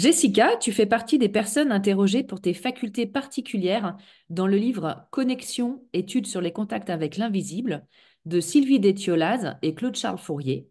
Jessica, 0.00 0.56
tu 0.56 0.72
fais 0.72 0.86
partie 0.86 1.18
des 1.18 1.28
personnes 1.28 1.70
interrogées 1.70 2.22
pour 2.22 2.40
tes 2.40 2.54
facultés 2.54 3.04
particulières 3.04 3.98
dans 4.30 4.46
le 4.46 4.56
livre 4.56 5.06
Connexion, 5.10 5.84
études 5.92 6.26
sur 6.26 6.40
les 6.40 6.52
contacts 6.52 6.88
avec 6.88 7.18
l'invisible 7.18 7.86
de 8.24 8.40
Sylvie 8.40 8.80
Détiolaz 8.80 9.58
et 9.60 9.74
Claude-Charles 9.74 10.16
Fourier. 10.16 10.70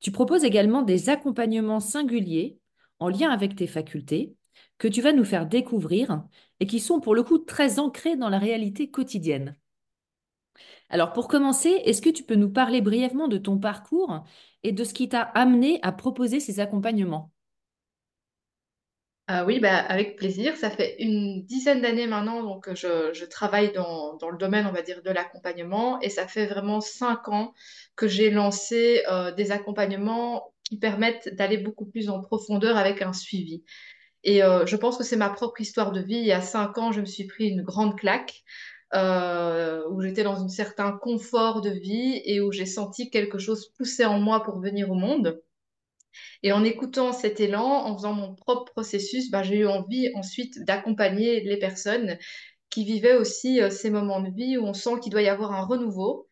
Tu 0.00 0.10
proposes 0.10 0.42
également 0.42 0.80
des 0.80 1.10
accompagnements 1.10 1.80
singuliers 1.80 2.58
en 2.98 3.10
lien 3.10 3.28
avec 3.28 3.56
tes 3.56 3.66
facultés 3.66 4.34
que 4.78 4.88
tu 4.88 5.02
vas 5.02 5.12
nous 5.12 5.26
faire 5.26 5.44
découvrir 5.44 6.24
et 6.58 6.66
qui 6.66 6.80
sont 6.80 7.00
pour 7.00 7.14
le 7.14 7.24
coup 7.24 7.36
très 7.36 7.78
ancrés 7.78 8.16
dans 8.16 8.30
la 8.30 8.38
réalité 8.38 8.90
quotidienne. 8.90 9.58
Alors 10.88 11.12
pour 11.12 11.28
commencer, 11.28 11.82
est-ce 11.84 12.00
que 12.00 12.08
tu 12.08 12.22
peux 12.22 12.36
nous 12.36 12.48
parler 12.48 12.80
brièvement 12.80 13.28
de 13.28 13.36
ton 13.36 13.58
parcours 13.58 14.24
et 14.62 14.72
de 14.72 14.82
ce 14.82 14.94
qui 14.94 15.10
t'a 15.10 15.20
amené 15.20 15.78
à 15.82 15.92
proposer 15.92 16.40
ces 16.40 16.58
accompagnements? 16.58 17.32
Ah 19.28 19.44
oui, 19.44 19.58
bah, 19.58 19.76
avec 19.78 20.16
plaisir. 20.16 20.56
Ça 20.56 20.70
fait 20.70 20.96
une 21.00 21.44
dizaine 21.44 21.82
d'années 21.82 22.06
maintenant 22.06 22.42
donc, 22.44 22.64
que 22.64 22.76
je, 22.76 23.12
je 23.12 23.24
travaille 23.24 23.72
dans, 23.72 24.14
dans 24.18 24.30
le 24.30 24.38
domaine, 24.38 24.66
on 24.66 24.72
va 24.72 24.82
dire, 24.82 25.02
de 25.02 25.10
l'accompagnement 25.10 26.00
et 26.00 26.10
ça 26.10 26.28
fait 26.28 26.46
vraiment 26.46 26.80
cinq 26.80 27.28
ans 27.28 27.52
que 27.96 28.06
j'ai 28.06 28.30
lancé 28.30 29.02
euh, 29.10 29.32
des 29.32 29.50
accompagnements 29.50 30.52
qui 30.62 30.78
permettent 30.78 31.34
d'aller 31.34 31.56
beaucoup 31.58 31.86
plus 31.86 32.08
en 32.08 32.20
profondeur 32.20 32.76
avec 32.76 33.02
un 33.02 33.12
suivi. 33.12 33.64
Et 34.24 34.42
euh, 34.44 34.66
je 34.66 34.76
pense 34.76 34.98
que 34.98 35.04
c'est 35.04 35.16
ma 35.16 35.30
propre 35.30 35.60
histoire 35.60 35.92
de 35.92 36.00
vie. 36.02 36.16
Il 36.18 36.26
y 36.26 36.32
a 36.32 36.42
cinq 36.42 36.78
ans, 36.78 36.92
je 36.92 37.00
me 37.00 37.06
suis 37.06 37.26
pris 37.26 37.48
une 37.48 37.62
grande 37.62 37.98
claque 37.98 38.42
euh, 38.94 39.82
où 39.90 40.02
j'étais 40.02 40.24
dans 40.24 40.42
un 40.44 40.48
certain 40.48 40.92
confort 40.92 41.60
de 41.62 41.70
vie 41.70 42.22
et 42.24 42.40
où 42.40 42.52
j'ai 42.52 42.66
senti 42.66 43.10
quelque 43.10 43.38
chose 43.38 43.70
pousser 43.76 44.04
en 44.06 44.20
moi 44.20 44.42
pour 44.44 44.60
venir 44.60 44.90
au 44.90 44.94
monde. 44.94 45.40
Et 46.42 46.52
en 46.52 46.64
écoutant 46.64 47.12
cet 47.12 47.40
élan, 47.40 47.64
en 47.64 47.96
faisant 47.96 48.12
mon 48.12 48.34
propre 48.34 48.72
processus, 48.72 49.30
bah, 49.30 49.42
j'ai 49.42 49.58
eu 49.58 49.66
envie 49.66 50.10
ensuite 50.14 50.64
d'accompagner 50.64 51.40
les 51.40 51.58
personnes 51.58 52.18
qui 52.70 52.84
vivaient 52.84 53.16
aussi 53.16 53.60
euh, 53.60 53.70
ces 53.70 53.90
moments 53.90 54.20
de 54.20 54.30
vie 54.30 54.58
où 54.58 54.64
on 54.64 54.74
sent 54.74 55.00
qu'il 55.02 55.12
doit 55.12 55.22
y 55.22 55.28
avoir 55.28 55.52
un 55.52 55.64
renouveau. 55.64 56.28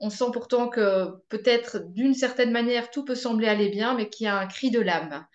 On 0.00 0.10
sent 0.10 0.26
pourtant 0.32 0.68
que 0.68 1.08
peut-être 1.28 1.78
d'une 1.92 2.14
certaine 2.14 2.50
manière 2.50 2.90
tout 2.90 3.04
peut 3.04 3.14
sembler 3.14 3.48
aller 3.48 3.68
bien, 3.68 3.94
mais 3.94 4.08
qu'il 4.08 4.24
y 4.24 4.28
a 4.28 4.36
un 4.38 4.46
cri 4.46 4.70
de 4.70 4.80
l'âme. 4.80 5.26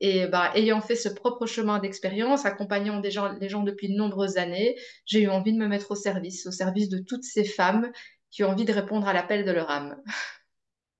Et 0.00 0.26
bah, 0.26 0.52
ayant 0.54 0.80
fait 0.80 0.94
ce 0.96 1.08
propre 1.08 1.46
chemin 1.46 1.78
d'expérience, 1.78 2.44
accompagnant 2.44 3.00
des 3.00 3.10
gens, 3.10 3.32
les 3.40 3.48
gens 3.48 3.62
depuis 3.62 3.88
de 3.88 3.94
nombreuses 3.94 4.36
années, 4.36 4.76
j'ai 5.06 5.22
eu 5.22 5.28
envie 5.28 5.52
de 5.52 5.58
me 5.58 5.68
mettre 5.68 5.92
au 5.92 5.94
service, 5.94 6.46
au 6.46 6.50
service 6.50 6.88
de 6.88 6.98
toutes 6.98 7.24
ces 7.24 7.44
femmes 7.44 7.90
qui 8.30 8.44
ont 8.44 8.50
envie 8.50 8.64
de 8.66 8.72
répondre 8.72 9.08
à 9.08 9.12
l'appel 9.12 9.44
de 9.44 9.50
leur 9.50 9.70
âme. 9.70 9.96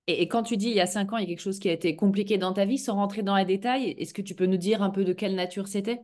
Et, 0.08 0.28
quand 0.28 0.42
tu 0.42 0.56
dis 0.56 0.68
il 0.68 0.76
y 0.76 0.80
a 0.80 0.86
cinq 0.86 1.12
ans, 1.12 1.16
il 1.16 1.22
y 1.22 1.24
a 1.24 1.28
quelque 1.28 1.40
chose 1.40 1.58
qui 1.58 1.68
a 1.68 1.72
été 1.72 1.96
compliqué 1.96 2.38
dans 2.38 2.52
ta 2.52 2.64
vie, 2.64 2.78
sans 2.78 2.94
rentrer 2.94 3.22
dans 3.22 3.36
les 3.36 3.44
détails, 3.44 3.94
est-ce 3.98 4.14
que 4.14 4.22
tu 4.22 4.34
peux 4.34 4.46
nous 4.46 4.56
dire 4.56 4.82
un 4.82 4.90
peu 4.90 5.04
de 5.04 5.12
quelle 5.12 5.34
nature 5.34 5.66
c'était? 5.66 6.00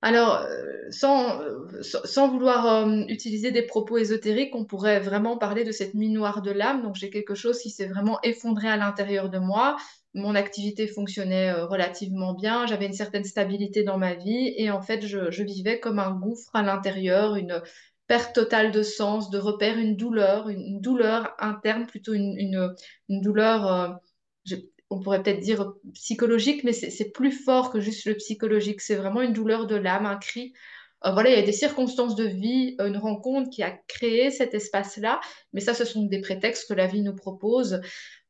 Alors, 0.00 0.36
euh, 0.36 0.90
sans, 0.90 1.40
euh, 1.40 1.82
sans 1.82 2.04
sans 2.04 2.28
vouloir 2.28 2.66
euh, 2.66 3.02
utiliser 3.08 3.50
des 3.50 3.62
propos 3.62 3.98
ésotériques, 3.98 4.54
on 4.54 4.64
pourrait 4.64 5.00
vraiment 5.00 5.36
parler 5.36 5.64
de 5.64 5.72
cette 5.72 5.94
nuit 5.94 6.08
de 6.12 6.50
l'âme. 6.52 6.82
Donc, 6.82 6.94
j'ai 6.94 7.10
quelque 7.10 7.34
chose 7.34 7.58
qui 7.58 7.70
s'est 7.70 7.88
vraiment 7.88 8.20
effondré 8.22 8.68
à 8.68 8.76
l'intérieur 8.76 9.28
de 9.28 9.38
moi. 9.38 9.76
Mon 10.14 10.36
activité 10.36 10.86
fonctionnait 10.86 11.52
relativement 11.52 12.32
bien, 12.32 12.66
j'avais 12.66 12.86
une 12.86 12.92
certaine 12.92 13.24
stabilité 13.24 13.82
dans 13.82 13.98
ma 13.98 14.14
vie 14.14 14.54
et 14.56 14.70
en 14.70 14.80
fait, 14.80 15.04
je, 15.04 15.30
je 15.30 15.42
vivais 15.42 15.80
comme 15.80 15.98
un 15.98 16.12
gouffre 16.12 16.50
à 16.54 16.62
l'intérieur, 16.62 17.36
une 17.36 17.60
perte 18.08 18.34
totale 18.34 18.72
de 18.72 18.82
sens, 18.82 19.30
de 19.30 19.38
repères, 19.38 19.78
une 19.78 19.94
douleur, 19.94 20.48
une, 20.48 20.80
douleur 20.80 21.34
interne, 21.38 21.86
plutôt 21.86 22.14
une, 22.14 22.74
douleur, 23.08 23.72
euh, 23.72 24.56
on 24.90 25.00
pourrait 25.00 25.22
peut-être 25.22 25.40
dire 25.40 25.74
psychologique, 25.92 26.64
mais 26.64 26.72
c'est 26.72 27.10
plus 27.10 27.32
fort 27.32 27.70
que 27.70 27.80
juste 27.80 28.06
le 28.06 28.14
psychologique. 28.14 28.80
C'est 28.80 28.96
vraiment 28.96 29.20
une 29.20 29.34
douleur 29.34 29.66
de 29.66 29.76
l'âme, 29.76 30.06
un 30.06 30.16
cri. 30.16 30.54
Euh, 31.04 31.12
voilà, 31.12 31.30
il 31.30 31.36
y 31.36 31.38
a 31.38 31.42
des 31.42 31.52
circonstances 31.52 32.16
de 32.16 32.24
vie, 32.24 32.76
une 32.80 32.96
rencontre 32.96 33.50
qui 33.50 33.62
a 33.62 33.70
créé 33.86 34.30
cet 34.30 34.54
espace-là, 34.54 35.20
mais 35.52 35.60
ça, 35.60 35.74
ce 35.74 35.84
sont 35.84 36.04
des 36.06 36.20
prétextes 36.20 36.66
que 36.66 36.74
la 36.74 36.86
vie 36.86 37.02
nous 37.02 37.14
propose. 37.14 37.80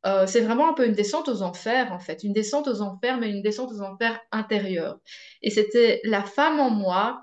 Euh, 0.05 0.27
c'est 0.27 0.41
vraiment 0.41 0.69
un 0.69 0.73
peu 0.73 0.85
une 0.85 0.93
descente 0.93 1.29
aux 1.29 1.41
enfers, 1.41 1.91
en 1.93 1.99
fait, 1.99 2.23
une 2.23 2.33
descente 2.33 2.67
aux 2.67 2.81
enfers, 2.81 3.17
mais 3.17 3.29
une 3.29 3.41
descente 3.41 3.71
aux 3.71 3.81
enfers 3.81 4.19
intérieurs. 4.31 4.99
Et 5.41 5.49
c'était 5.49 6.01
la 6.03 6.23
femme 6.23 6.59
en 6.59 6.69
moi, 6.69 7.21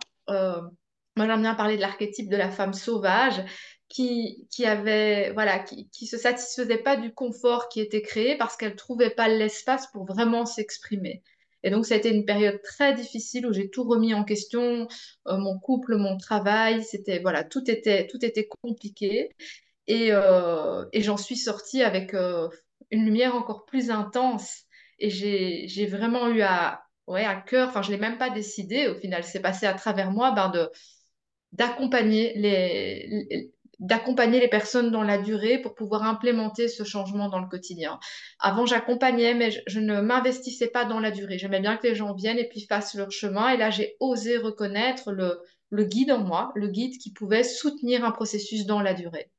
moi 1.17 1.27
j'aime 1.27 1.43
bien 1.43 1.55
parler 1.55 1.77
de 1.77 1.81
l'archétype 1.81 2.29
de 2.29 2.37
la 2.37 2.51
femme 2.51 2.75
sauvage, 2.75 3.43
qui, 3.89 4.47
qui 4.51 4.65
avait, 4.67 5.33
voilà, 5.33 5.59
qui, 5.59 5.89
qui 5.91 6.07
se 6.07 6.19
satisfaisait 6.19 6.79
pas 6.79 6.97
du 6.97 7.15
confort 7.15 7.69
qui 7.69 7.81
était 7.81 8.03
créé 8.03 8.37
parce 8.37 8.57
qu'elle 8.57 8.75
trouvait 8.75 9.11
pas 9.11 9.29
l'espace 9.29 9.87
pour 9.93 10.05
vraiment 10.05 10.45
s'exprimer. 10.45 11.23
Et 11.63 11.71
donc, 11.71 11.87
ça 11.87 11.95
a 11.95 11.99
été 11.99 12.15
une 12.15 12.25
période 12.25 12.61
très 12.63 12.95
difficile 12.95 13.47
où 13.47 13.53
j'ai 13.53 13.71
tout 13.71 13.85
remis 13.85 14.15
en 14.15 14.25
question, 14.25 14.87
euh, 15.27 15.37
mon 15.37 15.59
couple, 15.59 15.97
mon 15.97 16.17
travail, 16.17 16.85
c'était, 16.85 17.19
voilà, 17.21 17.43
tout 17.45 17.69
était, 17.71 18.07
tout 18.07 18.25
était 18.25 18.47
compliqué. 18.47 19.31
Et, 19.89 20.09
euh, 20.13 20.85
et 20.93 21.03
j'en 21.03 21.17
suis 21.17 21.37
sortie 21.37 21.83
avec 21.83 22.15
euh, 22.15 22.49
une 22.91 23.05
lumière 23.05 23.35
encore 23.35 23.65
plus 23.65 23.91
intense. 23.91 24.65
Et 24.99 25.11
j'ai, 25.11 25.87
vraiment 25.87 26.29
eu 26.29 26.43
à, 26.43 26.83
ouais, 27.07 27.25
à 27.25 27.37
cœur, 27.37 27.69
enfin, 27.69 27.83
je 27.83 27.91
l'ai 27.91 27.99
même 27.99 28.19
pas 28.19 28.31
décidé, 28.31 28.89
au 28.89 28.95
final, 28.95 29.25
c'est 29.25 29.41
passé 29.41 29.67
à 29.67 29.75
travers 29.75 30.11
moi, 30.11 30.33
ben, 30.33 30.49
de, 30.51 30.71
d'accompagner 31.57 32.33
les, 32.37 33.53
d'accompagner 33.79 34.41
les 34.41 34.49
personnes 34.49 34.91
dans 34.91 35.03
la 35.03 35.19
durée 35.19 35.59
pour 35.59 35.75
pouvoir 35.75 36.03
implémenter 36.03 36.69
ce 36.69 36.85
changement 36.85 37.29
dans 37.29 37.41
le 37.41 37.49
quotidien. 37.49 37.99
Avant, 38.39 38.67
j'accompagnais, 38.67 39.35
mais 39.35 39.51
je, 39.51 39.61
je 39.67 39.81
ne 39.81 40.01
m'investissais 40.01 40.69
pas 40.69 40.85
dans 40.85 41.01
la 41.01 41.11
durée. 41.11 41.39
J'aimais 41.39 41.61
bien 41.61 41.77
que 41.77 41.87
les 41.87 41.95
gens 41.95 42.15
viennent 42.15 42.39
et 42.39 42.49
puis 42.49 42.63
fassent 42.63 42.95
leur 42.95 43.11
chemin. 43.11 43.51
Et 43.51 43.57
là, 43.57 43.71
j'ai 43.71 43.97
osé 44.01 44.39
reconnaître 44.39 45.13
le, 45.13 45.41
le 45.71 45.85
guide 45.85 46.11
en 46.13 46.19
moi, 46.19 46.53
le 46.55 46.69
guide 46.69 46.97
qui 46.99 47.13
pouvait 47.13 47.45
soutenir 47.45 48.05
un 48.05 48.13
processus 48.13 48.67
dans 48.67 48.81
la 48.81 48.95
durée. 48.95 49.31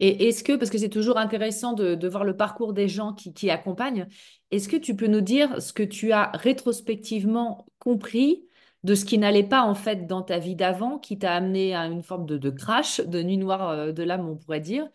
Et 0.00 0.28
est-ce 0.28 0.42
que, 0.42 0.56
parce 0.56 0.70
que 0.70 0.78
c'est 0.78 0.88
toujours 0.88 1.18
intéressant 1.18 1.72
de, 1.72 1.94
de 1.94 2.08
voir 2.08 2.24
le 2.24 2.36
parcours 2.36 2.72
des 2.72 2.88
gens 2.88 3.14
qui, 3.14 3.32
qui 3.32 3.48
accompagnent, 3.48 4.08
est-ce 4.50 4.68
que 4.68 4.76
tu 4.76 4.96
peux 4.96 5.06
nous 5.06 5.20
dire 5.20 5.62
ce 5.62 5.72
que 5.72 5.84
tu 5.84 6.12
as 6.12 6.32
rétrospectivement 6.34 7.66
compris 7.78 8.44
de 8.84 8.94
ce 8.94 9.04
qui 9.04 9.18
n'allait 9.18 9.48
pas 9.48 9.62
en 9.64 9.74
fait 9.74 10.06
dans 10.06 10.22
ta 10.22 10.38
vie 10.38 10.56
d'avant, 10.56 10.98
qui 10.98 11.18
t'a 11.18 11.34
amené 11.34 11.74
à 11.74 11.86
une 11.86 12.02
forme 12.02 12.26
de, 12.26 12.50
crash, 12.50 13.00
de 13.00 13.22
nuit 13.22 13.38
noire 13.38 13.70
euh, 13.70 13.92
de 13.92 14.02
l'âme, 14.02 14.28
on 14.28 14.36
pourrait 14.36 14.60
dire, 14.60 14.88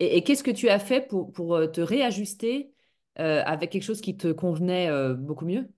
et, 0.00 0.24
qu'est-ce 0.24 0.44
que 0.44 0.52
tu 0.52 0.68
as 0.70 0.78
fait 0.80 1.08
pour, 1.08 1.56
euh, 1.56 1.68
te 1.68 1.80
réajuster 1.80 2.72
euh, 3.20 3.42
avec 3.46 3.70
quelque 3.72 3.84
chose 3.84 4.00
qui 4.02 4.16
te 4.16 4.32
convenait 4.32 4.90
beaucoup 5.16 5.46
mieux? 5.46 5.68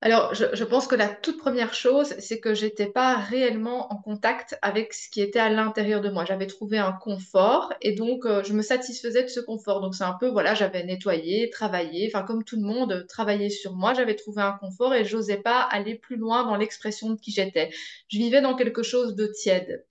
Alors, 0.00 0.32
je, 0.32 0.62
pense 0.62 0.86
que 0.86 0.94
la 0.94 1.08
toute 1.08 1.38
première 1.38 1.74
chose, 1.74 2.14
c'est 2.20 2.38
que 2.38 2.54
j'étais 2.54 2.86
pas 2.86 3.16
réellement 3.16 3.92
en 3.92 3.96
contact 3.96 4.56
avec 4.62 4.94
ce 4.94 5.10
qui 5.10 5.20
était 5.20 5.40
à 5.40 5.48
l'intérieur 5.48 6.00
de 6.00 6.08
moi. 6.08 6.24
J'avais 6.24 6.46
trouvé 6.46 6.78
un 6.78 6.92
confort 6.92 7.72
et 7.80 7.94
donc 7.94 8.24
euh, 8.24 8.44
je 8.44 8.52
me 8.52 8.62
satisfaisais 8.62 9.24
de 9.24 9.28
ce 9.28 9.40
confort. 9.40 9.80
Donc 9.80 9.96
c'est 9.96 10.04
un 10.04 10.16
peu, 10.20 10.28
voilà, 10.28 10.54
j'avais 10.54 10.84
nettoyé, 10.84 11.50
travaillé, 11.50 12.08
enfin 12.12 12.24
comme 12.24 12.44
tout 12.44 12.54
le 12.54 12.62
monde, 12.62 12.92
euh, 12.92 13.04
travaillé 13.06 13.50
sur 13.50 13.74
moi. 13.74 13.92
J'avais 13.92 14.14
trouvé 14.14 14.40
un 14.40 14.52
confort 14.52 14.94
et 14.94 15.04
j'osais 15.04 15.38
pas 15.38 15.62
aller 15.62 15.96
plus 15.96 16.16
loin 16.16 16.44
dans 16.44 16.56
l'expression 16.56 17.10
de 17.10 17.20
qui 17.20 17.32
j'étais. 17.32 17.70
Je 18.08 18.18
vivais 18.18 18.40
dans 18.40 18.54
quelque 18.54 18.84
chose 18.84 19.16
de 19.16 19.26
tiède 19.26 19.84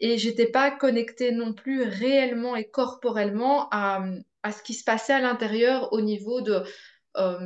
et 0.00 0.18
j'étais 0.18 0.46
pas 0.46 0.72
connectée 0.72 1.30
non 1.30 1.52
plus 1.52 1.84
réellement 1.84 2.56
et 2.56 2.64
corporellement 2.64 3.68
à, 3.70 4.04
à 4.42 4.50
ce 4.50 4.64
qui 4.64 4.74
se 4.74 4.82
passait 4.82 5.12
à 5.12 5.20
l'intérieur 5.20 5.92
au 5.92 6.00
niveau 6.00 6.40
de 6.40 6.64
euh, 7.16 7.38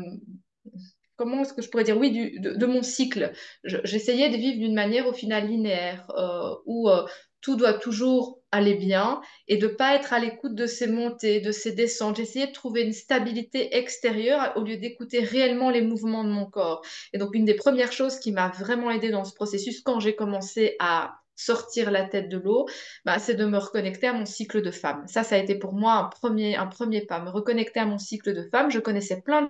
comment 1.19 1.43
est-ce 1.43 1.53
que 1.53 1.63
je 1.63 1.69
pourrais 1.69 1.85
dire, 1.85 1.99
oui, 1.99 2.39
de, 2.41 2.67
mon 2.67 2.83
cycle. 2.83 3.33
Je- 3.65 3.79
J'essayais 3.85 4.31
de 4.31 4.37
vivre 4.37 4.59
d'une 4.59 4.75
manière 4.75 5.07
au 5.07 5.13
final 5.13 5.49
linéaire, 5.49 6.07
euh, 6.17 6.55
où 6.67 6.89
euh, 6.89 7.05
tout 7.41 7.57
doit 7.57 7.75
toujours 7.75 8.41
aller 8.51 8.75
bien 8.75 9.21
et 9.47 9.59
de 9.59 9.69
pas 9.69 9.95
être 9.95 10.13
à 10.13 10.19
l'écoute 10.19 10.55
de 10.55 10.67
ces 10.67 10.87
montées, 10.87 11.41
de 11.41 11.53
ces 11.53 11.73
descentes. 11.73 12.17
J'essayais 12.17 12.49
de 12.49 12.53
trouver 12.53 12.83
une 12.83 12.93
stabilité 12.93 13.77
extérieure 13.77 14.53
au 14.57 14.63
lieu 14.63 14.77
d'écouter 14.77 15.21
réellement 15.21 15.71
les 15.71 15.83
mouvements 15.83 16.25
de 16.25 16.31
mon 16.31 16.47
corps. 16.47 16.83
Et 17.13 17.19
donc, 17.19 17.35
une 17.35 17.45
des 17.45 17.55
premières 17.55 17.93
choses 17.93 18.19
qui 18.19 18.33
m'a 18.33 18.49
vraiment 18.49 18.91
aidée 18.91 19.11
dans 19.11 19.25
ce 19.25 19.35
processus 19.35 19.81
quand 19.83 20.01
j'ai 20.01 20.15
commencé 20.17 20.77
à 20.81 21.15
sortir 21.37 21.93
la 21.93 22.03
tête 22.05 22.29
de 22.29 22.39
l'eau, 22.39 22.67
bah, 23.05 23.19
c'est 23.21 23.35
de 23.37 23.45
me 23.45 23.59
reconnecter 23.59 24.09
à 24.09 24.13
mon 24.13 24.27
cycle 24.27 24.61
de 24.63 24.71
femme. 24.73 25.05
Ça, 25.07 25.23
ça 25.23 25.37
a 25.37 25.39
été 25.39 25.55
pour 25.55 25.73
moi 25.75 25.93
un 25.95 26.05
premier, 26.05 26.57
un 26.57 26.67
premier 26.67 27.03
pas, 27.07 27.21
me 27.21 27.31
reconnecter 27.31 27.79
à 27.81 27.87
mon 27.87 27.99
cycle 27.99 28.35
de 28.35 28.49
femme. 28.51 28.71
Je 28.71 28.81
connaissais 28.81 29.21
plein 29.23 29.43
de 29.43 29.49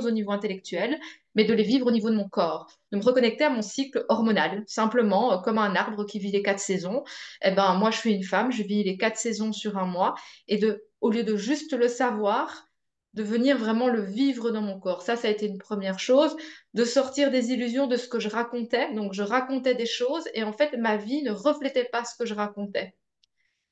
au 0.00 0.10
niveau 0.10 0.32
intellectuel, 0.32 0.98
mais 1.34 1.44
de 1.44 1.54
les 1.54 1.62
vivre 1.62 1.86
au 1.86 1.90
niveau 1.90 2.10
de 2.10 2.16
mon 2.16 2.28
corps, 2.28 2.66
de 2.90 2.98
me 2.98 3.02
reconnecter 3.02 3.44
à 3.44 3.50
mon 3.50 3.62
cycle 3.62 4.04
hormonal, 4.08 4.62
simplement 4.66 5.32
euh, 5.32 5.38
comme 5.38 5.58
un 5.58 5.74
arbre 5.76 6.04
qui 6.04 6.18
vit 6.18 6.30
les 6.30 6.42
quatre 6.42 6.58
saisons. 6.58 7.04
Eh 7.42 7.52
ben, 7.52 7.74
moi, 7.74 7.90
je 7.90 7.98
suis 7.98 8.12
une 8.12 8.24
femme, 8.24 8.52
je 8.52 8.62
vis 8.62 8.84
les 8.84 8.96
quatre 8.96 9.16
saisons 9.16 9.52
sur 9.52 9.78
un 9.78 9.86
mois, 9.86 10.14
et 10.48 10.58
de, 10.58 10.84
au 11.00 11.10
lieu 11.10 11.24
de 11.24 11.36
juste 11.36 11.72
le 11.72 11.88
savoir, 11.88 12.68
de 13.14 13.22
venir 13.22 13.58
vraiment 13.58 13.88
le 13.88 14.02
vivre 14.02 14.50
dans 14.50 14.62
mon 14.62 14.78
corps. 14.80 15.02
Ça, 15.02 15.16
ça 15.16 15.28
a 15.28 15.30
été 15.30 15.46
une 15.46 15.58
première 15.58 15.98
chose, 15.98 16.34
de 16.74 16.84
sortir 16.84 17.30
des 17.30 17.52
illusions 17.52 17.86
de 17.86 17.96
ce 17.96 18.08
que 18.08 18.18
je 18.20 18.28
racontais. 18.28 18.92
Donc, 18.94 19.12
je 19.12 19.22
racontais 19.22 19.74
des 19.74 19.86
choses, 19.86 20.24
et 20.34 20.42
en 20.44 20.52
fait, 20.52 20.76
ma 20.78 20.96
vie 20.96 21.22
ne 21.22 21.32
reflétait 21.32 21.84
pas 21.84 22.04
ce 22.04 22.16
que 22.16 22.26
je 22.26 22.34
racontais. 22.34 22.94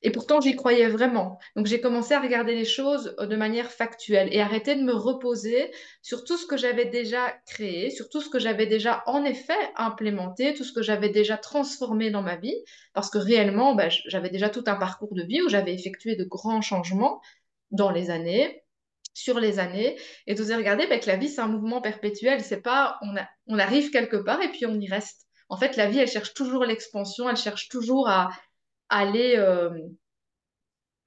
Et 0.03 0.11
pourtant, 0.11 0.41
j'y 0.41 0.55
croyais 0.55 0.87
vraiment. 0.87 1.37
Donc, 1.55 1.67
j'ai 1.67 1.79
commencé 1.79 2.13
à 2.13 2.19
regarder 2.19 2.55
les 2.55 2.65
choses 2.65 3.15
euh, 3.19 3.27
de 3.27 3.35
manière 3.35 3.71
factuelle 3.71 4.29
et 4.31 4.41
arrêter 4.41 4.75
de 4.75 4.81
me 4.81 4.93
reposer 4.93 5.71
sur 6.01 6.23
tout 6.23 6.37
ce 6.37 6.47
que 6.47 6.57
j'avais 6.57 6.85
déjà 6.85 7.31
créé, 7.45 7.91
sur 7.91 8.09
tout 8.09 8.21
ce 8.21 8.29
que 8.29 8.39
j'avais 8.39 8.65
déjà 8.65 9.03
en 9.05 9.23
effet 9.23 9.53
implémenté, 9.75 10.53
tout 10.53 10.63
ce 10.63 10.73
que 10.73 10.81
j'avais 10.81 11.09
déjà 11.09 11.37
transformé 11.37 12.09
dans 12.09 12.23
ma 12.23 12.35
vie. 12.35 12.55
Parce 12.93 13.09
que 13.09 13.19
réellement, 13.19 13.75
ben, 13.75 13.89
j'avais 14.07 14.29
déjà 14.29 14.49
tout 14.49 14.63
un 14.67 14.75
parcours 14.75 15.13
de 15.13 15.23
vie 15.23 15.41
où 15.41 15.49
j'avais 15.49 15.73
effectué 15.73 16.15
de 16.15 16.23
grands 16.23 16.61
changements 16.61 17.21
dans 17.69 17.91
les 17.91 18.09
années 18.09 18.63
sur 19.13 19.39
les 19.39 19.59
années 19.59 19.99
et 20.25 20.35
d'oser 20.35 20.55
regarder 20.55 20.87
ben, 20.87 20.99
que 20.99 21.07
la 21.07 21.17
vie 21.17 21.27
c'est 21.27 21.41
un 21.41 21.47
mouvement 21.47 21.81
perpétuel 21.81 22.41
c'est 22.41 22.61
pas 22.61 22.97
on 23.45 23.59
arrive 23.59 23.91
quelque 23.91 24.15
part 24.15 24.41
et 24.41 24.49
puis 24.49 24.65
on 24.65 24.79
y 24.79 24.87
reste 24.87 25.27
en 25.49 25.57
fait 25.57 25.75
la 25.75 25.87
vie 25.87 25.99
elle 25.99 26.07
cherche 26.07 26.33
toujours 26.33 26.63
l'expansion 26.63 27.29
elle 27.29 27.35
cherche 27.35 27.67
toujours 27.67 28.07
à, 28.07 28.29
aller 28.99 29.35
euh, 29.37 29.69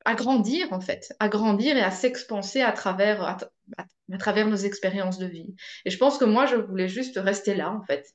à 0.05 0.15
grandir 0.15 0.73
en 0.73 0.81
fait, 0.81 1.15
à 1.21 1.29
grandir 1.29 1.77
et 1.77 1.83
à 1.83 1.91
s'expanser 1.91 2.61
à 2.61 2.73
travers, 2.73 3.23
à, 3.23 4.19
travers 4.19 4.47
nos 4.49 4.57
expériences 4.57 5.19
de 5.19 5.27
vie. 5.27 5.55
Et 5.85 5.91
je 5.91 5.99
pense 5.99 6.19
que 6.19 6.25
moi, 6.25 6.47
je 6.47 6.57
voulais 6.57 6.89
juste 6.89 7.19
rester 7.19 7.55
là 7.55 7.71
en 7.71 7.83
fait. 7.83 8.07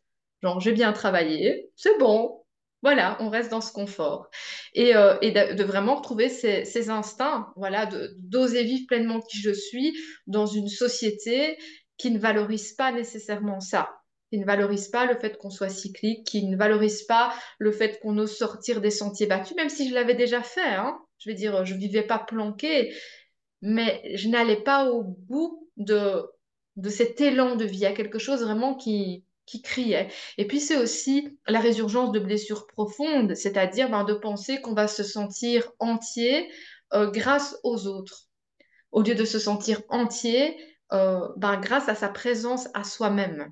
Genre, 0.44 0.60
j'ai 0.60 0.72
bien 0.72 0.94
travaillé, 0.94 1.70
c'est 1.76 1.98
bon, 2.00 2.44
voilà, 2.82 3.18
on 3.20 3.30
reste 3.30 3.52
dans 3.52 3.62
ce 3.62 3.74
confort. 3.74 4.30
Et, 4.74 4.96
euh, 4.96 5.18
et 5.22 5.32
de, 5.32 5.64
vraiment 5.64 5.96
retrouver 5.96 6.30
ces, 6.30 6.64
ces 6.64 6.90
instincts, 6.90 7.52
voilà, 7.58 7.90
d'oser 8.18 8.64
vivre 8.64 8.88
pleinement 8.88 9.20
qui 9.20 9.40
je 9.40 9.52
suis 9.52 9.98
dans 10.28 10.46
une 10.46 10.70
société 10.70 11.58
qui 11.98 12.12
ne 12.12 12.20
valorise 12.20 12.74
pas 12.74 12.92
nécessairement 12.92 13.60
ça 13.60 13.99
qui 14.30 14.38
ne 14.38 14.46
valorise 14.46 14.88
pas 14.90 15.06
le 15.06 15.18
fait 15.18 15.38
qu'on 15.38 15.50
soit 15.50 15.70
cyclique, 15.70 16.26
qui 16.26 16.46
ne 16.46 16.56
valorise 16.58 17.04
pas 17.04 17.34
le 17.58 17.72
fait 17.72 18.00
qu'on 18.00 18.18
ose 18.18 18.36
sortir 18.36 18.82
des 18.82 18.92
sentiers 18.92 19.28
battus, 19.28 19.56
même 19.56 19.70
si 19.70 19.90
je 19.90 19.94
l'avais 19.94 20.16
déjà 20.16 20.42
fait. 20.42 20.62
Hein. 20.62 21.00
Je 21.18 21.30
veux 21.30 21.36
dire, 21.36 21.66
je 21.66 21.76
vivais 21.76 22.04
pas 22.04 22.20
planqué, 22.20 22.94
mais 23.62 24.02
je 24.16 24.30
n'allais 24.30 24.62
pas 24.62 24.90
au 24.92 25.04
bout 25.04 25.70
de, 25.78 26.24
de 26.76 26.90
cet 26.90 27.20
élan 27.22 27.56
de 27.56 27.66
vie. 27.66 27.78
Il 27.78 27.82
y 27.82 27.86
a 27.86 27.94
quelque 27.94 28.20
chose 28.20 28.44
vraiment 28.44 28.76
qui, 28.76 29.26
qui 29.50 29.62
criait. 29.62 30.10
Et 30.38 30.46
puis 30.46 30.60
c'est 30.60 30.78
aussi 30.78 31.40
la 31.48 31.60
résurgence 31.60 32.12
de 32.12 32.20
blessures 32.20 32.68
profondes, 32.68 33.34
c'est-à-dire 33.36 33.90
ben, 33.90 34.04
de 34.04 34.14
penser 34.14 34.62
qu'on 34.62 34.74
va 34.74 34.88
se 34.88 35.04
sentir 35.04 35.72
entier 35.80 36.50
euh, 36.94 37.10
grâce 37.10 37.58
aux 37.64 37.88
autres, 37.88 38.28
au 38.92 39.02
lieu 39.02 39.16
de 39.16 39.26
se 39.26 39.40
sentir 39.40 39.82
entier 39.90 40.56
euh, 40.94 41.28
ben, 41.38 41.60
grâce 41.60 41.90
à 41.90 41.96
sa 41.96 42.10
présence 42.10 42.68
à 42.76 42.84
soi-même. 42.84 43.52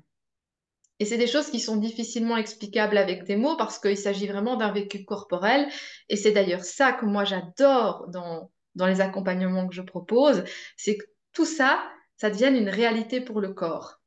Et 1.00 1.04
c'est 1.04 1.18
des 1.18 1.26
choses 1.26 1.50
qui 1.50 1.60
sont 1.60 1.76
difficilement 1.76 2.36
explicables 2.36 2.98
avec 2.98 3.24
des 3.24 3.36
mots 3.36 3.56
parce 3.56 3.78
qu'il 3.78 3.96
s'agit 3.96 4.26
vraiment 4.26 4.56
d'un 4.56 4.72
vécu 4.72 5.04
corporel. 5.04 5.68
Et 6.08 6.16
c'est 6.16 6.32
d'ailleurs 6.32 6.64
ça 6.64 6.92
que 6.92 7.06
moi 7.06 7.24
j'adore 7.24 8.08
dans, 8.08 8.50
dans 8.74 8.86
les 8.86 9.00
accompagnements 9.00 9.68
que 9.68 9.74
je 9.74 9.82
propose, 9.82 10.44
c'est 10.76 10.96
que 10.96 11.04
tout 11.32 11.44
ça, 11.44 11.82
ça 12.16 12.30
devienne 12.30 12.56
une 12.56 12.68
réalité 12.68 13.20
pour 13.20 13.40
le 13.40 13.52
corps. 13.52 13.97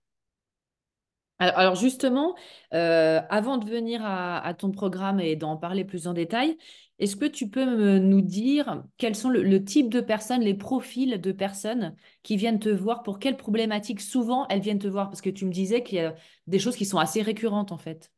Alors, 1.42 1.74
justement, 1.74 2.36
euh, 2.76 3.20
avant 3.32 3.58
de 3.58 3.68
venir 3.68 4.02
à, 4.06 4.54
ton 4.54 4.70
programme 4.70 5.20
et 5.20 5.36
d'en 5.36 5.58
parler 5.58 5.84
plus 5.84 6.06
en 6.06 6.14
détail, 6.14 6.56
est-ce 7.00 7.16
que 7.16 7.26
tu 7.26 7.50
peux 7.50 7.98
nous 7.98 8.22
dire 8.22 8.84
quels 9.00 9.16
sont 9.16 9.30
le, 9.30 9.64
type 9.64 9.90
de 9.90 10.02
personnes, 10.02 10.42
les 10.42 10.54
profils 10.54 11.20
de 11.20 11.32
personnes 11.32 11.96
qui 12.22 12.38
viennent 12.38 12.60
te 12.60 12.70
voir, 12.70 13.02
pour 13.02 13.18
quelles 13.18 13.38
problématiques 13.38 14.02
souvent 14.02 14.48
elles 14.50 14.62
viennent 14.62 14.78
te 14.78 14.88
voir? 14.88 15.10
Parce 15.10 15.22
que 15.22 15.32
tu 15.32 15.46
me 15.46 15.52
disais 15.52 15.82
qu'il 15.82 15.98
y 15.98 16.02
a 16.02 16.14
des 16.46 16.60
choses 16.60 16.76
qui 16.76 16.86
sont 16.86 17.00
assez 17.00 17.24
récurrentes 17.24 17.72
en 17.72 17.78
fait. 17.80 18.12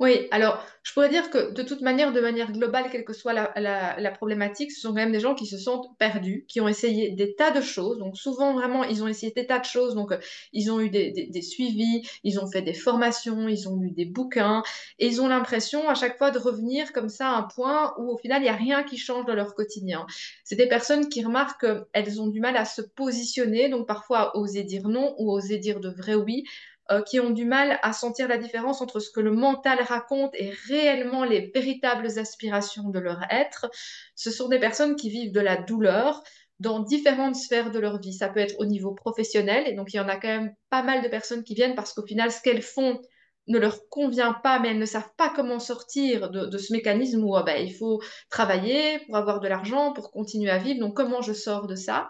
Oui, 0.00 0.26
alors 0.32 0.64
je 0.82 0.92
pourrais 0.92 1.08
dire 1.08 1.30
que 1.30 1.52
de 1.52 1.62
toute 1.62 1.80
manière, 1.80 2.12
de 2.12 2.20
manière 2.20 2.50
globale, 2.50 2.86
quelle 2.90 3.04
que 3.04 3.12
soit 3.12 3.32
la, 3.32 4.10
problématique, 4.10 4.72
ce 4.72 4.80
sont 4.80 4.88
quand 4.88 4.94
même 4.96 5.12
des 5.12 5.20
gens 5.20 5.36
qui 5.36 5.46
se 5.46 5.56
sentent 5.56 5.86
perdus, 5.98 6.44
qui 6.48 6.60
ont 6.60 6.66
essayé 6.66 7.12
des 7.12 7.36
tas 7.36 7.52
de 7.52 7.60
choses. 7.60 7.98
Donc 7.98 8.16
souvent, 8.16 8.54
vraiment, 8.54 8.82
ils 8.82 9.04
ont 9.04 9.08
essayé 9.08 9.32
des 9.34 9.46
tas 9.46 9.60
de 9.60 9.64
choses. 9.64 9.94
Donc 9.94 10.10
euh, 10.10 10.18
ils 10.52 10.72
ont 10.72 10.80
eu 10.80 10.90
des, 10.90 11.42
suivis, 11.42 12.02
ils 12.24 12.40
ont 12.40 12.50
fait 12.50 12.60
des 12.60 12.74
formations, 12.74 13.48
ils 13.48 13.68
ont 13.68 13.76
lu 13.76 13.92
des 13.92 14.04
bouquins, 14.04 14.64
et 14.98 15.06
ils 15.06 15.22
ont 15.22 15.28
l'impression 15.28 15.88
à 15.88 15.94
chaque 15.94 16.18
fois 16.18 16.32
de 16.32 16.40
revenir 16.40 16.92
comme 16.92 17.08
ça 17.08 17.28
à 17.30 17.38
un 17.38 17.42
point 17.44 17.94
où 17.98 18.10
au 18.10 18.18
final, 18.18 18.42
il 18.42 18.44
n'y 18.44 18.50
a 18.50 18.56
rien 18.56 18.82
qui 18.82 18.98
change 18.98 19.26
dans 19.26 19.34
leur 19.34 19.54
quotidien. 19.54 20.06
C'est 20.42 20.56
des 20.56 20.68
personnes 20.68 21.08
qui 21.08 21.24
remarquent 21.24 21.66
qu'elles 21.92 22.20
ont 22.20 22.26
du 22.26 22.40
mal 22.40 22.56
à 22.56 22.64
se 22.64 22.82
positionner, 22.82 23.68
donc 23.68 23.86
parfois 23.86 24.18
à 24.18 24.36
oser 24.36 24.64
dire 24.64 24.88
non 24.88 25.14
ou 25.18 25.30
oser 25.32 25.58
dire 25.58 25.78
de 25.78 25.88
vrai 25.88 26.16
oui 26.16 26.44
euh, 26.90 27.00
qui 27.02 27.18
ont 27.18 27.30
du 27.30 27.44
mal 27.44 27.78
à 27.82 27.92
sentir 27.92 28.28
la 28.28 28.36
différence 28.36 28.82
entre 28.82 29.00
ce 29.00 29.10
que 29.10 29.20
le 29.20 29.32
mental 29.32 29.80
raconte 29.82 30.34
et 30.34 30.52
réellement 30.68 31.24
les 31.24 31.50
véritables 31.54 32.18
aspirations 32.18 32.90
de 32.90 32.98
leur 32.98 33.22
être. 33.30 33.70
Ce 34.14 34.30
sont 34.30 34.48
des 34.48 34.58
personnes 34.58 34.94
qui 34.94 35.08
vivent 35.08 35.32
de 35.32 35.40
la 35.40 35.56
douleur 35.56 36.22
dans 36.60 36.80
différentes 36.80 37.36
sphères 37.36 37.70
de 37.70 37.78
leur 37.78 37.98
vie. 37.98 38.12
Ça 38.12 38.28
peut 38.28 38.40
être 38.40 38.58
au 38.58 38.66
niveau 38.66 38.92
professionnel, 38.92 39.66
et 39.66 39.72
donc 39.72 39.92
il 39.92 39.96
y 39.96 40.00
en 40.00 40.08
a 40.08 40.16
quand 40.16 40.28
même 40.28 40.54
pas 40.70 40.82
mal 40.82 41.02
de 41.02 41.08
personnes 41.08 41.42
qui 41.42 41.54
viennent 41.54 41.74
parce 41.74 41.92
qu'au 41.92 42.06
final, 42.06 42.30
ce 42.30 42.42
qu'elles 42.42 42.62
font 42.62 43.00
ne 43.46 43.58
leur 43.58 43.88
convient 43.88 44.32
pas, 44.32 44.58
mais 44.58 44.70
elles 44.70 44.78
ne 44.78 44.86
savent 44.86 45.12
pas 45.16 45.32
comment 45.34 45.58
sortir 45.58 46.30
de, 46.30 46.58
ce 46.58 46.72
mécanisme 46.72 47.22
où 47.24 47.36
oh, 47.36 47.42
ben, 47.44 47.62
il 47.62 47.74
faut 47.74 48.02
travailler 48.30 49.00
pour 49.00 49.16
avoir 49.16 49.40
de 49.40 49.48
l'argent, 49.48 49.92
pour 49.92 50.10
continuer 50.10 50.50
à 50.50 50.58
vivre. 50.58 50.80
Donc 50.80 50.96
comment 50.96 51.20
je 51.22 51.32
sors 51.32 51.66
de 51.66 51.74
ça? 51.74 52.08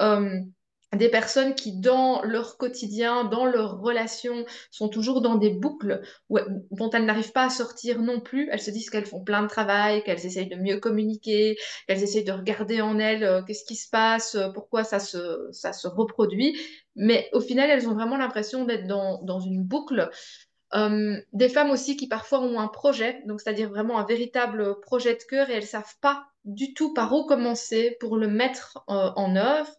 Euh, 0.00 0.40
des 0.96 1.08
personnes 1.08 1.54
qui, 1.54 1.72
dans 1.72 2.22
leur 2.22 2.58
quotidien, 2.58 3.24
dans 3.24 3.46
leurs 3.46 3.80
relations, 3.80 4.44
sont 4.70 4.88
toujours 4.88 5.22
dans 5.22 5.36
des 5.36 5.50
boucles 5.50 6.02
dont 6.70 6.90
elles 6.90 7.06
n'arrivent 7.06 7.32
pas 7.32 7.46
à 7.46 7.50
sortir 7.50 8.00
non 8.02 8.20
plus. 8.20 8.48
Elles 8.52 8.60
se 8.60 8.70
disent 8.70 8.90
qu'elles 8.90 9.06
font 9.06 9.24
plein 9.24 9.42
de 9.42 9.48
travail, 9.48 10.02
qu'elles 10.04 10.26
essayent 10.26 10.48
de 10.48 10.56
mieux 10.56 10.78
communiquer, 10.78 11.56
qu'elles 11.88 12.02
essayent 12.02 12.24
de 12.24 12.32
regarder 12.32 12.82
en 12.82 12.98
elles 12.98 13.24
euh, 13.24 13.42
qu'est-ce 13.42 13.64
qui 13.64 13.76
se 13.76 13.88
passe, 13.88 14.34
euh, 14.34 14.50
pourquoi 14.50 14.84
ça 14.84 14.98
se, 14.98 15.48
ça 15.50 15.72
se 15.72 15.88
reproduit. 15.88 16.58
Mais 16.94 17.30
au 17.32 17.40
final, 17.40 17.70
elles 17.70 17.88
ont 17.88 17.94
vraiment 17.94 18.18
l'impression 18.18 18.66
d'être 18.66 18.86
dans, 18.86 19.22
dans 19.22 19.40
une 19.40 19.62
boucle. 19.62 20.10
Euh, 20.74 21.16
des 21.32 21.48
femmes 21.48 21.70
aussi 21.70 21.96
qui 21.96 22.08
parfois 22.08 22.40
ont 22.40 22.58
un 22.58 22.68
projet, 22.68 23.22
donc 23.26 23.40
c'est-à-dire 23.40 23.68
vraiment 23.68 23.98
un 23.98 24.06
véritable 24.06 24.80
projet 24.80 25.14
de 25.14 25.22
cœur 25.22 25.50
et 25.50 25.54
elles 25.54 25.66
savent 25.66 25.96
pas 26.00 26.26
du 26.44 26.74
tout 26.74 26.92
par 26.94 27.12
où 27.12 27.24
commencer 27.24 27.96
pour 28.00 28.16
le 28.16 28.26
mettre 28.26 28.82
en 28.88 29.36
œuvre. 29.36 29.70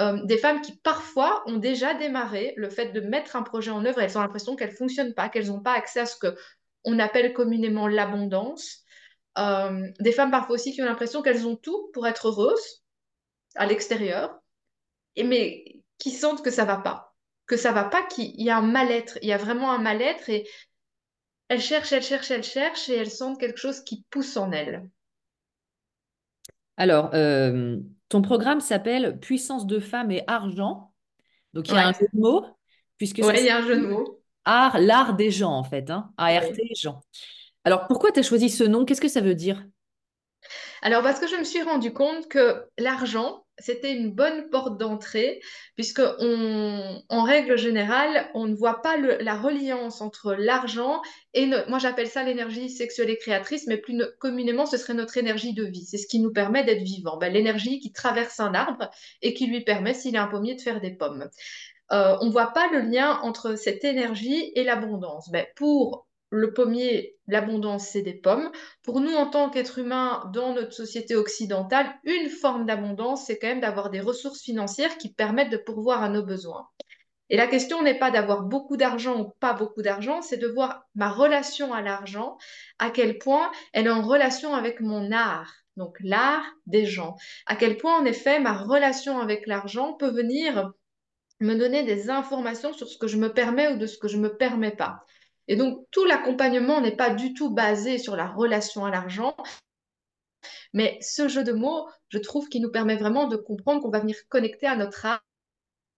Euh, 0.00 0.18
des 0.24 0.38
femmes 0.38 0.62
qui 0.62 0.76
parfois 0.78 1.42
ont 1.46 1.58
déjà 1.58 1.92
démarré 1.92 2.54
le 2.56 2.70
fait 2.70 2.92
de 2.92 3.00
mettre 3.00 3.36
un 3.36 3.42
projet 3.42 3.70
en 3.70 3.84
œuvre, 3.84 4.00
elles 4.00 4.16
ont 4.16 4.22
l'impression 4.22 4.56
qu'elles 4.56 4.70
ne 4.70 4.76
fonctionnent 4.76 5.14
pas, 5.14 5.28
qu'elles 5.28 5.48
n'ont 5.48 5.60
pas 5.60 5.74
accès 5.74 6.00
à 6.00 6.06
ce 6.06 6.16
qu'on 6.16 6.98
appelle 6.98 7.34
communément 7.34 7.86
l'abondance. 7.86 8.78
Euh, 9.38 9.88
des 10.00 10.12
femmes 10.12 10.30
parfois 10.30 10.54
aussi 10.54 10.72
qui 10.72 10.80
ont 10.82 10.86
l'impression 10.86 11.22
qu'elles 11.22 11.46
ont 11.46 11.56
tout 11.56 11.90
pour 11.92 12.06
être 12.06 12.28
heureuses 12.28 12.82
à 13.56 13.66
l'extérieur, 13.66 14.34
mais 15.16 15.82
qui 15.98 16.10
sentent 16.10 16.42
que 16.42 16.50
ça 16.50 16.64
va 16.64 16.78
pas, 16.78 17.14
que 17.46 17.58
ça 17.58 17.72
va 17.72 17.84
pas, 17.84 18.02
qu'il 18.02 18.40
y 18.40 18.48
a 18.48 18.56
un 18.56 18.62
mal-être, 18.62 19.18
il 19.20 19.28
y 19.28 19.32
a 19.32 19.38
vraiment 19.38 19.70
un 19.70 19.78
mal-être 19.78 20.30
et 20.30 20.48
elles 21.48 21.60
cherchent, 21.60 21.92
elles 21.92 22.02
cherchent, 22.02 22.30
elles 22.30 22.44
cherchent 22.44 22.88
et 22.88 22.96
elles 22.96 23.10
sentent 23.10 23.38
quelque 23.38 23.58
chose 23.58 23.82
qui 23.82 24.06
pousse 24.08 24.36
en 24.38 24.50
elles. 24.52 24.88
Alors, 26.78 27.10
euh, 27.12 27.76
ton 28.10 28.20
programme 28.22 28.60
s'appelle 28.60 29.18
Puissance 29.20 29.66
de 29.66 29.78
femme 29.80 30.10
et 30.10 30.24
argent. 30.26 30.92
Donc, 31.54 31.68
il 31.68 31.74
y 31.74 31.78
a 31.78 31.86
un 31.88 31.92
jeu 31.92 32.06
de 32.12 32.20
mots. 32.20 32.44
Puisque 32.98 33.20
oui, 33.22 33.34
il 33.38 33.46
y 33.46 33.48
a 33.48 33.58
un 33.58 33.62
jeu 33.62 33.76
de 33.76 33.86
mots. 33.86 34.20
Art, 34.44 34.78
l'art 34.78 35.14
des 35.14 35.30
gens, 35.30 35.52
en 35.52 35.64
fait. 35.64 35.90
Hein. 35.90 36.12
ART, 36.18 36.42
gens. 36.76 37.00
Alors, 37.64 37.86
pourquoi 37.86 38.10
tu 38.10 38.20
as 38.20 38.22
choisi 38.22 38.50
ce 38.50 38.64
nom? 38.64 38.84
Qu'est-ce 38.84 39.00
que 39.00 39.08
ça 39.08 39.20
veut 39.20 39.36
dire? 39.36 39.64
Alors, 40.82 41.02
parce 41.02 41.20
que 41.20 41.28
je 41.28 41.36
me 41.36 41.44
suis 41.44 41.62
rendu 41.62 41.92
compte 41.92 42.28
que 42.28 42.66
l'argent, 42.78 43.46
c'était 43.60 43.92
une 43.92 44.10
bonne 44.10 44.50
porte 44.50 44.78
d'entrée, 44.78 45.40
puisque 45.76 46.00
en 46.00 47.22
règle 47.22 47.56
générale, 47.56 48.30
on 48.34 48.46
ne 48.46 48.54
voit 48.54 48.82
pas 48.82 48.96
la 48.96 49.36
reliance 49.36 50.00
entre 50.00 50.34
l'argent 50.34 51.00
et, 51.34 51.46
moi 51.68 51.78
j'appelle 51.78 52.08
ça 52.08 52.24
l'énergie 52.24 52.68
sexuelle 52.68 53.10
et 53.10 53.16
créatrice, 53.16 53.66
mais 53.66 53.76
plus 53.76 54.02
communément, 54.18 54.66
ce 54.66 54.76
serait 54.76 54.94
notre 54.94 55.16
énergie 55.16 55.54
de 55.54 55.64
vie. 55.64 55.84
C'est 55.84 55.98
ce 55.98 56.06
qui 56.06 56.20
nous 56.20 56.32
permet 56.32 56.64
d'être 56.64 56.82
vivant. 56.82 57.16
Ben, 57.18 57.32
l'énergie 57.32 57.80
qui 57.80 57.92
traverse 57.92 58.40
un 58.40 58.54
arbre 58.54 58.90
et 59.22 59.34
qui 59.34 59.46
lui 59.46 59.62
permet, 59.62 59.94
s'il 59.94 60.14
est 60.14 60.18
un 60.18 60.26
pommier, 60.26 60.54
de 60.56 60.60
faire 60.60 60.80
des 60.80 60.90
pommes. 60.90 61.28
Euh, 61.92 62.16
on 62.20 62.26
ne 62.26 62.30
voit 62.30 62.52
pas 62.52 62.68
le 62.72 62.80
lien 62.80 63.18
entre 63.22 63.56
cette 63.56 63.84
énergie 63.84 64.52
et 64.54 64.64
l'abondance. 64.64 65.28
Ben, 65.30 65.46
pour 65.56 66.06
le 66.30 66.52
pommier, 66.52 67.16
l'abondance, 67.26 67.88
c'est 67.88 68.02
des 68.02 68.14
pommes. 68.14 68.50
Pour 68.82 69.00
nous, 69.00 69.12
en 69.12 69.28
tant 69.28 69.50
qu'êtres 69.50 69.78
humains, 69.78 70.30
dans 70.32 70.54
notre 70.54 70.72
société 70.72 71.16
occidentale, 71.16 71.92
une 72.04 72.28
forme 72.28 72.66
d'abondance, 72.66 73.26
c'est 73.26 73.38
quand 73.38 73.48
même 73.48 73.60
d'avoir 73.60 73.90
des 73.90 74.00
ressources 74.00 74.40
financières 74.40 74.96
qui 74.96 75.12
permettent 75.12 75.50
de 75.50 75.56
pourvoir 75.56 76.02
à 76.02 76.08
nos 76.08 76.24
besoins. 76.24 76.68
Et 77.30 77.36
la 77.36 77.46
question 77.46 77.82
n'est 77.82 77.98
pas 77.98 78.10
d'avoir 78.10 78.42
beaucoup 78.42 78.76
d'argent 78.76 79.20
ou 79.20 79.30
pas 79.38 79.52
beaucoup 79.52 79.82
d'argent, 79.82 80.20
c'est 80.20 80.36
de 80.36 80.48
voir 80.48 80.82
ma 80.96 81.10
relation 81.10 81.72
à 81.72 81.80
l'argent, 81.80 82.36
à 82.78 82.90
quel 82.90 83.18
point 83.18 83.52
elle 83.72 83.86
est 83.86 83.90
en 83.90 84.02
relation 84.02 84.54
avec 84.54 84.80
mon 84.80 85.12
art, 85.12 85.52
donc 85.76 85.96
l'art 86.00 86.44
des 86.66 86.86
gens. 86.86 87.16
À 87.46 87.54
quel 87.54 87.76
point, 87.76 88.00
en 88.00 88.04
effet, 88.04 88.40
ma 88.40 88.58
relation 88.58 89.20
avec 89.20 89.46
l'argent 89.46 89.94
peut 89.94 90.10
venir 90.10 90.72
me 91.38 91.54
donner 91.54 91.84
des 91.84 92.10
informations 92.10 92.72
sur 92.72 92.88
ce 92.88 92.98
que 92.98 93.06
je 93.06 93.16
me 93.16 93.32
permets 93.32 93.72
ou 93.72 93.78
de 93.78 93.86
ce 93.86 93.96
que 93.96 94.08
je 94.08 94.16
ne 94.16 94.22
me 94.22 94.36
permets 94.36 94.74
pas. 94.74 95.04
Et 95.48 95.56
donc, 95.56 95.86
tout 95.90 96.04
l'accompagnement 96.04 96.80
n'est 96.80 96.96
pas 96.96 97.10
du 97.10 97.34
tout 97.34 97.50
basé 97.50 97.98
sur 97.98 98.16
la 98.16 98.26
relation 98.26 98.84
à 98.84 98.90
l'argent. 98.90 99.36
Mais 100.72 100.98
ce 101.00 101.28
jeu 101.28 101.42
de 101.42 101.52
mots, 101.52 101.88
je 102.08 102.18
trouve 102.18 102.48
qu'il 102.48 102.62
nous 102.62 102.70
permet 102.70 102.96
vraiment 102.96 103.26
de 103.26 103.36
comprendre 103.36 103.82
qu'on 103.82 103.90
va 103.90 104.00
venir 104.00 104.16
connecter 104.28 104.66
à 104.66 104.76
notre 104.76 105.04
art, 105.06 105.20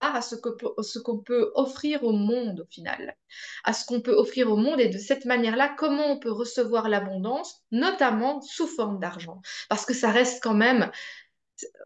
à 0.00 0.20
ce 0.20 0.34
qu'on 0.34 1.18
peut 1.18 1.52
offrir 1.54 2.02
au 2.02 2.12
monde 2.12 2.60
au 2.60 2.66
final, 2.72 3.16
à 3.62 3.72
ce 3.72 3.84
qu'on 3.84 4.00
peut 4.00 4.14
offrir 4.14 4.50
au 4.50 4.56
monde 4.56 4.80
et 4.80 4.88
de 4.88 4.98
cette 4.98 5.26
manière-là, 5.26 5.72
comment 5.78 6.06
on 6.06 6.18
peut 6.18 6.32
recevoir 6.32 6.88
l'abondance, 6.88 7.60
notamment 7.70 8.40
sous 8.40 8.66
forme 8.66 8.98
d'argent. 8.98 9.40
Parce 9.68 9.86
que 9.86 9.94
ça 9.94 10.10
reste 10.10 10.42
quand 10.42 10.54
même 10.54 10.90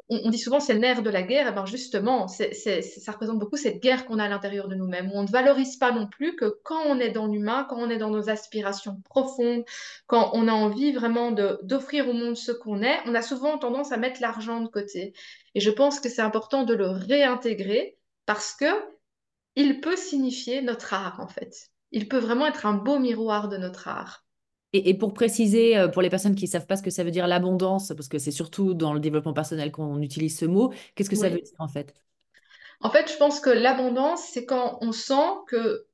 on, 0.09 0.31
dit 0.31 0.39
souvent 0.39 0.61
c'est 0.61 0.75
le 0.75 0.81
nerf 0.81 1.03
de 1.03 1.11
la 1.11 1.23
guerre, 1.23 1.49
et 1.49 1.53
ben 1.53 1.67
justement, 1.67 2.29
ça 2.29 3.13
représente 3.13 3.39
beaucoup 3.39 3.57
cette 3.57 3.81
guerre 3.83 4.07
qu'on 4.07 4.19
a 4.19 4.25
à 4.25 4.29
l'intérieur 4.29 4.69
de 4.69 4.75
nous-mêmes, 4.75 5.11
on 5.13 5.23
ne 5.23 5.29
valorise 5.29 5.77
pas 5.77 5.93
non 5.93 6.07
plus 6.07 6.37
que 6.37 6.59
quand 6.63 6.83
on 6.87 6.99
est 7.01 7.11
dans 7.11 7.27
l'humain, 7.27 7.67
quand 7.69 7.77
on 7.79 7.91
est 7.91 7.99
dans 7.99 8.11
nos 8.11 8.29
aspirations 8.29 9.01
profondes, 9.09 9.65
quand 10.07 10.31
on 10.35 10.49
a 10.49 10.53
envie 10.53 10.93
vraiment 10.93 11.33
d'offrir 11.33 12.09
au 12.09 12.13
monde 12.13 12.37
ce 12.37 12.53
qu'on 12.53 12.83
est, 12.83 12.99
on 13.07 13.15
a 13.15 13.23
souvent 13.23 13.59
tendance 13.59 13.93
à 13.93 13.97
mettre 13.97 14.21
l'argent 14.21 14.61
de 14.61 14.69
côté. 14.69 15.15
Et 15.55 15.61
je 15.61 15.71
pense 15.71 16.01
que 16.01 16.09
c'est 16.09 16.23
important 16.23 16.65
de 16.65 16.75
le 16.75 16.87
réintégrer 16.87 17.99
parce 18.27 18.55
que 18.55 18.67
il 19.57 19.81
peut 19.81 19.97
signifier 19.97 20.61
notre 20.61 20.93
art 20.93 21.21
en 21.21 21.29
fait. 21.29 21.71
Il 21.91 22.09
peut 22.09 22.19
vraiment 22.19 22.47
être 22.47 22.67
un 22.67 22.75
beau 22.75 22.99
miroir 22.99 23.49
de 23.49 23.57
notre 23.57 23.89
art. 23.89 24.26
Et, 24.73 24.95
pour 24.95 25.15
préciser, 25.15 25.79
euh, 25.79 25.89
pour 25.89 26.03
les 26.03 26.11
personnes 26.11 26.35
qui 26.35 26.45
ne 26.45 26.51
savent 26.51 26.67
pas 26.67 26.77
ce 26.77 26.83
que 26.83 26.91
ça 26.91 27.05
veut 27.05 27.11
dire 27.11 27.27
l'abondance, 27.27 27.93
parce 27.97 28.09
que 28.09 28.19
c'est 28.19 28.31
surtout 28.31 28.75
dans 28.75 28.93
le 28.93 29.01
développement 29.01 29.33
personnel 29.33 29.73
qu'on 29.73 30.03
utilise 30.03 30.37
ce 30.39 30.45
mot, 30.45 30.73
qu'est-ce 30.95 31.09
que 31.09 31.17
ça 31.17 31.29
veut 31.29 31.41
dire 31.41 31.55
en 31.59 31.69
fait? 31.69 31.95
En 32.81 32.91
fait, 32.91 33.11
je 33.11 33.17
pense 33.17 33.41
que 33.41 33.49
l'abondance, 33.49 34.23
c'est 34.33 34.45
quand 34.45 34.79
on 34.83 34.93
sent 34.93 35.15
que 35.49 35.87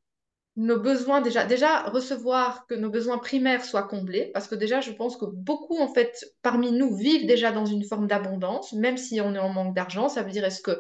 nos 0.57 0.79
besoins, 0.79 1.21
déjà, 1.21 1.47
déjà 1.47 1.83
recevoir 1.85 2.67
que 2.67 2.75
nos 2.75 2.91
besoins 2.91 3.19
primaires 3.19 3.65
soient 3.65 3.85
comblés, 3.85 4.31
parce 4.35 4.49
que 4.49 4.55
déjà, 4.55 4.81
je 4.81 4.93
pense 4.93 5.17
que 5.17 5.25
beaucoup, 5.25 5.79
en 5.79 5.93
fait, 5.93 6.35
parmi 6.43 6.73
nous 6.73 6.95
vivent 6.95 7.27
déjà 7.27 7.53
dans 7.53 7.65
une 7.65 7.85
forme 7.85 8.07
d'abondance, 8.07 8.73
même 8.73 8.97
si 8.97 9.21
on 9.21 9.35
est 9.35 9.39
en 9.39 9.49
manque 9.49 9.75
d'argent. 9.75 10.09
Ça 10.09 10.23
veut 10.23 10.31
dire, 10.31 10.45
est-ce 10.45 10.61
que 10.61 10.79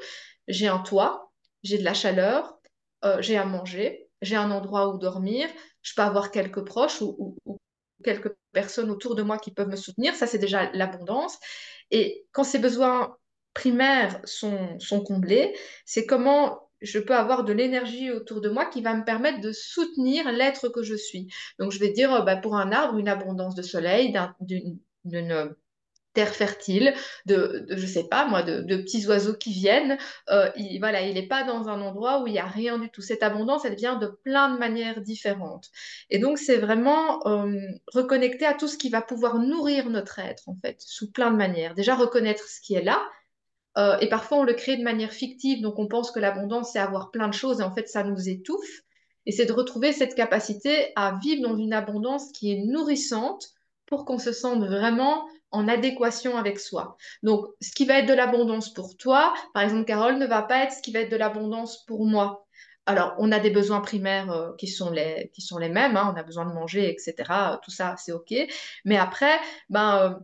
j'ai 0.48 0.68
un 0.68 0.78
toit, 0.78 1.30
j'ai 1.62 1.78
de 1.78 1.84
la 1.84 1.94
chaleur, 1.94 2.58
euh, 3.04 3.22
j'ai 3.22 3.38
à 3.38 3.46
manger, 3.46 4.08
j'ai 4.20 4.36
un 4.36 4.50
endroit 4.50 4.94
où 4.94 4.98
dormir, 4.98 5.48
je 5.80 5.94
peux 5.94 6.02
avoir 6.02 6.30
quelques 6.30 6.64
proches 6.64 7.00
ou, 7.00 7.36
quelques 8.02 8.34
personnes 8.52 8.90
autour 8.90 9.14
de 9.14 9.22
moi 9.22 9.38
qui 9.38 9.50
peuvent 9.50 9.68
me 9.68 9.76
soutenir. 9.76 10.14
Ça, 10.14 10.26
c'est 10.26 10.38
déjà 10.38 10.70
l'abondance. 10.72 11.38
Et 11.90 12.26
quand 12.32 12.44
ces 12.44 12.58
besoins 12.58 13.16
primaires 13.54 14.20
sont, 14.24 14.78
sont 14.78 15.02
comblés, 15.02 15.54
c'est 15.84 16.06
comment 16.06 16.70
je 16.82 16.98
peux 16.98 17.14
avoir 17.14 17.44
de 17.44 17.52
l'énergie 17.52 18.10
autour 18.10 18.40
de 18.40 18.48
moi 18.48 18.66
qui 18.66 18.82
va 18.82 18.94
me 18.94 19.04
permettre 19.04 19.40
de 19.40 19.52
soutenir 19.52 20.30
l'être 20.32 20.68
que 20.68 20.82
je 20.82 20.94
suis. 20.94 21.28
Donc, 21.58 21.70
je 21.70 21.78
vais 21.78 21.90
dire, 21.90 22.12
euh, 22.12 22.22
bah, 22.22 22.36
pour 22.36 22.56
un 22.56 22.72
arbre, 22.72 22.98
une 22.98 23.08
abondance 23.08 23.54
de 23.54 23.62
soleil, 23.62 24.12
d'une 25.04 25.54
terre 26.12 26.34
fertile, 26.34 26.94
de, 27.26 27.66
je 27.70 27.86
sais 27.86 28.08
pas 28.08 28.26
moi, 28.26 28.42
de, 28.42 28.76
petits 28.76 29.06
oiseaux 29.06 29.34
qui 29.34 29.52
viennent. 29.52 29.98
Euh, 30.30 30.50
il, 30.56 30.78
voilà, 30.78 31.02
il 31.02 31.14
n'est 31.14 31.26
pas 31.26 31.44
dans 31.44 31.68
un 31.68 31.80
endroit 31.80 32.22
où 32.22 32.26
il 32.26 32.32
n'y 32.32 32.38
a 32.38 32.46
rien 32.46 32.78
du 32.78 32.90
tout. 32.90 33.02
Cette 33.02 33.22
abondance, 33.22 33.64
elle 33.64 33.76
vient 33.76 33.96
de 33.96 34.06
plein 34.06 34.52
de 34.52 34.58
manières 34.58 35.00
différentes. 35.00 35.70
Et 36.10 36.18
donc, 36.18 36.38
c'est 36.38 36.58
vraiment 36.58 37.26
euh, 37.26 37.58
reconnecter 37.92 38.46
à 38.46 38.54
tout 38.54 38.68
ce 38.68 38.76
qui 38.76 38.90
va 38.90 39.02
pouvoir 39.02 39.38
nourrir 39.38 39.88
notre 39.90 40.18
être, 40.18 40.48
en 40.48 40.56
fait, 40.62 40.80
sous 40.80 41.10
plein 41.10 41.30
de 41.30 41.36
manières. 41.36 41.74
Déjà, 41.74 41.94
reconnaître 41.94 42.48
ce 42.48 42.60
qui 42.60 42.74
est 42.74 42.82
là. 42.82 43.02
Euh, 43.78 43.98
et 44.00 44.08
parfois, 44.08 44.38
on 44.38 44.44
le 44.44 44.52
crée 44.52 44.76
de 44.76 44.82
manière 44.82 45.12
fictive, 45.12 45.62
donc 45.62 45.78
on 45.78 45.88
pense 45.88 46.10
que 46.10 46.20
l'abondance, 46.20 46.72
c'est 46.72 46.78
avoir 46.78 47.10
plein 47.10 47.28
de 47.28 47.34
choses, 47.34 47.60
et 47.60 47.64
en 47.64 47.72
fait, 47.72 47.88
ça 47.88 48.04
nous 48.04 48.28
étouffe. 48.28 48.82
Et 49.24 49.32
c'est 49.32 49.46
de 49.46 49.52
retrouver 49.52 49.92
cette 49.92 50.14
capacité 50.14 50.92
à 50.96 51.18
vivre 51.22 51.48
dans 51.48 51.56
une 51.56 51.72
abondance 51.72 52.32
qui 52.32 52.52
est 52.52 52.64
nourrissante 52.64 53.50
pour 53.86 54.04
qu'on 54.04 54.18
se 54.18 54.32
sente 54.32 54.64
vraiment 54.64 55.26
en 55.52 55.68
adéquation 55.68 56.36
avec 56.36 56.58
soi. 56.58 56.96
Donc, 57.22 57.46
ce 57.60 57.70
qui 57.72 57.84
va 57.84 57.98
être 57.98 58.08
de 58.08 58.14
l'abondance 58.14 58.72
pour 58.72 58.96
toi, 58.96 59.34
par 59.54 59.62
exemple, 59.62 59.84
Carole, 59.84 60.18
ne 60.18 60.26
va 60.26 60.42
pas 60.42 60.64
être 60.64 60.72
ce 60.72 60.82
qui 60.82 60.92
va 60.92 61.00
être 61.00 61.10
de 61.12 61.16
l'abondance 61.16 61.84
pour 61.86 62.06
moi. 62.06 62.46
Alors, 62.86 63.14
on 63.18 63.30
a 63.30 63.38
des 63.38 63.50
besoins 63.50 63.80
primaires 63.80 64.30
euh, 64.32 64.52
qui, 64.58 64.66
sont 64.66 64.90
les, 64.90 65.30
qui 65.34 65.40
sont 65.40 65.58
les 65.58 65.68
mêmes, 65.68 65.96
hein. 65.96 66.12
on 66.12 66.18
a 66.18 66.22
besoin 66.24 66.46
de 66.46 66.52
manger, 66.52 66.90
etc. 66.90 67.58
Tout 67.62 67.70
ça, 67.70 67.94
c'est 67.96 68.12
OK. 68.12 68.34
Mais 68.84 68.96
après, 68.96 69.38
ben, 69.70 69.98
euh, 69.98 70.18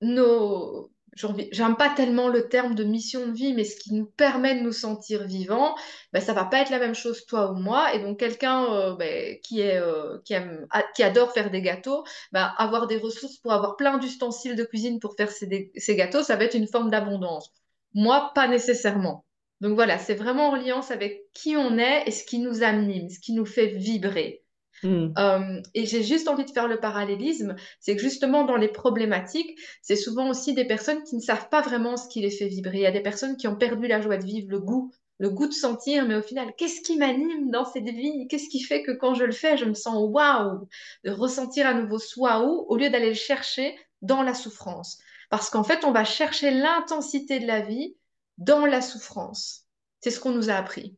nos, 0.00 0.92
j'aime 1.16 1.76
pas 1.76 1.90
tellement 1.90 2.28
le 2.28 2.48
terme 2.48 2.74
de 2.74 2.84
mission 2.84 3.26
de 3.26 3.32
vie, 3.32 3.54
mais 3.54 3.64
ce 3.64 3.76
qui 3.76 3.94
nous 3.94 4.06
permet 4.06 4.54
de 4.56 4.60
nous 4.60 4.72
sentir 4.72 5.24
vivants, 5.24 5.74
ben, 6.12 6.20
ça 6.20 6.32
va 6.32 6.44
pas 6.44 6.60
être 6.60 6.70
la 6.70 6.78
même 6.78 6.94
chose 6.94 7.26
toi 7.26 7.50
ou 7.52 7.54
moi. 7.54 7.94
Et 7.94 8.00
donc 8.00 8.18
quelqu'un 8.18 8.94
ben, 8.96 9.38
qui, 9.42 9.60
est, 9.60 9.78
euh, 9.78 10.18
qui, 10.24 10.34
aime, 10.34 10.66
qui 10.94 11.02
adore 11.02 11.32
faire 11.32 11.50
des 11.50 11.62
gâteaux, 11.62 12.04
ben, 12.32 12.52
avoir 12.58 12.86
des 12.86 12.98
ressources 12.98 13.38
pour 13.38 13.52
avoir 13.52 13.76
plein 13.76 13.98
d'ustensiles 13.98 14.56
de 14.56 14.64
cuisine 14.64 15.00
pour 15.00 15.14
faire 15.16 15.30
ces 15.30 15.96
gâteaux, 15.96 16.22
ça 16.22 16.36
va 16.36 16.44
être 16.44 16.54
une 16.54 16.68
forme 16.68 16.90
d'abondance. 16.90 17.50
Moi, 17.94 18.32
pas 18.34 18.48
nécessairement. 18.48 19.24
Donc 19.60 19.74
voilà, 19.74 19.98
c'est 19.98 20.14
vraiment 20.14 20.50
en 20.50 20.54
alliance 20.54 20.90
avec 20.90 21.24
qui 21.32 21.56
on 21.56 21.78
est 21.78 22.06
et 22.06 22.10
ce 22.10 22.24
qui 22.24 22.38
nous 22.38 22.62
anime, 22.62 23.08
ce 23.08 23.18
qui 23.20 23.32
nous 23.32 23.46
fait 23.46 23.68
vibrer. 23.68 24.45
Mm. 24.82 25.12
Euh, 25.18 25.62
et 25.74 25.86
j'ai 25.86 26.02
juste 26.02 26.28
envie 26.28 26.44
de 26.44 26.50
faire 26.50 26.68
le 26.68 26.78
parallélisme, 26.78 27.56
c'est 27.80 27.96
que 27.96 28.02
justement 28.02 28.44
dans 28.44 28.56
les 28.56 28.68
problématiques, 28.68 29.58
c'est 29.82 29.96
souvent 29.96 30.28
aussi 30.28 30.54
des 30.54 30.64
personnes 30.64 31.02
qui 31.04 31.16
ne 31.16 31.20
savent 31.20 31.48
pas 31.48 31.62
vraiment 31.62 31.96
ce 31.96 32.08
qui 32.08 32.20
les 32.20 32.30
fait 32.30 32.48
vibrer. 32.48 32.78
Il 32.78 32.82
y 32.82 32.86
a 32.86 32.92
des 32.92 33.00
personnes 33.00 33.36
qui 33.36 33.48
ont 33.48 33.56
perdu 33.56 33.86
la 33.86 34.00
joie 34.00 34.16
de 34.16 34.24
vivre, 34.24 34.48
le 34.50 34.60
goût, 34.60 34.92
le 35.18 35.30
goût 35.30 35.46
de 35.46 35.52
sentir, 35.52 36.06
mais 36.06 36.16
au 36.16 36.22
final, 36.22 36.52
qu'est-ce 36.58 36.82
qui 36.82 36.98
m'anime 36.98 37.50
dans 37.50 37.64
cette 37.64 37.88
vie? 37.88 38.26
Qu'est-ce 38.28 38.48
qui 38.48 38.60
fait 38.60 38.82
que 38.82 38.92
quand 38.92 39.14
je 39.14 39.24
le 39.24 39.32
fais, 39.32 39.56
je 39.56 39.64
me 39.64 39.74
sens 39.74 39.96
waouh? 39.98 40.68
De 41.04 41.10
ressentir 41.10 41.66
à 41.66 41.74
nouveau 41.74 41.98
ce 41.98 42.20
waouh 42.20 42.66
au 42.68 42.76
lieu 42.76 42.90
d'aller 42.90 43.08
le 43.08 43.14
chercher 43.14 43.74
dans 44.02 44.22
la 44.22 44.34
souffrance. 44.34 44.98
Parce 45.30 45.50
qu'en 45.50 45.64
fait, 45.64 45.84
on 45.84 45.92
va 45.92 46.04
chercher 46.04 46.50
l'intensité 46.50 47.40
de 47.40 47.46
la 47.46 47.62
vie 47.62 47.96
dans 48.38 48.66
la 48.66 48.82
souffrance. 48.82 49.64
C'est 50.00 50.10
ce 50.10 50.20
qu'on 50.20 50.32
nous 50.32 50.50
a 50.50 50.54
appris. 50.54 50.96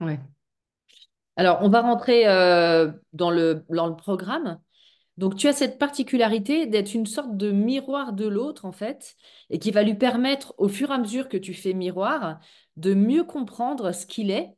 Ouais. 0.00 0.20
Alors, 1.40 1.60
on 1.62 1.70
va 1.70 1.80
rentrer 1.80 2.28
euh, 2.28 2.92
dans, 3.14 3.30
le, 3.30 3.64
dans 3.70 3.86
le 3.86 3.96
programme. 3.96 4.60
Donc, 5.16 5.36
tu 5.36 5.48
as 5.48 5.54
cette 5.54 5.78
particularité 5.78 6.66
d'être 6.66 6.92
une 6.92 7.06
sorte 7.06 7.34
de 7.34 7.50
miroir 7.50 8.12
de 8.12 8.26
l'autre, 8.26 8.66
en 8.66 8.72
fait, 8.72 9.16
et 9.48 9.58
qui 9.58 9.70
va 9.70 9.82
lui 9.82 9.94
permettre, 9.94 10.52
au 10.58 10.68
fur 10.68 10.90
et 10.90 10.92
à 10.92 10.98
mesure 10.98 11.30
que 11.30 11.38
tu 11.38 11.54
fais 11.54 11.72
miroir, 11.72 12.40
de 12.76 12.92
mieux 12.92 13.24
comprendre 13.24 13.92
ce 13.92 14.04
qu'il 14.04 14.30
est, 14.30 14.54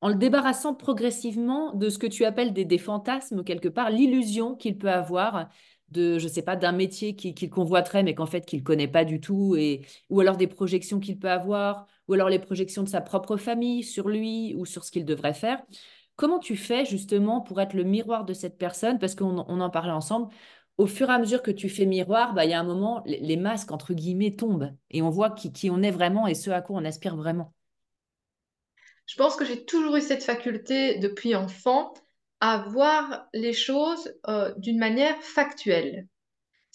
en 0.00 0.08
le 0.08 0.14
débarrassant 0.14 0.74
progressivement 0.74 1.74
de 1.74 1.90
ce 1.90 1.98
que 1.98 2.06
tu 2.06 2.24
appelles 2.24 2.54
des, 2.54 2.78
fantasmes, 2.78 3.44
quelque 3.44 3.68
part, 3.68 3.90
l'illusion 3.90 4.54
qu'il 4.54 4.78
peut 4.78 4.90
avoir 4.90 5.50
de, 5.90 6.18
je 6.18 6.26
sais 6.26 6.40
pas, 6.40 6.56
d'un 6.56 6.72
métier 6.72 7.16
qu'il 7.16 7.50
convoiterait, 7.50 8.02
mais 8.02 8.14
qu'en 8.14 8.24
fait, 8.24 8.46
qu'il 8.46 8.60
ne 8.60 8.64
connaît 8.64 8.88
pas 8.88 9.04
du 9.04 9.20
tout, 9.20 9.56
et, 9.56 9.82
ou 10.08 10.20
alors 10.20 10.38
des 10.38 10.46
projections 10.46 11.00
qu'il 11.00 11.18
peut 11.18 11.30
avoir, 11.30 11.86
ou 12.08 12.14
alors 12.14 12.30
les 12.30 12.38
projections 12.38 12.82
de 12.82 12.88
sa 12.88 13.02
propre 13.02 13.36
famille 13.36 13.82
sur 13.82 14.08
lui 14.08 14.54
ou 14.54 14.64
sur 14.64 14.84
ce 14.84 14.90
qu'il 14.90 15.04
devrait 15.04 15.34
faire. 15.34 15.62
Comment 16.16 16.38
tu 16.38 16.56
fais 16.56 16.84
justement 16.84 17.40
pour 17.40 17.60
être 17.60 17.74
le 17.74 17.84
miroir 17.84 18.24
de 18.24 18.34
cette 18.34 18.56
personne? 18.56 18.98
Parce 18.98 19.14
qu'on 19.14 19.38
en 19.38 19.70
parlait 19.70 19.92
ensemble. 19.92 20.32
Au 20.76 20.86
fur 20.86 21.08
et 21.08 21.12
à 21.12 21.18
mesure 21.18 21.42
que 21.42 21.50
tu 21.50 21.68
fais 21.68 21.86
miroir, 21.86 22.34
bah, 22.34 22.44
il 22.44 22.50
y 22.50 22.54
a 22.54 22.60
un 22.60 22.64
moment, 22.64 23.02
les, 23.06 23.36
masques, 23.36 23.70
entre 23.70 23.94
guillemets, 23.94 24.34
tombent 24.34 24.72
et 24.90 25.02
on 25.02 25.10
voit 25.10 25.30
qui, 25.30 25.70
on 25.70 25.82
est 25.82 25.90
vraiment 25.90 26.26
et 26.26 26.34
ce 26.34 26.50
à 26.50 26.60
quoi 26.62 26.76
on 26.76 26.84
aspire 26.84 27.16
vraiment. 27.16 27.54
Je 29.06 29.16
pense 29.16 29.36
que 29.36 29.44
j'ai 29.44 29.64
toujours 29.64 29.96
eu 29.96 30.00
cette 30.00 30.24
faculté 30.24 30.98
depuis 30.98 31.34
enfant 31.34 31.94
à 32.40 32.58
voir 32.68 33.28
les 33.32 33.52
choses 33.52 34.12
euh, 34.28 34.52
d'une 34.56 34.78
manière 34.78 35.16
factuelle. 35.22 36.08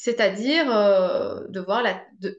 C'est-à-dire 0.01 0.74
euh, 0.74 1.46
de 1.50 1.60
voir 1.60 1.84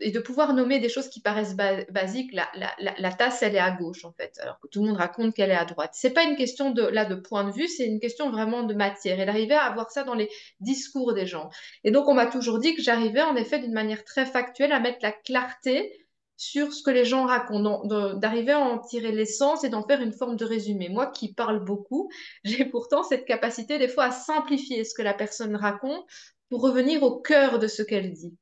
et 0.01 0.11
de 0.11 0.19
pouvoir 0.19 0.55
nommer 0.55 0.79
des 0.79 0.89
choses 0.89 1.11
qui 1.11 1.21
paraissent 1.21 1.55
basiques. 1.55 2.33
La, 2.33 2.49
la, 2.79 3.13
tasse, 3.13 3.43
elle 3.43 3.55
est 3.55 3.59
à 3.59 3.71
gauche, 3.71 4.07
en 4.07 4.13
fait, 4.13 4.39
alors 4.41 4.59
que 4.61 4.67
tout 4.67 4.81
le 4.81 4.89
monde 4.89 4.97
raconte 4.97 5.35
qu'elle 5.35 5.51
est 5.51 5.55
à 5.55 5.67
droite. 5.67 5.91
C'est 5.93 6.15
pas 6.15 6.23
une 6.23 6.37
question 6.37 6.71
de, 6.71 6.81
là, 6.81 7.05
de 7.05 7.17
point 7.17 7.45
de 7.45 7.51
vue, 7.51 7.69
c'est 7.69 7.85
une 7.85 8.01
question 8.01 8.31
vraiment 8.31 8.63
de 8.63 8.73
matière. 8.73 9.21
Et 9.21 9.27
d'arriver 9.27 9.57
à 9.57 9.65
avoir 9.65 9.91
ça 9.91 10.05
dans 10.05 10.15
les 10.15 10.31
discours 10.61 11.13
des 11.13 11.27
gens. 11.27 11.51
Et 11.85 11.91
donc, 11.91 12.09
on 12.09 12.15
m'a 12.15 12.25
toujours 12.25 12.61
dit 12.61 12.75
que 12.75 12.81
j'arrivais, 12.81 13.21
en 13.21 13.37
effet, 13.37 13.59
d'une 13.59 13.75
manière 13.75 14.07
très 14.07 14.25
factuelle, 14.25 14.73
à 14.73 14.81
mettre 14.81 15.01
la 15.03 15.13
clarté 15.13 16.07
sur 16.39 16.73
ce 16.73 16.83
que 16.83 16.91
les 16.91 17.05
gens 17.05 17.27
racontent, 17.27 17.85
d'arriver 18.15 18.53
à 18.53 18.61
en 18.61 18.79
tirer 18.79 19.13
l'essence 19.13 19.65
et 19.65 19.69
d'en 19.69 19.87
faire 19.87 20.01
une 20.01 20.15
forme 20.15 20.37
de 20.37 20.47
résumé. 20.47 20.89
Moi 20.89 21.09
qui 21.09 21.35
parle 21.35 21.63
beaucoup, 21.63 22.11
j'ai 22.45 22.65
pourtant 22.65 23.03
cette 23.03 23.27
capacité 23.27 23.79
des 23.79 23.89
fois 23.89 24.05
à 24.05 24.11
simplifier 24.13 24.85
ce 24.85 24.95
que 24.95 25.03
la 25.03 25.13
personne 25.13 25.55
raconte 25.57 26.07
pour 26.51 26.63
revenir 26.63 27.03
au 27.03 27.21
cœur 27.21 27.59
de 27.59 27.69
ce 27.69 27.83
qu'elle 27.83 28.13
dit. 28.13 28.37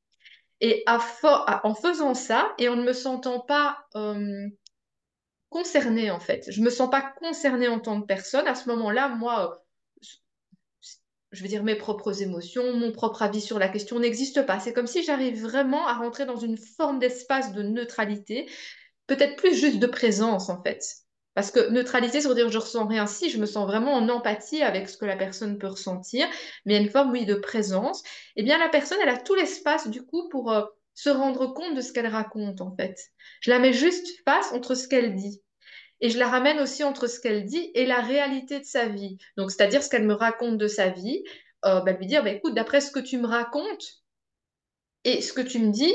Et 0.60 0.82
en 0.88 0.98
faisant 1.74 2.14
ça, 2.14 2.52
et 2.58 2.68
en 2.68 2.74
ne 2.74 2.82
me 2.82 2.92
sentant 2.92 3.38
pas 3.38 3.78
euh, 3.94 4.48
concernée 5.50 6.10
en 6.10 6.18
fait, 6.18 6.50
je 6.50 6.60
ne 6.60 6.64
me 6.64 6.70
sens 6.70 6.90
pas 6.90 7.12
concernée 7.20 7.68
en 7.68 7.78
tant 7.78 8.00
que 8.00 8.06
personne, 8.06 8.48
à 8.48 8.56
ce 8.56 8.68
moment-là, 8.70 9.08
moi, 9.08 9.62
je 11.30 11.42
veux 11.42 11.48
dire, 11.48 11.62
mes 11.62 11.76
propres 11.76 12.22
émotions, 12.22 12.72
mon 12.74 12.90
propre 12.90 13.22
avis 13.22 13.40
sur 13.40 13.58
la 13.58 13.68
question 13.68 14.00
n'existe 14.00 14.44
pas. 14.46 14.58
C'est 14.58 14.72
comme 14.72 14.86
si 14.86 15.04
j'arrive 15.04 15.42
vraiment 15.42 15.86
à 15.86 15.94
rentrer 15.94 16.26
dans 16.26 16.36
une 16.36 16.56
forme 16.56 16.98
d'espace 16.98 17.52
de 17.52 17.62
neutralité, 17.62 18.50
peut-être 19.06 19.36
plus 19.36 19.54
juste 19.54 19.78
de 19.78 19.86
présence 19.86 20.48
en 20.48 20.60
fait. 20.62 20.82
Parce 21.38 21.52
que 21.52 21.70
neutralité, 21.70 22.20
ça 22.20 22.28
veut 22.28 22.34
dire 22.34 22.50
je 22.50 22.58
ressens 22.58 22.84
rien 22.88 23.06
si, 23.06 23.30
je 23.30 23.38
me 23.38 23.46
sens 23.46 23.64
vraiment 23.64 23.92
en 23.92 24.08
empathie 24.08 24.60
avec 24.60 24.88
ce 24.88 24.96
que 24.96 25.04
la 25.04 25.14
personne 25.14 25.56
peut 25.56 25.68
ressentir, 25.68 26.26
mais 26.64 26.72
il 26.72 26.76
y 26.76 26.80
a 26.80 26.82
une 26.82 26.90
forme, 26.90 27.12
oui, 27.12 27.26
de 27.26 27.36
présence. 27.36 28.02
Eh 28.34 28.42
bien, 28.42 28.58
la 28.58 28.68
personne, 28.68 28.98
elle 29.00 29.08
a 29.08 29.16
tout 29.16 29.36
l'espace, 29.36 29.86
du 29.86 30.04
coup, 30.04 30.28
pour 30.30 30.50
euh, 30.50 30.64
se 30.94 31.10
rendre 31.10 31.46
compte 31.46 31.76
de 31.76 31.80
ce 31.80 31.92
qu'elle 31.92 32.08
raconte, 32.08 32.60
en 32.60 32.74
fait. 32.74 32.98
Je 33.40 33.52
la 33.52 33.60
mets 33.60 33.72
juste 33.72 34.08
face 34.24 34.52
entre 34.52 34.74
ce 34.74 34.88
qu'elle 34.88 35.14
dit. 35.14 35.40
Et 36.00 36.10
je 36.10 36.18
la 36.18 36.26
ramène 36.26 36.58
aussi 36.58 36.82
entre 36.82 37.06
ce 37.06 37.20
qu'elle 37.20 37.44
dit 37.44 37.70
et 37.76 37.86
la 37.86 38.00
réalité 38.00 38.58
de 38.58 38.64
sa 38.64 38.86
vie. 38.86 39.16
Donc, 39.36 39.52
c'est-à-dire 39.52 39.84
ce 39.84 39.90
qu'elle 39.90 40.06
me 40.08 40.14
raconte 40.14 40.58
de 40.58 40.66
sa 40.66 40.88
vie. 40.88 41.22
Euh, 41.64 41.78
bah, 41.82 41.92
lui 41.92 42.06
dire, 42.06 42.24
bah, 42.24 42.30
écoute, 42.30 42.54
d'après 42.54 42.80
ce 42.80 42.90
que 42.90 42.98
tu 42.98 43.16
me 43.16 43.28
racontes 43.28 44.02
et 45.04 45.20
ce 45.20 45.32
que 45.32 45.42
tu 45.42 45.60
me 45.60 45.70
dis, 45.70 45.94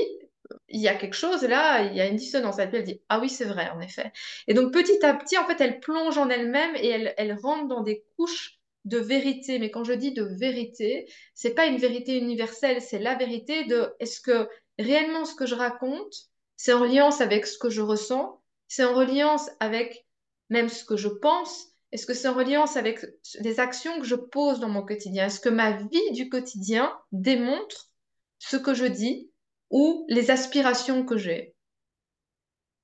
il 0.74 0.82
y 0.82 0.88
a 0.88 0.96
quelque 0.96 1.16
chose 1.16 1.44
là, 1.44 1.84
il 1.84 1.96
y 1.96 2.02
a 2.02 2.08
une 2.08 2.16
dissonance. 2.16 2.58
Elle 2.58 2.84
dit 2.84 3.00
Ah 3.08 3.20
oui, 3.20 3.30
c'est 3.30 3.46
vrai, 3.46 3.70
en 3.70 3.80
effet. 3.80 4.12
Et 4.48 4.56
donc 4.56 4.74
petit 4.74 5.06
à 5.06 5.14
petit, 5.14 5.38
en 5.38 5.46
fait, 5.46 5.62
elle 5.62 5.80
plonge 5.80 6.18
en 6.18 6.30
elle-même 6.30 6.76
et 6.76 6.88
elle, 6.88 7.14
elle 7.18 7.38
rentre 7.42 7.68
dans 7.68 7.82
des 7.82 8.04
couches 8.18 8.60
de 8.86 8.98
vérité. 8.98 9.60
Mais 9.60 9.70
quand 9.70 9.84
je 9.84 9.94
dis 9.94 10.14
de 10.14 10.24
vérité, 10.24 11.08
c'est 11.36 11.54
pas 11.54 11.68
une 11.68 11.78
vérité 11.78 12.18
universelle, 12.18 12.82
c'est 12.82 13.00
la 13.00 13.16
vérité 13.16 13.66
de 13.66 13.94
est-ce 14.00 14.20
que 14.20 14.50
réellement 14.80 15.26
ce 15.26 15.36
que 15.36 15.46
je 15.46 15.56
raconte, 15.56 16.14
c'est 16.58 16.74
en 16.74 16.82
reliance 16.82 17.22
avec 17.22 17.46
ce 17.46 17.60
que 17.60 17.70
je 17.70 17.82
ressens, 17.82 18.42
c'est 18.68 18.84
en 18.84 18.96
reliance 18.96 19.50
avec 19.60 20.08
même 20.50 20.70
ce 20.70 20.84
que 20.84 20.98
je 20.98 21.08
pense, 21.08 21.68
est-ce 21.92 22.08
que 22.08 22.16
c'est 22.16 22.28
en 22.28 22.34
reliance 22.34 22.78
avec 22.78 23.06
les 23.42 23.60
actions 23.60 24.00
que 24.00 24.08
je 24.08 24.16
pose 24.16 24.60
dans 24.60 24.70
mon 24.70 24.84
quotidien? 24.84 25.28
Est-ce 25.28 25.40
que 25.40 25.50
ma 25.50 25.72
vie 25.72 26.12
du 26.14 26.30
quotidien 26.30 26.92
démontre 27.12 27.92
ce 28.40 28.58
que 28.58 28.74
je 28.74 28.86
dis 28.86 29.30
ou 29.74 30.06
les 30.08 30.32
aspirations 30.32 31.04
que 31.04 31.18
j'ai. 31.18 31.56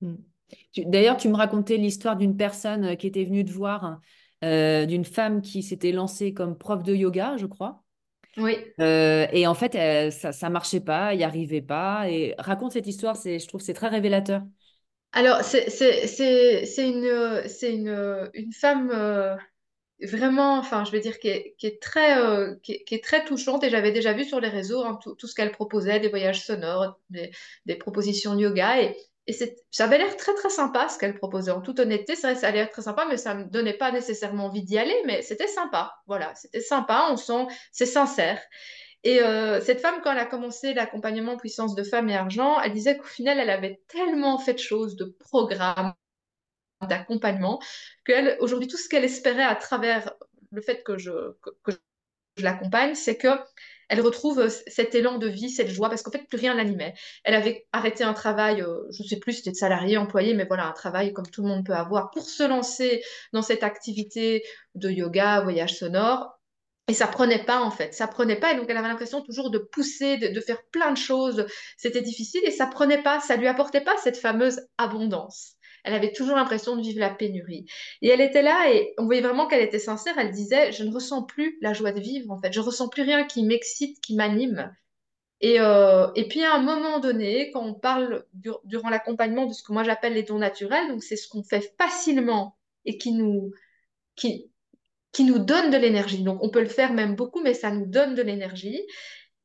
Hmm. 0.02 0.16
D'ailleurs, 0.78 1.18
tu 1.18 1.30
me 1.30 1.36
racontais 1.36 1.78
l'histoire 1.78 2.18
d'une 2.18 2.36
personne 2.36 2.84
euh, 2.84 2.96
qui 2.96 3.08
était 3.08 3.24
venue 3.24 3.46
te 3.46 3.52
voir, 3.52 4.00
euh, 4.44 4.86
d'une 4.86 5.06
femme 5.06 5.42
qui 5.42 5.62
s'était 5.62 5.92
lancée 5.92 6.34
comme 6.34 6.58
prof 6.58 6.82
de 6.84 6.96
yoga, 6.96 7.38
je 7.38 7.46
crois. 7.46 7.84
Oui. 8.38 8.58
Euh, 8.80 9.28
et 9.32 9.46
en 9.46 9.54
fait, 9.54 9.74
ça, 10.12 10.32
ça 10.32 10.50
marchait 10.50 10.80
pas, 10.80 11.14
il 11.14 11.18
n'y 11.18 11.24
arrivait 11.24 11.62
pas. 11.62 12.10
Et 12.10 12.34
raconte 12.40 12.72
cette 12.74 12.88
histoire, 12.88 13.16
c'est, 13.16 13.38
je 13.38 13.48
trouve 13.48 13.62
c'est 13.62 13.74
très 13.74 13.90
révélateur. 13.90 14.42
Alors, 15.12 15.42
c'est 15.44 15.68
une, 16.78 17.44
une, 17.62 18.30
une 18.34 18.54
femme 18.54 18.92
vraiment, 20.02 20.58
enfin, 20.58 20.84
je 20.86 20.92
vais 20.92 21.00
dire, 21.00 21.20
qui 21.20 21.28
est, 21.30 21.82
très, 21.82 22.18
euh, 22.20 22.56
qui, 22.64 22.74
est, 22.90 23.04
très 23.04 23.26
touchante. 23.26 23.64
Et 23.64 23.70
j'avais 23.70 23.92
déjà 23.92 24.14
vu 24.14 24.24
sur 24.24 24.40
les 24.40 24.50
réseaux 24.50 24.84
hein, 24.84 25.00
tout, 25.02 25.28
ce 25.28 25.36
qu'elle 25.36 25.52
proposait, 25.52 26.00
des 26.00 26.10
voyages 26.10 26.46
sonores, 26.46 27.00
des, 27.10 27.32
propositions 27.76 28.36
de 28.36 28.42
yoga. 28.42 28.82
Et, 28.82 28.96
ça 29.70 29.84
avait 29.84 30.00
l'air 30.00 30.18
très, 30.18 30.34
très 30.34 30.50
sympa 30.50 30.90
ce 30.90 30.98
qu'elle 30.98 31.14
proposait. 31.14 31.52
En 31.52 31.62
toute 31.62 31.80
honnêteté, 31.80 32.16
ça, 32.16 32.34
ça 32.34 32.48
allait 32.48 32.60
être 32.60 32.72
très 32.72 32.82
sympa, 32.82 33.06
mais 33.08 33.18
ça 33.18 33.36
ne 33.36 33.44
me 33.44 33.50
donnait 33.50 33.78
pas 33.78 33.92
nécessairement 33.92 34.46
envie 34.46 34.64
d'y 34.64 34.80
aller. 34.80 34.96
Mais 35.06 35.22
c'était 35.22 35.48
sympa. 35.48 35.94
Voilà, 36.08 36.34
c'était 36.34 36.62
sympa. 36.62 37.10
On 37.12 37.18
sent, 37.18 37.46
c'est 37.72 37.86
sincère. 37.86 38.40
Et 39.04 39.22
euh, 39.22 39.62
cette 39.62 39.82
femme, 39.82 40.02
quand 40.04 40.12
elle 40.12 40.20
a 40.20 40.26
commencé 40.26 40.74
l'accompagnement 40.74 41.38
puissance 41.38 41.76
de 41.76 41.84
femmes 41.84 42.10
et 42.10 42.16
argent, 42.16 42.60
elle 42.60 42.74
disait 42.74 42.98
qu'au 42.98 43.06
final, 43.06 43.40
elle 43.40 43.50
avait 43.50 43.82
tellement 43.88 44.40
fait 44.40 44.54
de 44.54 44.60
choses, 44.60 44.96
de 44.96 45.06
programmes, 45.06 45.94
d'accompagnement, 46.88 47.60
qu'elle, 48.06 48.38
aujourd'hui, 48.40 48.68
tout 48.68 48.78
ce 48.78 48.90
qu'elle 48.90 49.04
espérait 49.06 49.44
à 49.44 49.56
travers 49.56 50.14
le 50.52 50.62
fait 50.62 50.84
que 50.84 50.98
je, 50.98 51.12
que, 51.64 51.72
je 52.38 52.44
l'accompagne, 52.44 52.96
c'est 52.96 53.18
que 53.18 53.30
elle 53.90 54.02
retrouve 54.02 54.48
cet 54.68 54.94
élan 54.94 55.18
de 55.18 55.28
vie, 55.28 55.50
cette 55.50 55.70
joie, 55.70 55.90
parce 55.90 56.04
qu'en 56.04 56.12
fait, 56.12 56.28
plus 56.28 56.38
rien 56.38 56.54
l'animait. 56.54 56.94
Elle 57.24 57.34
avait 57.34 57.68
arrêté 57.72 58.04
un 58.04 58.14
travail, 58.14 58.62
euh, 58.62 58.84
je 58.92 59.02
ne 59.02 59.08
sais 59.08 59.18
plus, 59.18 59.34
c'était 59.34 59.50
de 59.52 59.56
salarié, 59.56 59.98
employé, 59.98 60.36
mais 60.36 60.46
voilà, 60.46 60.68
un 60.68 60.74
travail 60.74 61.12
comme 61.12 61.28
tout 61.28 61.42
le 61.42 61.48
monde 61.48 61.66
peut 61.66 61.74
avoir, 61.74 62.12
pour 62.12 62.30
se 62.30 62.44
lancer 62.44 63.04
dans 63.34 63.42
cette 63.42 63.64
activité 63.64 64.44
de 64.76 64.92
yoga, 64.92 65.42
voyage 65.42 65.76
sonore. 65.78 66.40
Et 66.88 66.94
ça 66.94 67.08
prenait 67.08 67.44
pas, 67.46 67.62
en 67.62 67.72
fait. 67.72 67.94
Ça 67.94 68.08
prenait 68.08 68.40
pas. 68.40 68.54
Et 68.54 68.58
donc, 68.58 68.66
elle 68.70 68.78
avait 68.78 68.88
l'impression 68.88 69.22
toujours 69.22 69.52
de 69.52 69.60
pousser, 69.60 70.18
de, 70.18 70.28
de 70.28 70.42
faire 70.42 70.64
plein 70.72 70.92
de 70.92 70.98
choses. 70.98 71.46
C'était 71.78 72.02
difficile 72.02 72.42
et 72.46 72.52
ça 72.52 72.66
prenait 72.68 73.04
pas. 73.04 73.20
Ça 73.20 73.36
lui 73.36 73.48
apportait 73.48 73.82
pas 73.82 73.96
cette 74.04 74.18
fameuse 74.18 74.60
abondance. 74.78 75.54
Elle 75.84 75.94
avait 75.94 76.12
toujours 76.12 76.36
l'impression 76.36 76.76
de 76.76 76.82
vivre 76.82 77.00
la 77.00 77.10
pénurie. 77.10 77.66
Et 78.02 78.10
elle 78.10 78.22
était 78.22 78.42
là 78.42 78.72
et 78.72 78.94
on 78.98 79.06
voyait 79.06 79.22
vraiment 79.22 79.48
qu'elle 79.48 79.64
était 79.64 79.80
sincère. 79.80 80.18
Elle 80.18 80.32
disait, 80.32 80.72
je 80.72 80.84
ne 80.84 80.94
ressens 80.94 81.24
plus 81.24 81.58
la 81.62 81.74
joie 81.74 81.92
de 81.92 82.00
vivre, 82.00 82.32
en 82.32 82.40
fait. 82.40 82.52
Je 82.54 82.60
ressens 82.60 82.90
plus 82.90 83.04
rien 83.04 83.26
qui 83.26 83.44
m'excite, 83.44 84.00
qui 84.02 84.16
m'anime. 84.16 84.74
Et, 85.42 85.60
euh, 85.60 86.08
et, 86.16 86.28
puis 86.28 86.44
à 86.44 86.54
un 86.56 86.62
moment 86.62 87.00
donné, 87.00 87.52
quand 87.52 87.64
on 87.64 87.74
parle 87.74 88.26
durant 88.66 88.90
l'accompagnement 88.90 89.46
de 89.46 89.54
ce 89.54 89.64
que 89.64 89.72
moi 89.72 89.84
j'appelle 89.84 90.14
les 90.14 90.24
dons 90.24 90.38
naturels, 90.38 90.90
donc 90.90 91.02
c'est 91.02 91.16
ce 91.16 91.30
qu'on 91.30 91.44
fait 91.44 91.74
facilement 91.78 92.58
et 92.84 92.98
qui 92.98 93.14
nous, 93.14 93.54
qui, 94.18 94.52
qui 95.14 95.24
nous 95.24 95.40
donne 95.40 95.72
de 95.72 95.78
l'énergie. 95.78 96.24
Donc 96.24 96.44
on 96.44 96.50
peut 96.50 96.60
le 96.60 96.68
faire 96.68 96.92
même 96.94 97.16
beaucoup, 97.16 97.42
mais 97.42 97.54
ça 97.54 97.72
nous 97.72 97.86
donne 97.86 98.16
de 98.16 98.22
l'énergie 98.22 98.82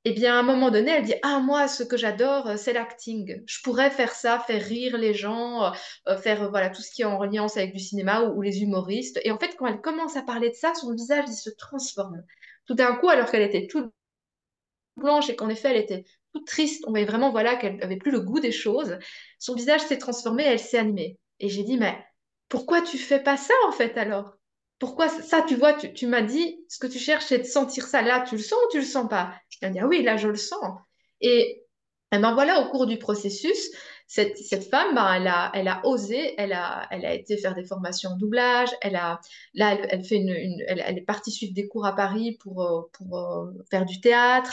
et 0.07 0.11
eh 0.11 0.13
bien, 0.13 0.35
à 0.37 0.39
un 0.41 0.43
moment 0.43 0.71
donné, 0.71 0.91
elle 0.91 1.05
dit 1.05 1.15
Ah, 1.23 1.41
moi, 1.41 1.67
ce 1.67 1.83
que 1.83 1.97
j'adore, 1.97 2.47
euh, 2.47 2.57
c'est 2.59 2.75
l'acting. 2.75 3.43
Je 3.47 3.63
pourrais 3.63 3.91
faire 3.91 4.13
ça, 4.15 4.39
faire 4.39 4.63
rire 4.63 4.99
les 4.99 5.15
gens, 5.15 5.65
euh, 5.65 5.71
euh, 6.09 6.19
faire 6.19 6.51
voilà 6.51 6.69
tout 6.69 6.83
ce 6.83 6.91
qui 6.91 7.01
est 7.03 7.07
en 7.07 7.17
reliance 7.17 7.57
avec 7.57 7.73
du 7.73 7.79
cinéma 7.79 8.23
ou, 8.25 8.43
les 8.43 8.63
humoristes. 8.63 9.19
Et 9.25 9.31
en 9.31 9.39
fait, 9.39 9.57
quand 9.57 9.67
elle 9.67 9.81
commence 9.81 10.17
à 10.17 10.23
parler 10.23 10.51
de 10.51 10.55
ça, 10.55 10.75
son 10.75 10.93
visage 10.93 11.25
il 11.29 11.35
se 11.35 11.49
transforme. 11.49 12.23
Tout 12.67 12.75
d'un 12.75 12.97
coup, 12.97 13.09
alors 13.09 13.31
qu'elle 13.31 13.43
était 13.43 13.67
toute 13.67 13.95
blanche 14.97 15.31
et 15.31 15.37
qu'en 15.37 15.49
effet, 15.49 15.71
elle 15.71 15.81
était 15.81 16.05
toute 16.35 16.47
triste, 16.47 16.85
on 16.87 16.91
voyait 16.91 17.07
vraiment 17.07 17.31
voilà 17.31 17.57
qu'elle 17.57 17.77
n'avait 17.77 17.97
plus 17.97 18.11
le 18.11 18.21
goût 18.21 18.41
des 18.41 18.53
choses, 18.53 18.99
son 19.39 19.55
visage 19.55 19.81
s'est 19.83 19.99
transformé, 19.99 20.45
elle 20.45 20.59
s'est 20.59 20.79
animée. 20.79 21.19
Et 21.41 21.49
j'ai 21.49 21.63
dit 21.63 21.79
Mais 21.79 21.97
pourquoi 22.51 22.83
tu 22.83 22.99
fais 22.99 23.23
pas 23.23 23.37
ça 23.39 23.55
en 23.69 23.73
fait 23.73 23.97
alors? 23.97 24.37
Pourquoi 24.79 25.09
ça, 25.09 25.43
tu 25.43 25.57
vois, 25.57 25.75
tu, 25.75 26.07
m'as 26.07 26.23
dit, 26.23 26.65
ce 26.69 26.79
que 26.79 26.87
tu 26.87 26.99
cherches, 26.99 27.27
c'est 27.27 27.39
de 27.39 27.45
sentir 27.45 27.87
ça. 27.87 28.03
Là, 28.03 28.25
tu 28.29 28.37
le 28.37 28.43
sens 28.43 28.59
ou 28.67 28.71
tu 28.71 28.79
le 28.79 28.85
sens 28.85 29.09
pas? 29.09 29.35
Je 29.49 29.67
dit, 29.69 29.79
ah 29.79 29.87
oui, 29.87 30.03
là, 30.03 30.17
je 30.17 30.29
le 30.29 30.37
sens. 30.37 30.79
Et, 31.21 31.65
et 32.13 32.19
ben 32.19 32.35
voilà, 32.35 32.61
au 32.61 32.71
cours 32.71 32.87
du 32.87 32.99
processus, 32.99 33.71
cette, 34.07 34.37
cette 34.37 34.69
femme, 34.69 34.95
ben, 34.95 35.15
elle, 35.15 35.27
a, 35.27 35.51
elle 35.55 35.69
a 35.69 35.85
osé, 35.87 36.35
elle 36.39 36.53
a, 36.53 36.87
elle 36.91 37.05
a 37.05 37.15
été 37.15 37.37
faire 37.37 37.55
des 37.55 37.65
formations 37.65 38.11
en 38.11 38.17
doublage, 38.17 38.71
elle 38.83 38.97
a, 38.97 39.21
là, 39.55 39.77
elle, 39.89 40.05
fait 40.05 40.17
une, 40.17 40.31
elle, 40.67 40.99
est 40.99 41.03
partie 41.03 41.31
suivre 41.31 41.55
des 41.55 41.67
cours 41.69 41.87
à 41.87 41.95
Paris 41.95 42.37
pour, 42.41 42.63
euh, 42.63 42.83
pour 42.93 43.19
euh, 43.19 43.53
faire 43.71 43.85
du 43.85 44.01
théâtre. 44.01 44.53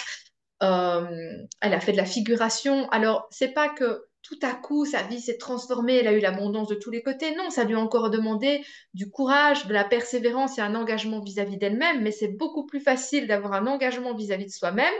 Euh, 0.63 1.37
elle 1.61 1.73
a 1.73 1.79
fait 1.79 1.91
de 1.91 1.97
la 1.97 2.05
figuration. 2.05 2.89
Alors, 2.89 3.27
c'est 3.31 3.53
pas 3.53 3.69
que 3.69 4.05
tout 4.23 4.39
à 4.41 4.53
coup, 4.53 4.85
sa 4.85 5.03
vie 5.03 5.19
s'est 5.19 5.37
transformée, 5.37 5.97
elle 5.97 6.07
a 6.07 6.13
eu 6.13 6.19
l'abondance 6.19 6.67
de 6.67 6.75
tous 6.75 6.91
les 6.91 7.01
côtés. 7.01 7.35
Non, 7.35 7.49
ça 7.49 7.63
lui 7.63 7.75
a 7.75 7.79
encore 7.79 8.09
demandé 8.09 8.63
du 8.93 9.09
courage, 9.09 9.65
de 9.67 9.73
la 9.73 9.83
persévérance 9.83 10.57
et 10.57 10.61
un 10.61 10.75
engagement 10.75 11.21
vis-à-vis 11.21 11.57
d'elle-même, 11.57 12.01
mais 12.01 12.11
c'est 12.11 12.27
beaucoup 12.27 12.65
plus 12.65 12.81
facile 12.81 13.27
d'avoir 13.27 13.53
un 13.53 13.67
engagement 13.67 14.13
vis-à-vis 14.13 14.45
de 14.45 14.51
soi-même 14.51 14.93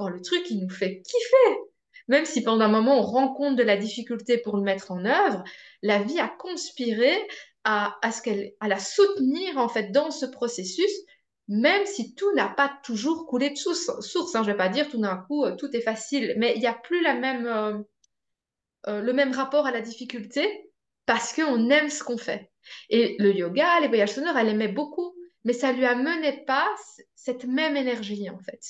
quand 0.00 0.08
le 0.08 0.22
truc, 0.22 0.50
il 0.50 0.60
nous 0.60 0.70
fait 0.70 1.02
kiffer. 1.02 1.58
Même 2.08 2.24
si 2.24 2.42
pendant 2.42 2.64
un 2.64 2.68
moment, 2.68 2.98
on 2.98 3.02
rencontre 3.02 3.56
de 3.56 3.62
la 3.62 3.76
difficulté 3.76 4.38
pour 4.38 4.56
le 4.56 4.62
mettre 4.62 4.90
en 4.92 5.04
œuvre, 5.04 5.44
la 5.82 6.02
vie 6.02 6.18
a 6.18 6.26
conspiré 6.26 7.12
à, 7.64 7.98
ce 8.10 8.22
qu'elle, 8.22 8.52
à 8.60 8.68
la 8.68 8.78
soutenir 8.78 9.58
en 9.58 9.68
fait 9.68 9.92
dans 9.92 10.10
ce 10.10 10.24
processus, 10.24 10.90
même 11.48 11.84
si 11.84 12.14
tout 12.14 12.32
n'a 12.34 12.48
pas 12.48 12.72
toujours 12.82 13.26
coulé 13.26 13.50
de 13.50 13.56
source. 13.56 13.90
source 14.00 14.34
hein. 14.34 14.42
je 14.42 14.48
ne 14.48 14.52
vais 14.52 14.56
pas 14.56 14.70
dire 14.70 14.88
tout 14.88 15.00
d'un 15.00 15.18
coup, 15.28 15.44
euh, 15.44 15.54
tout 15.54 15.68
est 15.76 15.82
facile, 15.82 16.34
mais 16.38 16.54
il 16.56 16.60
n'y 16.60 16.66
a 16.66 16.74
plus 16.74 17.02
la 17.02 17.14
même... 17.14 17.46
Euh, 17.46 17.78
euh, 18.86 19.00
le 19.00 19.12
même 19.12 19.32
rapport 19.32 19.66
à 19.66 19.72
la 19.72 19.80
difficulté 19.80 20.46
parce 21.06 21.32
qu'on 21.32 21.70
aime 21.70 21.90
ce 21.90 22.02
qu'on 22.02 22.18
fait. 22.18 22.50
Et 22.88 23.16
le 23.18 23.34
yoga, 23.34 23.80
les 23.80 23.88
voyages 23.88 24.12
sonores, 24.12 24.36
elle 24.36 24.48
aimait 24.48 24.68
beaucoup, 24.68 25.14
mais 25.44 25.52
ça 25.52 25.72
lui 25.72 25.84
amenait 25.84 26.44
pas 26.46 26.68
cette 27.14 27.44
même 27.44 27.76
énergie 27.76 28.30
en 28.30 28.38
fait. 28.38 28.60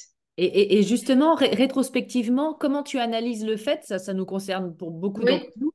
Et, 0.42 0.82
justement, 0.84 1.34
rétrospectivement, 1.34 2.54
comment 2.54 2.82
tu 2.82 2.98
analyses 2.98 3.44
le 3.44 3.58
fait, 3.58 3.84
ça, 3.84 3.98
ça 3.98 4.14
nous 4.14 4.24
concerne 4.24 4.74
pour 4.74 4.90
beaucoup 4.90 5.22
d'entre 5.22 5.50
nous, 5.56 5.70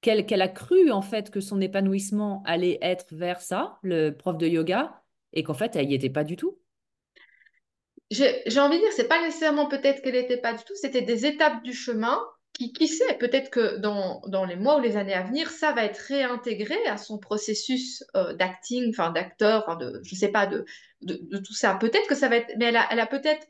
qu'elle 0.00 0.42
a 0.42 0.48
cru 0.48 0.92
en 0.92 1.02
fait 1.02 1.30
que 1.30 1.40
son 1.40 1.60
épanouissement 1.60 2.44
allait 2.46 2.78
être 2.82 3.16
vers 3.16 3.40
ça, 3.40 3.78
le 3.82 4.10
prof 4.10 4.38
de 4.38 4.46
yoga, 4.46 5.02
et 5.32 5.42
qu'en 5.42 5.54
fait, 5.54 5.74
elle 5.74 5.88
n'y 5.88 5.94
était 5.94 6.10
pas 6.10 6.22
du 6.22 6.36
tout? 6.36 6.60
J'ai 8.12 8.60
envie 8.60 8.76
de 8.76 8.82
dire, 8.82 8.92
c'est 8.92 9.08
pas 9.08 9.20
nécessairement 9.22 9.66
peut-être 9.66 10.02
qu'elle 10.02 10.14
n'était 10.14 10.36
pas 10.36 10.52
du 10.52 10.62
tout, 10.62 10.74
c'était 10.76 11.02
des 11.02 11.26
étapes 11.26 11.64
du 11.64 11.72
chemin 11.72 12.20
qui, 12.56 12.72
qui 12.72 12.88
sait, 12.88 13.14
peut-être 13.18 13.50
que 13.50 13.76
dans, 13.76 14.22
dans, 14.28 14.44
les 14.46 14.56
mois 14.56 14.78
ou 14.78 14.80
les 14.80 14.96
années 14.96 15.12
à 15.12 15.22
venir, 15.22 15.50
ça 15.50 15.72
va 15.72 15.84
être 15.84 15.98
réintégré 15.98 16.76
à 16.86 16.96
son 16.96 17.18
processus 17.18 18.02
euh, 18.16 18.32
d'acting, 18.32 18.88
enfin 18.90 19.10
d'acteur, 19.10 19.64
enfin 19.66 19.76
de, 19.76 20.00
je 20.02 20.14
sais 20.14 20.30
pas, 20.30 20.46
de, 20.46 20.64
de, 21.02 21.38
tout 21.38 21.52
ça. 21.52 21.74
Peut-être 21.74 22.06
que 22.08 22.14
ça 22.14 22.28
va 22.28 22.36
être, 22.36 22.52
mais 22.56 22.66
elle 22.66 22.76
a, 22.76 22.86
elle 22.90 23.00
a 23.00 23.06
peut-être, 23.06 23.46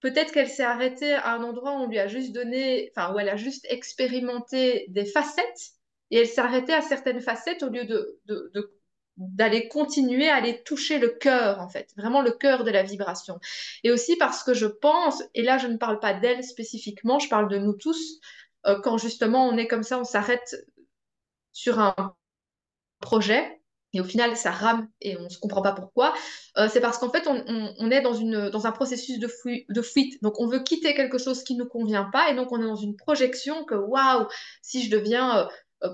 peut-être 0.00 0.32
qu'elle 0.32 0.50
s'est 0.50 0.62
arrêtée 0.62 1.14
à 1.14 1.34
un 1.34 1.42
endroit 1.42 1.72
où 1.72 1.84
on 1.84 1.88
lui 1.88 1.98
a 1.98 2.08
juste 2.08 2.32
donné, 2.32 2.92
enfin 2.94 3.14
où 3.14 3.18
elle 3.18 3.30
a 3.30 3.36
juste 3.36 3.66
expérimenté 3.70 4.84
des 4.88 5.06
facettes 5.06 5.72
et 6.10 6.18
elle 6.18 6.26
s'est 6.26 6.42
arrêtée 6.42 6.74
à 6.74 6.82
certaines 6.82 7.22
facettes 7.22 7.62
au 7.62 7.70
lieu 7.70 7.86
de, 7.86 8.20
d'aller 9.16 9.68
continuer 9.68 10.28
à 10.28 10.36
aller 10.36 10.62
toucher 10.62 10.98
le 10.98 11.08
cœur, 11.08 11.60
en 11.60 11.68
fait, 11.68 11.90
vraiment 11.96 12.22
le 12.22 12.32
cœur 12.32 12.64
de 12.64 12.70
la 12.70 12.82
vibration. 12.82 13.38
Et 13.84 13.90
aussi 13.90 14.16
parce 14.16 14.42
que 14.42 14.54
je 14.54 14.66
pense, 14.66 15.22
et 15.34 15.42
là 15.42 15.58
je 15.58 15.66
ne 15.66 15.76
parle 15.76 16.00
pas 16.00 16.14
d'elle 16.14 16.44
spécifiquement, 16.44 17.18
je 17.18 17.28
parle 17.28 17.48
de 17.48 17.58
nous 17.58 17.74
tous, 17.74 18.20
euh, 18.66 18.80
quand 18.80 18.98
justement 18.98 19.46
on 19.48 19.56
est 19.56 19.66
comme 19.66 19.82
ça, 19.82 19.98
on 19.98 20.04
s'arrête 20.04 20.56
sur 21.52 21.78
un 21.78 22.14
projet, 23.00 23.62
et 23.92 24.00
au 24.00 24.04
final 24.04 24.36
ça 24.36 24.50
rame 24.50 24.88
et 25.00 25.16
on 25.18 25.24
ne 25.24 25.28
se 25.28 25.38
comprend 25.38 25.62
pas 25.62 25.72
pourquoi, 25.72 26.14
euh, 26.56 26.68
c'est 26.70 26.80
parce 26.80 26.98
qu'en 26.98 27.10
fait 27.10 27.26
on, 27.26 27.90
est 27.90 28.00
dans, 28.00 28.66
un 28.66 28.72
processus 28.72 29.18
de, 29.18 29.28
fuite. 29.82 30.22
Donc 30.22 30.40
on 30.40 30.46
veut 30.46 30.60
quitter 30.60 30.94
quelque 30.94 31.18
chose 31.18 31.44
qui 31.44 31.54
ne 31.54 31.64
nous 31.64 31.68
convient 31.68 32.04
pas 32.04 32.30
et 32.30 32.34
donc 32.34 32.52
on 32.52 32.60
est 32.60 32.66
dans 32.66 32.76
une 32.76 32.96
projection 32.96 33.64
que 33.64 33.74
waouh, 33.74 34.26
si 34.62 34.82
je 34.82 34.90
deviens 34.90 35.38
euh, 35.38 35.46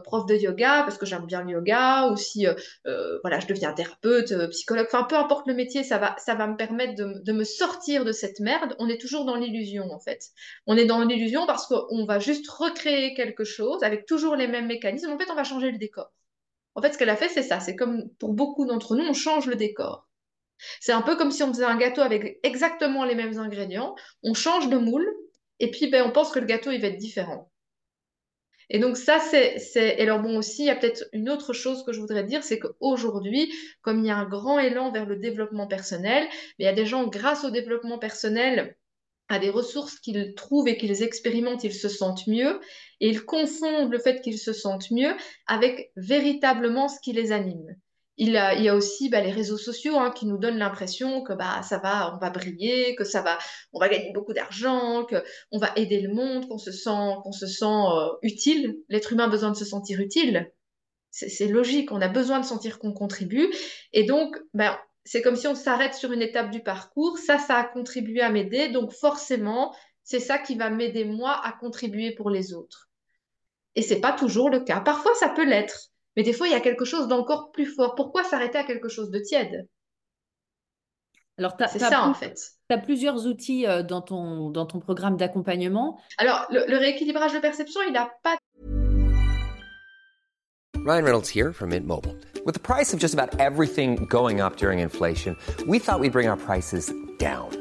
prof 0.05 0.27
de 0.27 0.35
yoga 0.35 0.83
parce 0.85 0.98
que 0.98 1.07
j'aime 1.07 1.27
bien 1.27 1.42
le 1.42 1.51
yoga, 1.51 2.09
ou 2.11 2.16
si 2.16 2.46
euh, 2.46 2.55
euh, 2.87 3.18
voilà, 3.22 3.40
je 3.40 3.46
deviens 3.46 3.72
thérapeute, 3.72 4.33
psychologue, 4.51 4.87
enfin 4.88 5.05
peu 5.05 5.16
importe 5.16 5.46
le 5.46 5.55
métier, 5.55 5.85
ça 5.85 5.98
va, 5.98 6.16
ça 6.18 6.35
va 6.35 6.46
me 6.46 6.57
permettre 6.57 6.94
de, 6.94 7.22
de 7.24 7.33
me 7.33 7.44
sortir 7.44 8.05
de 8.05 8.12
cette 8.12 8.40
merde. 8.40 8.74
On 8.79 8.88
est 8.88 9.01
toujours 9.01 9.24
dans 9.24 9.37
l'illusion 9.37 9.90
en 9.92 9.98
fait. 9.98 10.27
On 10.66 10.77
est 10.77 10.87
dans 10.87 11.03
l'illusion 11.03 11.46
parce 11.46 11.66
qu'on 11.66 12.05
va 12.07 12.18
juste 12.18 12.48
recréer 12.48 13.14
quelque 13.14 13.44
chose 13.44 13.83
avec 13.83 14.07
toujours 14.07 14.37
les 14.37 14.46
mêmes 14.46 14.66
mécanismes. 14.66 15.11
En 15.11 15.18
fait, 15.18 15.31
on 15.31 15.35
va 15.35 15.44
changer 15.44 15.70
le 15.70 15.79
décor. 15.79 16.12
En 16.74 16.83
fait, 16.83 16.92
ce 16.92 16.98
qu'elle 16.98 17.11
a 17.11 17.16
fait, 17.16 17.29
c'est 17.29 17.42
ça. 17.42 17.61
C'est 17.61 17.77
comme 17.77 18.09
pour 18.18 18.35
beaucoup 18.35 18.64
d'entre 18.64 18.94
nous, 18.96 19.05
on 19.05 19.12
change 19.12 19.46
le 19.46 19.57
décor. 19.57 20.09
C'est 20.81 20.92
un 20.92 21.03
peu 21.03 21.16
comme 21.16 21.31
si 21.31 21.42
on 21.42 21.48
faisait 21.53 21.64
un 21.64 21.77
gâteau 21.77 22.03
avec 22.03 22.40
exactement 22.42 23.05
les 23.05 23.14
mêmes 23.14 23.38
ingrédients. 23.38 23.94
On 24.22 24.35
change 24.35 24.68
de 24.68 24.77
moule 24.77 25.09
et 25.61 25.70
puis 25.70 25.88
ben, 25.88 26.05
on 26.07 26.11
pense 26.12 26.31
que 26.31 26.38
le 26.38 26.46
gâteau 26.46 26.70
il 26.70 26.81
va 26.81 26.88
être 26.88 26.96
différent. 26.96 27.51
Et 28.70 28.78
donc 28.78 28.96
ça, 28.96 29.18
c'est. 29.18 29.57
Et 29.74 30.02
alors 30.02 30.20
bon 30.20 30.37
aussi, 30.37 30.62
il 30.62 30.66
y 30.66 30.70
a 30.70 30.76
peut-être 30.76 31.04
une 31.12 31.31
autre 31.31 31.52
chose 31.52 31.85
que 31.85 31.92
je 31.92 32.00
voudrais 32.00 32.24
dire, 32.24 32.44
c'est 32.44 32.59
qu'aujourd'hui, 32.59 33.52
comme 33.83 34.00
il 34.00 34.07
y 34.07 34.11
a 34.11 34.16
un 34.16 34.28
grand 34.28 34.59
élan 34.59 34.92
vers 34.92 35.07
le 35.07 35.16
développement 35.16 35.66
personnel, 35.66 36.26
il 36.59 36.64
y 36.64 36.68
a 36.68 36.72
des 36.74 36.87
gens, 36.87 37.07
grâce 37.07 37.44
au 37.44 37.50
développement 37.50 37.98
personnel, 37.98 38.76
à 39.28 39.38
des 39.38 39.50
ressources 39.50 39.98
qu'ils 40.00 40.35
trouvent 40.35 40.68
et 40.68 40.76
qu'ils 40.76 41.02
expérimentent, 41.02 41.64
ils 41.64 41.74
se 41.74 41.88
sentent 41.88 42.26
mieux, 42.26 42.61
et 43.00 43.09
ils 43.09 43.24
confondent 43.24 43.92
le 43.92 43.98
fait 43.98 44.20
qu'ils 44.20 44.38
se 44.38 44.52
sentent 44.52 44.90
mieux 44.90 45.14
avec 45.46 45.92
véritablement 45.96 46.88
ce 46.88 47.00
qui 47.00 47.12
les 47.12 47.33
anime. 47.33 47.76
Il, 48.20 48.31
y 48.31 48.68
a 48.68 48.74
aussi 48.74 49.09
bah, 49.09 49.20
les 49.20 49.31
réseaux 49.31 49.57
sociaux 49.57 49.96
hein, 49.96 50.11
qui 50.11 50.26
nous 50.26 50.38
donnent 50.38 50.59
l'impression 50.59 51.22
que 51.22 51.33
bah, 51.33 51.62
ça 51.62 51.78
va, 51.78 52.14
on 52.14 52.18
va 52.18 52.31
briller, 52.31 52.96
que 52.96 53.04
ça 53.04 53.22
va, 53.22 53.38
on 53.72 53.78
va 53.78 53.88
gagner 53.88 54.11
beaucoup 54.12 54.33
d'argent, 54.33 55.07
qu'on 55.07 55.59
va 55.59 55.70
aider 55.76 56.00
le 56.00 56.12
monde, 56.12 56.48
qu'on 56.48 56.59
se 56.59 56.72
sent, 56.72 57.14
qu'on 57.22 57.31
se 57.31 57.46
sent 57.46 57.64
euh, 57.64 58.09
utile. 58.22 58.76
L'être 58.88 59.12
humain 59.12 59.24
a 59.24 59.28
besoin 59.28 59.52
de 59.52 59.57
se 59.57 59.64
sentir 59.64 60.00
utile. 60.00 60.52
C'est 61.11 61.48
logique, 61.48 61.90
on 61.90 62.00
a 62.00 62.09
besoin 62.09 62.38
de 62.40 62.44
sentir 62.44 62.78
qu'on 62.78 62.92
contribue. 62.92 63.48
Et 63.92 64.04
donc, 64.04 64.37
ben, 64.52 64.76
c'est 65.04 65.22
comme 65.22 65.37
si 65.37 65.46
on 65.46 65.54
s'arrête 65.54 65.94
sur 65.94 66.12
une 66.12 66.20
étape 66.20 66.50
du 66.50 66.62
parcours. 66.62 67.18
Ça, 67.18 67.38
ça 67.38 67.57
a 67.57 67.64
contribué 67.64 68.20
à 68.20 68.31
m'aider. 68.31 68.68
Donc 68.68 68.92
forcément, 68.92 69.74
c'est 70.02 70.20
ça 70.20 70.38
qui 70.38 70.54
va 70.54 70.70
m'aider 70.70 71.04
moi 71.04 71.40
à 71.44 71.52
contribuer 71.52 72.14
pour 72.14 72.31
les 72.31 72.52
autres. 72.52 72.90
Et 73.74 73.83
c'est 73.83 74.00
pas 74.00 74.12
toujours 74.12 74.50
le 74.50 74.61
cas. 74.61 74.81
Parfois, 74.81 75.14
ça 75.14 75.28
peut 75.28 75.48
l'être. 75.48 75.88
Mais 76.18 76.24
des 76.24 76.33
fois, 76.33 76.48
il 76.48 76.52
y 76.52 76.57
a 76.57 76.61
quelque 76.61 76.85
chose 76.85 77.07
d'encore 77.07 77.52
plus 77.52 77.64
fort. 77.64 77.94
Pourquoi 77.94 78.24
s'arrêter 78.24 78.59
à 78.59 78.64
quelque 78.64 78.88
chose 78.88 79.12
de 79.12 79.20
tiède? 79.20 79.68
Alors, 81.38 81.57
c'est 81.70 81.78
ça 81.78 82.02
en 82.02 82.12
fait. 82.12 82.35
Tu 82.68 82.74
as 82.74 82.78
plusieurs 82.78 83.24
outils 83.28 83.68
euh, 83.68 83.85
dans 83.85 84.02
ton, 84.02 84.50
dans 84.50 84.66
ton 84.66 84.81
programme 84.81 85.16
d'accompagnement. 85.16 86.00
Alors, 86.18 86.44
le, 86.50 86.64
le, 86.68 86.76
rééquilibrage 86.76 87.33
de 87.35 87.38
perception, 87.38 87.81
il 87.87 87.92
n'a 87.92 88.11
pas. 88.24 88.37
Ryan 90.85 91.04
Reynolds 91.04 91.28
here 91.28 91.52
from 91.52 91.68
Mint 91.68 91.87
Mobile. 91.87 92.16
With 92.44 92.57
the 92.57 92.61
price 92.61 92.92
of 92.92 92.98
just 92.98 93.14
about 93.14 93.38
everything 93.38 94.04
going 94.11 94.40
up 94.40 94.57
during 94.57 94.81
inflation, 94.81 95.37
we 95.68 95.78
thought 95.78 96.00
we'd 96.00 96.11
bring 96.11 96.26
our 96.26 96.37
prices 96.37 96.92
down. 97.20 97.58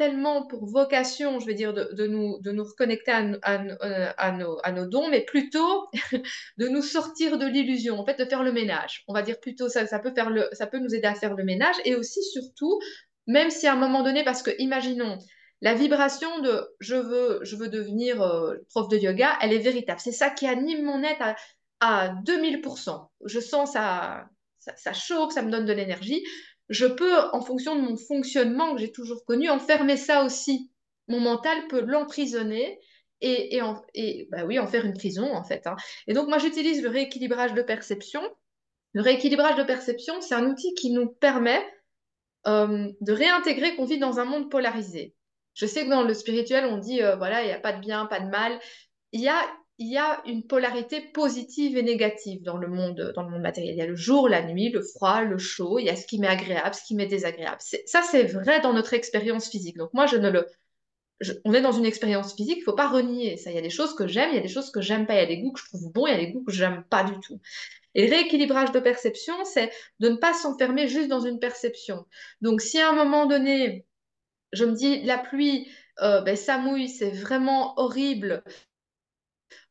tellement 0.00 0.46
pour 0.46 0.64
vocation, 0.64 1.40
je 1.40 1.46
vais 1.46 1.52
dire, 1.52 1.74
de, 1.74 2.06
nous, 2.06 2.38
de 2.40 2.52
nous 2.52 2.64
reconnecter 2.64 3.10
à, 3.10 3.60
à, 4.16 4.32
nos, 4.32 4.86
dons, 4.86 5.10
mais 5.10 5.26
plutôt 5.26 5.88
de 6.56 6.68
nous 6.68 6.80
sortir 6.80 7.36
de 7.36 7.44
l'illusion, 7.44 8.00
en 8.00 8.06
fait, 8.06 8.18
de 8.18 8.24
faire 8.24 8.42
le 8.42 8.50
ménage. 8.50 9.04
On 9.08 9.12
va 9.12 9.20
dire 9.20 9.38
plutôt 9.38 9.68
ça, 9.68 9.86
ça 9.86 9.98
peut, 9.98 10.12
faire 10.14 10.30
le, 10.30 10.48
ça 10.52 10.66
peut 10.66 10.78
nous 10.78 10.94
aider 10.94 11.06
à 11.06 11.14
faire 11.14 11.34
le 11.34 11.44
ménage, 11.44 11.76
et 11.84 11.96
aussi, 11.96 12.22
surtout, 12.22 12.80
même 13.26 13.50
si 13.50 13.66
à 13.66 13.74
un 13.74 13.76
moment 13.76 14.02
donné, 14.02 14.24
parce 14.24 14.42
que 14.42 14.50
imaginons, 14.58 15.18
la 15.60 15.74
vibration 15.74 16.40
de 16.40 16.66
je 16.80 16.96
veux, 16.96 17.40
je 17.42 17.56
veux 17.56 17.68
devenir 17.68 18.22
euh, 18.22 18.54
prof 18.70 18.88
de 18.88 18.96
yoga, 18.96 19.36
elle 19.42 19.52
est 19.52 19.58
véritable. 19.58 20.00
C'est 20.00 20.12
ça 20.12 20.30
qui 20.30 20.46
anime 20.46 20.82
mon 20.82 21.02
être 21.02 21.20
à, 21.20 21.36
à 21.80 22.14
2000%. 22.24 23.06
Je 23.26 23.38
sens 23.38 23.72
ça, 23.72 24.24
ça 24.58 24.92
chauffe, 24.94 25.34
ça 25.34 25.42
me 25.42 25.50
donne 25.50 25.66
de 25.66 25.74
l'énergie 25.74 26.24
je 26.70 26.86
peux, 26.86 27.18
en 27.32 27.40
fonction 27.40 27.74
de 27.74 27.80
mon 27.80 27.96
fonctionnement 27.96 28.74
que 28.74 28.80
j'ai 28.80 28.92
toujours 28.92 29.24
connu, 29.24 29.50
enfermer 29.50 29.96
ça 29.96 30.24
aussi. 30.24 30.70
Mon 31.08 31.20
mental 31.20 31.66
peut 31.68 31.80
l'emprisonner 31.80 32.80
et, 33.20 33.60
en, 33.60 33.74
bah 34.30 34.46
oui, 34.46 34.58
en 34.58 34.66
faire 34.66 34.86
une 34.86 34.94
prison, 34.94 35.34
en 35.34 35.44
fait. 35.44 35.66
Hein. 35.66 35.76
Et 36.06 36.14
donc, 36.14 36.28
moi, 36.28 36.38
j'utilise 36.38 36.82
le 36.82 36.88
rééquilibrage 36.88 37.52
de 37.52 37.60
perception. 37.60 38.22
Le 38.94 39.02
rééquilibrage 39.02 39.56
de 39.56 39.64
perception, 39.64 40.20
c'est 40.20 40.34
un 40.34 40.46
outil 40.46 40.72
qui 40.74 40.90
nous 40.90 41.08
permet 41.08 41.62
euh, 42.46 42.88
de 43.00 43.12
réintégrer 43.12 43.76
qu'on 43.76 43.84
vit 43.84 43.98
dans 43.98 44.20
un 44.20 44.24
monde 44.24 44.50
polarisé. 44.50 45.14
Je 45.54 45.66
sais 45.66 45.84
que 45.84 45.90
dans 45.90 46.02
le 46.02 46.14
spirituel, 46.14 46.64
on 46.64 46.78
dit, 46.78 47.02
euh, 47.02 47.16
voilà, 47.16 47.42
il 47.42 47.46
n'y 47.46 47.52
a 47.52 47.60
pas 47.60 47.72
de 47.72 47.80
bien, 47.80 48.06
pas 48.06 48.20
de 48.20 48.30
mal. 48.30 48.58
Il 49.12 49.20
y 49.20 49.28
a 49.28 49.44
il 49.80 49.88
y 49.88 49.96
a 49.96 50.22
une 50.26 50.46
polarité 50.46 51.00
positive 51.00 51.78
et 51.78 51.82
négative 51.82 52.42
dans 52.42 52.58
le 52.58 52.68
monde, 52.68 53.12
dans 53.16 53.22
le 53.22 53.30
monde 53.30 53.40
matériel. 53.40 53.74
Il 53.74 53.78
y 53.78 53.82
a 53.82 53.86
le 53.86 53.96
jour, 53.96 54.28
la 54.28 54.42
nuit, 54.42 54.68
le 54.68 54.82
froid, 54.82 55.22
le 55.22 55.38
chaud, 55.38 55.78
il 55.78 55.86
y 55.86 55.88
a 55.88 55.96
ce 55.96 56.06
qui 56.06 56.18
m'est 56.18 56.28
agréable, 56.28 56.74
ce 56.74 56.84
qui 56.84 56.94
m'est 56.94 57.06
désagréable. 57.06 57.56
Ça, 57.86 58.02
c'est 58.02 58.24
vrai 58.24 58.60
dans 58.60 58.74
notre 58.74 58.92
expérience 58.92 59.48
physique. 59.48 59.78
Donc 59.78 59.94
moi, 59.94 60.04
je 60.04 60.18
ne 60.18 60.28
le... 60.28 60.46
on 61.46 61.54
est 61.54 61.62
dans 61.62 61.72
une 61.72 61.86
expérience 61.86 62.34
physique, 62.34 62.58
il 62.58 62.60
ne 62.60 62.64
faut 62.64 62.74
pas 62.74 62.88
renier 62.88 63.38
ça. 63.38 63.50
Il 63.50 63.56
y 63.56 63.58
a 63.58 63.62
des 63.62 63.70
choses 63.70 63.94
que 63.94 64.06
j'aime, 64.06 64.28
il 64.32 64.36
y 64.36 64.38
a 64.38 64.42
des 64.42 64.48
choses 64.48 64.70
que 64.70 64.82
j'aime 64.82 65.06
pas, 65.06 65.14
il 65.14 65.20
y 65.20 65.22
a 65.22 65.26
des 65.26 65.38
goûts 65.38 65.52
que 65.52 65.60
je 65.60 65.64
trouve 65.64 65.90
bons, 65.90 66.06
il 66.06 66.12
y 66.12 66.14
a 66.14 66.18
des 66.18 66.30
goûts 66.30 66.44
que 66.44 66.52
j'aime 66.52 66.84
pas 66.90 67.02
du 67.02 67.18
tout. 67.20 67.40
Et 67.94 68.06
rééquilibrage 68.06 68.72
de 68.72 68.80
perception, 68.80 69.34
c'est 69.46 69.70
de 69.98 70.10
ne 70.10 70.16
pas 70.16 70.34
s'enfermer 70.34 70.88
juste 70.88 71.08
dans 71.08 71.20
une 71.20 71.38
perception. 71.38 72.04
Donc 72.42 72.60
si 72.60 72.78
à 72.78 72.90
un 72.90 72.94
moment 72.94 73.24
donné, 73.24 73.86
je 74.52 74.66
me 74.66 74.72
dis, 74.72 75.00
la 75.04 75.16
pluie, 75.16 75.70
euh, 76.02 76.20
ben, 76.20 76.36
ça 76.36 76.58
mouille, 76.58 76.90
c'est 76.90 77.10
vraiment 77.10 77.78
horrible, 77.78 78.44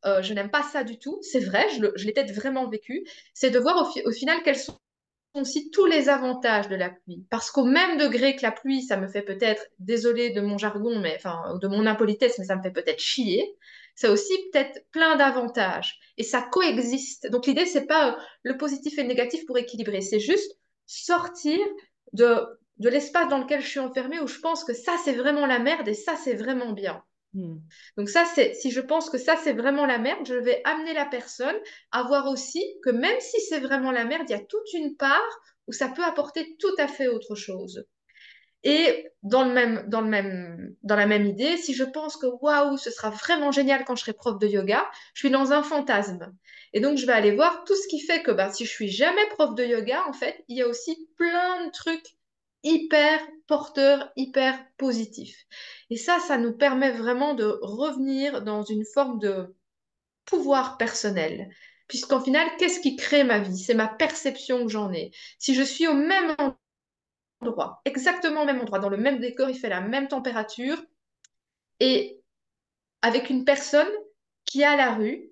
euh, 0.05 0.21
je 0.21 0.33
n'aime 0.33 0.49
pas 0.49 0.63
ça 0.63 0.83
du 0.83 0.97
tout, 0.97 1.19
c'est 1.21 1.39
vrai, 1.39 1.67
je 1.69 2.05
l'ai 2.05 2.13
peut-être 2.13 2.33
vraiment 2.33 2.69
vécu, 2.69 3.05
c'est 3.33 3.49
de 3.49 3.59
voir 3.59 3.91
au, 4.05 4.12
final 4.12 4.41
quels 4.43 4.57
sont 4.57 4.79
aussi 5.33 5.69
tous 5.71 5.85
les 5.85 6.09
avantages 6.09 6.69
de 6.69 6.75
la 6.75 6.89
pluie. 6.89 7.25
Parce 7.29 7.51
qu'au 7.51 7.65
même 7.65 7.97
degré 7.97 8.35
que 8.35 8.41
la 8.41 8.51
pluie, 8.51 8.81
ça 8.81 8.97
me 8.97 9.07
fait 9.07 9.21
peut-être, 9.21 9.63
désolé 9.79 10.31
de 10.31 10.41
mon 10.41 10.57
jargon, 10.57 10.99
mais 10.99 11.15
enfin 11.15 11.57
de 11.62 11.67
mon 11.67 11.85
impolitesse, 11.85 12.39
mais 12.39 12.45
ça 12.45 12.55
me 12.55 12.62
fait 12.62 12.71
peut-être 12.71 12.99
chier. 12.99 13.55
Ça 13.95 14.12
aussi 14.12 14.33
peut-être 14.51 14.85
plein 14.91 15.17
d'avantages 15.17 15.99
et 16.17 16.23
ça 16.23 16.41
coexiste. 16.41 17.29
Donc 17.31 17.45
l'idée 17.47 17.65
c'est 17.65 17.85
pas 17.85 18.12
euh, 18.13 18.21
le 18.43 18.57
positif 18.57 18.97
et 18.97 19.01
le 19.03 19.09
négatif 19.09 19.45
pour 19.45 19.57
équilibrer, 19.57 20.01
c'est 20.01 20.19
juste 20.19 20.57
sortir 20.85 21.59
de 22.13 22.38
de 22.77 22.89
l'espace 22.89 23.27
dans 23.27 23.39
lequel 23.39 23.62
je 23.62 23.67
suis 23.67 23.79
enfermée 23.79 24.21
où 24.21 24.27
je 24.27 24.39
pense 24.39 24.63
que 24.63 24.73
ça 24.73 24.95
c'est 25.03 25.13
vraiment 25.13 25.45
la 25.45 25.59
merde 25.59 25.88
et 25.89 25.93
ça 25.93 26.15
c'est 26.15 26.35
vraiment 26.35 26.71
bien. 26.71 27.03
Hmm. 27.34 27.58
Donc 27.96 28.10
ça, 28.10 28.26
c'est 28.26 28.54
si 28.56 28.72
je 28.72 28.82
pense 28.82 29.10
que 29.10 29.18
ça, 29.18 29.36
c'est 29.44 29.54
vraiment 29.54 29.86
la 29.86 30.00
merde, 30.00 30.26
je 30.26 30.34
vais 30.34 30.62
amener 30.65 30.94
la 30.94 31.06
personne 31.06 31.56
à 31.92 32.04
voir 32.04 32.28
aussi 32.28 32.63
que 32.84 32.89
même 32.89 33.20
si 33.20 33.39
c'est 33.42 33.60
vraiment 33.60 33.92
la 33.92 34.06
merde, 34.06 34.24
il 34.28 34.32
y 34.32 34.36
a 34.36 34.44
toute 34.44 34.74
une 34.74 34.96
part 34.96 35.39
où 35.68 35.72
ça 35.72 35.89
peut 35.89 36.04
apporter 36.04 36.56
tout 36.58 36.74
à 36.80 36.88
fait 36.88 37.08
autre 37.08 37.36
chose. 37.36 37.86
Et 38.63 39.08
dans, 39.24 39.46
le 39.46 39.54
même, 39.54 39.86
dans, 39.88 40.02
le 40.02 40.10
même, 40.10 40.76
dans 40.84 40.98
la 40.98 41.06
même 41.06 41.26
idée, 41.26 41.56
si 41.56 41.74
je 41.74 41.84
pense 41.84 42.18
que 42.18 42.26
waouh, 42.26 42.78
ce 42.78 42.92
sera 42.92 43.10
vraiment 43.10 43.52
génial 43.52 43.86
quand 43.86 43.96
je 43.96 44.02
serai 44.02 44.13
prof 44.13 44.38
de 44.38 44.48
yoga, 44.48 44.86
je 45.13 45.20
suis 45.22 45.30
dans 45.30 45.54
un 45.54 45.63
fantasme. 45.63 46.36
Et 46.74 46.82
donc, 46.82 46.98
je 46.98 47.06
vais 47.06 47.13
aller 47.13 47.34
voir 47.34 47.63
tout 47.63 47.76
ce 47.76 47.88
qui 47.88 48.02
fait 48.02 48.22
que 48.22 48.32
bah, 48.32 48.52
si 48.52 48.65
je 48.65 48.72
suis 48.72 48.89
jamais 48.89 49.26
prof 49.30 49.56
de 49.56 49.63
yoga, 49.63 50.04
en 50.08 50.13
fait, 50.13 50.44
il 50.50 50.58
y 50.58 50.62
a 50.62 50.68
aussi 50.68 51.10
plein 51.15 51.65
de 51.65 51.72
trucs 51.72 52.18
hyper 52.63 53.19
porteurs, 53.48 54.12
hyper 54.15 54.60
positifs. 54.78 55.45
Et 55.89 55.98
ça, 55.98 56.19
ça 56.19 56.38
nous 56.38 56.54
permet 56.54 56.91
vraiment 56.91 57.34
de 57.34 57.60
revenir 57.62 58.43
dans 58.43 58.63
une 58.63 58.86
forme 58.86 59.19
de 59.19 59.56
pouvoir 60.26 60.78
personnel. 60.78 61.50
Puisqu'en 61.88 62.22
final, 62.22 62.48
qu'est-ce 62.58 62.82
qui 62.82 62.95
crée 62.95 63.24
ma 63.24 63.39
vie? 63.39 63.58
C'est 63.58 63.74
ma 63.74 63.88
perception 63.88 64.63
que 64.63 64.72
j'en 64.72 64.93
ai. 64.93 65.12
Si 65.39 65.56
je 65.56 65.63
suis 65.63 65.88
au 65.88 65.93
même 65.95 66.36
endroit, 67.41 67.82
exactement 67.86 68.43
au 68.43 68.45
même 68.45 68.62
endroit, 68.62 68.80
dans 68.80 68.89
le 68.89 68.98
même 68.98 69.19
décor, 69.19 69.50
il 69.50 69.58
fait 69.58 69.69
la 69.69 69.82
même 69.82 70.08
température, 70.08 70.82
et 71.80 72.22
avec 73.02 73.30
une 73.30 73.45
personne 73.45 73.89
qui 74.45 74.63
à 74.63 74.76
la 74.76 74.95
rue, 74.95 75.32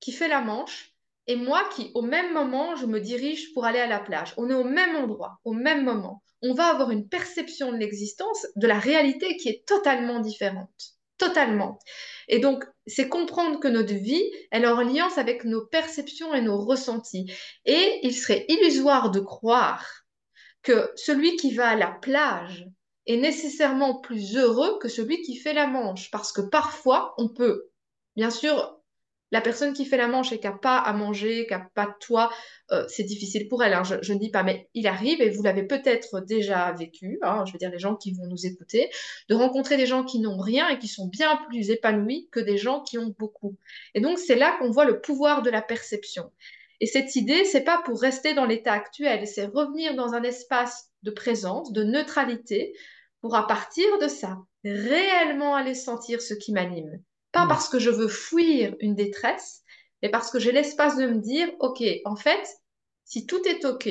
qui 0.00 0.12
fait 0.12 0.28
la 0.28 0.40
manche, 0.40 0.91
et 1.26 1.36
moi 1.36 1.68
qui, 1.74 1.90
au 1.94 2.02
même 2.02 2.32
moment, 2.32 2.74
je 2.76 2.86
me 2.86 3.00
dirige 3.00 3.52
pour 3.54 3.64
aller 3.64 3.78
à 3.78 3.86
la 3.86 4.00
plage. 4.00 4.34
On 4.36 4.50
est 4.50 4.54
au 4.54 4.64
même 4.64 4.96
endroit, 4.96 5.38
au 5.44 5.52
même 5.52 5.84
moment. 5.84 6.22
On 6.42 6.54
va 6.54 6.66
avoir 6.66 6.90
une 6.90 7.08
perception 7.08 7.70
de 7.70 7.76
l'existence, 7.76 8.46
de 8.56 8.66
la 8.66 8.78
réalité 8.78 9.36
qui 9.36 9.48
est 9.48 9.64
totalement 9.66 10.18
différente. 10.18 10.96
Totalement. 11.18 11.78
Et 12.26 12.40
donc, 12.40 12.64
c'est 12.88 13.08
comprendre 13.08 13.60
que 13.60 13.68
notre 13.68 13.94
vie, 13.94 14.24
elle 14.50 14.64
est 14.64 14.68
en 14.68 14.78
alliance 14.78 15.18
avec 15.18 15.44
nos 15.44 15.64
perceptions 15.64 16.34
et 16.34 16.40
nos 16.40 16.58
ressentis. 16.58 17.32
Et 17.64 18.00
il 18.02 18.14
serait 18.14 18.44
illusoire 18.48 19.12
de 19.12 19.20
croire 19.20 19.86
que 20.62 20.90
celui 20.96 21.36
qui 21.36 21.54
va 21.54 21.68
à 21.68 21.76
la 21.76 21.92
plage 21.92 22.66
est 23.06 23.16
nécessairement 23.16 24.00
plus 24.00 24.36
heureux 24.36 24.78
que 24.80 24.88
celui 24.88 25.22
qui 25.22 25.36
fait 25.36 25.54
la 25.54 25.68
manche. 25.68 26.10
Parce 26.10 26.32
que 26.32 26.40
parfois, 26.40 27.14
on 27.18 27.28
peut, 27.28 27.70
bien 28.16 28.30
sûr, 28.30 28.81
la 29.32 29.40
personne 29.40 29.72
qui 29.72 29.86
fait 29.86 29.96
la 29.96 30.08
manche 30.08 30.30
et 30.30 30.38
qui 30.38 30.46
n'a 30.46 30.52
pas 30.52 30.76
à 30.76 30.92
manger, 30.92 31.46
qui 31.46 31.54
n'a 31.54 31.66
pas 31.74 31.86
de 31.86 31.94
toit, 31.98 32.30
euh, 32.70 32.84
c'est 32.88 33.02
difficile 33.02 33.48
pour 33.48 33.64
elle. 33.64 33.72
Hein. 33.72 33.82
je, 33.82 34.12
ne 34.12 34.18
dis 34.18 34.30
pas, 34.30 34.42
mais 34.42 34.68
il 34.74 34.86
arrive, 34.86 35.22
et 35.22 35.30
vous 35.30 35.42
l'avez 35.42 35.62
peut-être 35.62 36.20
déjà 36.20 36.70
vécu, 36.72 37.18
hein, 37.22 37.44
je 37.46 37.52
veux 37.52 37.58
dire 37.58 37.70
les 37.70 37.78
gens 37.78 37.96
qui 37.96 38.12
vont 38.12 38.26
nous 38.26 38.46
écouter, 38.46 38.90
de 39.30 39.34
rencontrer 39.34 39.78
des 39.78 39.86
gens 39.86 40.04
qui 40.04 40.20
n'ont 40.20 40.38
rien 40.38 40.68
et 40.68 40.78
qui 40.78 40.86
sont 40.86 41.06
bien 41.06 41.36
plus 41.48 41.70
épanouis 41.70 42.28
que 42.30 42.40
des 42.40 42.58
gens 42.58 42.82
qui 42.82 42.98
ont 42.98 43.14
beaucoup. 43.18 43.56
Et 43.94 44.00
donc, 44.02 44.18
c'est 44.18 44.36
là 44.36 44.54
qu'on 44.58 44.70
voit 44.70 44.84
le 44.84 45.00
pouvoir 45.00 45.42
de 45.42 45.50
la 45.50 45.62
perception. 45.62 46.30
Et 46.80 46.86
cette 46.86 47.16
idée, 47.16 47.46
c'est 47.46 47.64
pas 47.64 47.80
pour 47.86 48.00
rester 48.00 48.34
dans 48.34 48.44
l'état 48.44 48.72
actuel, 48.72 49.26
c'est 49.26 49.46
revenir 49.46 49.94
dans 49.94 50.12
un 50.12 50.22
espace 50.22 50.90
de 51.04 51.10
présence, 51.10 51.72
de 51.72 51.84
neutralité, 51.84 52.74
pour 53.22 53.34
à 53.34 53.46
partir 53.46 53.98
de 53.98 54.08
ça, 54.08 54.36
réellement 54.62 55.54
aller 55.54 55.74
sentir 55.74 56.20
ce 56.20 56.34
qui 56.34 56.52
m'anime. 56.52 57.00
Pas 57.32 57.46
mm. 57.46 57.48
parce 57.48 57.68
que 57.68 57.78
je 57.78 57.90
veux 57.90 58.08
fuir 58.08 58.76
une 58.80 58.94
détresse, 58.94 59.62
mais 60.02 60.10
parce 60.10 60.30
que 60.30 60.38
j'ai 60.38 60.52
l'espace 60.52 60.96
de 60.96 61.06
me 61.06 61.20
dire, 61.20 61.50
OK, 61.60 61.82
en 62.04 62.16
fait, 62.16 62.46
si 63.04 63.26
tout 63.26 63.46
est 63.46 63.64
OK, 63.64 63.88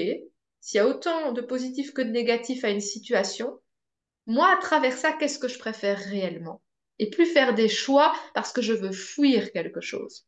s'il 0.61 0.77
y 0.77 0.79
a 0.79 0.87
autant 0.87 1.31
de 1.31 1.41
positifs 1.41 1.93
que 1.93 2.01
de 2.01 2.09
négatifs 2.09 2.63
à 2.63 2.69
une 2.69 2.81
situation, 2.81 3.59
moi, 4.27 4.53
à 4.53 4.61
travers 4.61 4.93
ça, 4.93 5.13
qu'est-ce 5.13 5.39
que 5.39 5.47
je 5.47 5.59
préfère 5.59 5.97
réellement? 5.97 6.61
Et 6.99 7.09
plus 7.09 7.25
faire 7.25 7.55
des 7.55 7.67
choix 7.67 8.13
parce 8.33 8.53
que 8.53 8.61
je 8.61 8.73
veux 8.73 8.91
fuir 8.91 9.51
quelque 9.51 9.81
chose. 9.81 10.25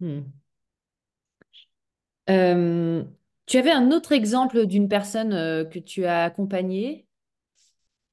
Mm. 0.00 0.20
Euh, 2.28 3.04
tu 3.46 3.56
avais 3.56 3.70
un 3.70 3.90
autre 3.92 4.12
exemple 4.12 4.66
d'une 4.66 4.88
personne 4.88 5.32
euh, 5.32 5.64
que 5.64 5.78
tu 5.78 6.04
as 6.04 6.24
accompagnée? 6.24 7.05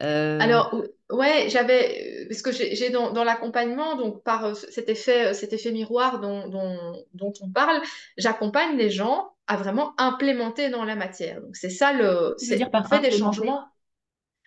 Euh, 0.04 0.40
Alors, 0.40 0.76
ouais, 1.10 1.48
j'avais, 1.50 2.26
parce 2.30 2.42
que 2.42 2.52
j'ai 2.52 2.90
dans, 2.90 3.12
dans 3.12 3.24
l'accompagnement, 3.24 3.96
donc 3.96 4.24
par 4.24 4.56
cet 4.56 4.90
effet, 4.90 5.34
cet 5.34 5.54
effet 5.54 5.72
miroir 5.72 6.20
dont, 6.20 6.48
dont, 6.48 7.06
dont 7.14 7.34
on 7.42 7.50
parle, 7.50 7.82
j'accompagne 8.18 8.78
les 8.78 8.90
gens 8.90 9.30
à 9.48 9.58
vraiment 9.58 9.94
implémenter 9.98 10.70
dans 10.70 10.84
la 10.84 10.96
matière. 10.96 11.42
Donc, 11.42 11.56
c'est 11.56 11.70
ça 11.70 11.94
le. 11.94 12.36
C'est 12.38 12.56
dire 12.56 12.72
par 12.72 12.88
fait 12.88 13.00
des 13.00 13.12
changements. 13.12 13.66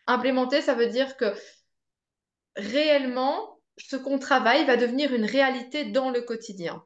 Implémenter, 0.07 0.61
ça 0.61 0.75
veut 0.75 0.87
dire 0.87 1.17
que 1.17 1.35
réellement, 2.57 3.59
ce 3.77 3.97
qu'on 3.97 4.19
travaille 4.19 4.65
va 4.65 4.77
devenir 4.77 5.13
une 5.13 5.25
réalité 5.25 5.85
dans 5.85 6.11
le 6.11 6.23
quotidien. 6.23 6.83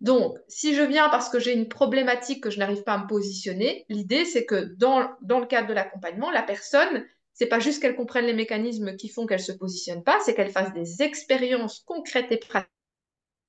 Donc, 0.00 0.36
si 0.48 0.74
je 0.74 0.82
viens 0.82 1.08
parce 1.08 1.28
que 1.28 1.38
j'ai 1.38 1.54
une 1.54 1.68
problématique 1.68 2.42
que 2.42 2.50
je 2.50 2.58
n'arrive 2.58 2.82
pas 2.82 2.94
à 2.94 2.98
me 2.98 3.06
positionner, 3.06 3.86
l'idée, 3.88 4.24
c'est 4.24 4.44
que 4.44 4.74
dans, 4.76 5.08
dans 5.22 5.38
le 5.38 5.46
cadre 5.46 5.68
de 5.68 5.74
l'accompagnement, 5.74 6.30
la 6.30 6.42
personne, 6.42 7.04
c'est 7.36 7.46
pas 7.46 7.60
juste 7.60 7.82
qu'elle 7.82 7.94
comprenne 7.94 8.24
les 8.24 8.32
mécanismes 8.32 8.96
qui 8.96 9.10
font 9.10 9.26
qu'elle 9.26 9.40
se 9.40 9.52
positionne 9.52 10.02
pas, 10.02 10.18
c'est 10.24 10.34
qu'elle 10.34 10.50
fasse 10.50 10.72
des 10.72 11.02
expériences 11.02 11.80
concrètes 11.80 12.32
et 12.32 12.40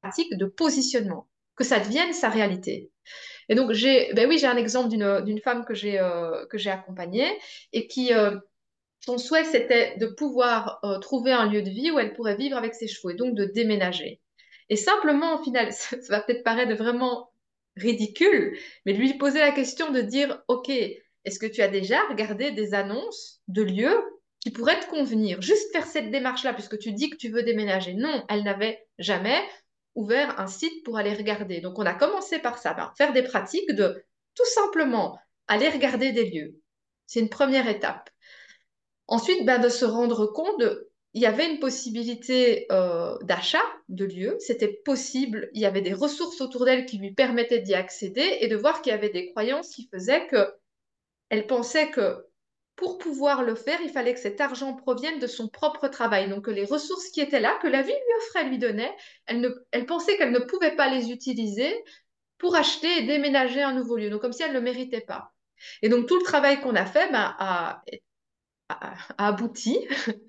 pratiques 0.01 0.37
de 0.37 0.45
positionnement, 0.45 1.29
que 1.55 1.63
ça 1.63 1.79
devienne 1.79 2.11
sa 2.11 2.29
réalité. 2.29 2.91
Et 3.47 3.55
donc, 3.55 3.71
j'ai, 3.71 4.13
ben 4.13 4.27
oui, 4.27 4.37
j'ai 4.37 4.47
un 4.47 4.57
exemple 4.57 4.89
d'une 4.89 5.39
femme 5.39 5.63
que 5.63 5.73
j'ai 5.73 5.99
euh, 5.99 6.45
que 6.47 6.57
j'ai 6.57 6.69
accompagnée 6.69 7.31
et 7.71 7.87
qui, 7.87 8.13
euh, 8.13 8.35
son 8.99 9.17
souhait, 9.17 9.45
c'était 9.45 9.95
de 9.95 10.07
pouvoir 10.07 10.79
euh, 10.83 10.99
trouver 10.99 11.31
un 11.31 11.49
lieu 11.49 11.61
de 11.61 11.69
vie 11.69 11.89
où 11.89 11.97
elle 11.97 12.13
pourrait 12.13 12.35
vivre 12.35 12.57
avec 12.57 12.75
ses 12.75 12.89
chevaux 12.89 13.11
et 13.11 13.15
donc 13.15 13.35
de 13.35 13.45
déménager. 13.45 14.19
Et 14.67 14.75
simplement, 14.75 15.39
au 15.39 15.43
final, 15.43 15.71
ça, 15.71 15.95
va 16.09 16.19
peut-être 16.19 16.43
paraître 16.43 16.75
vraiment 16.75 17.31
ridicule, 17.77 18.57
mais 18.85 18.91
lui 18.91 19.13
poser 19.13 19.39
la 19.39 19.53
question 19.53 19.91
de 19.91 20.01
dire, 20.01 20.43
OK, 20.49 20.69
est-ce 21.27 21.39
que 21.39 21.45
tu 21.45 21.61
as 21.61 21.67
déjà 21.67 21.99
regardé 22.07 22.51
des 22.51 22.73
annonces 22.73 23.41
de 23.49 23.61
lieux 23.61 24.01
qui 24.39 24.49
pourraient 24.49 24.79
te 24.79 24.89
convenir? 24.89 25.41
Juste 25.41 25.73
faire 25.73 25.85
cette 25.85 26.09
démarche-là, 26.09 26.53
puisque 26.53 26.79
tu 26.79 26.93
dis 26.93 27.09
que 27.09 27.17
tu 27.17 27.27
veux 27.27 27.43
déménager. 27.43 27.93
Non, 27.93 28.23
elle 28.29 28.43
n'avait 28.43 28.87
jamais 28.97 29.43
ouvert 29.93 30.39
un 30.39 30.47
site 30.47 30.85
pour 30.85 30.97
aller 30.97 31.13
regarder. 31.13 31.59
Donc, 31.59 31.79
on 31.79 31.85
a 31.85 31.93
commencé 31.93 32.39
par 32.39 32.57
ça, 32.59 32.93
faire 32.97 33.11
des 33.11 33.23
pratiques 33.23 33.69
de 33.73 34.01
tout 34.35 34.45
simplement 34.45 35.19
aller 35.49 35.67
regarder 35.67 36.13
des 36.13 36.29
lieux. 36.29 36.61
C'est 37.07 37.19
une 37.19 37.29
première 37.29 37.67
étape. 37.67 38.09
Ensuite, 39.07 39.45
ben, 39.45 39.59
de 39.59 39.67
se 39.67 39.83
rendre 39.83 40.27
compte 40.27 40.57
de 40.61 40.89
il 41.13 41.21
y 41.21 41.25
avait 41.25 41.51
une 41.51 41.59
possibilité 41.59 42.67
euh, 42.71 43.17
d'achat 43.23 43.63
de 43.89 44.05
lieux, 44.05 44.37
c'était 44.39 44.79
possible, 44.85 45.49
il 45.53 45.61
y 45.61 45.65
avait 45.65 45.81
des 45.81 45.93
ressources 45.93 46.39
autour 46.41 46.63
d'elle 46.63 46.85
qui 46.85 46.99
lui 46.99 47.11
permettaient 47.11 47.59
d'y 47.59 47.73
accéder 47.73 48.37
et 48.39 48.47
de 48.47 48.55
voir 48.55 48.81
qu'il 48.81 48.91
y 48.91 48.95
avait 48.95 49.09
des 49.09 49.31
croyances 49.31 49.69
qui 49.69 49.89
faisaient 49.91 50.27
que 50.27 50.53
elle 51.29 51.47
pensait 51.47 51.89
que 51.91 52.27
pour 52.77 52.99
pouvoir 52.99 53.43
le 53.43 53.55
faire, 53.55 53.81
il 53.81 53.89
fallait 53.89 54.13
que 54.13 54.19
cet 54.19 54.39
argent 54.39 54.75
provienne 54.75 55.19
de 55.19 55.27
son 55.27 55.49
propre 55.49 55.87
travail. 55.87 56.29
Donc 56.29 56.45
que 56.45 56.51
les 56.51 56.63
ressources 56.63 57.09
qui 57.09 57.21
étaient 57.21 57.39
là, 57.39 57.57
que 57.61 57.67
la 57.67 57.81
vie 57.81 57.91
lui 57.91 58.17
offrait, 58.19 58.45
lui 58.45 58.59
donnait, 58.59 58.95
elle, 59.25 59.85
pensait 59.87 60.15
qu'elle 60.15 60.31
ne 60.31 60.39
pouvait 60.39 60.75
pas 60.75 60.87
les 60.87 61.11
utiliser 61.11 61.73
pour 62.37 62.55
acheter 62.55 62.99
et 62.99 63.03
déménager 63.03 63.63
un 63.63 63.73
nouveau 63.73 63.97
lieu. 63.97 64.11
Donc 64.11 64.21
comme 64.21 64.31
si 64.31 64.43
elle 64.43 64.51
ne 64.51 64.59
le 64.59 64.61
méritait 64.61 65.01
pas. 65.01 65.33
Et 65.81 65.89
donc 65.89 66.05
tout 66.07 66.17
le 66.17 66.23
travail 66.23 66.61
qu'on 66.61 66.75
a 66.75 66.85
fait 66.85 67.11
ben, 67.11 67.35
a, 67.39 67.83
abouti. 69.17 69.79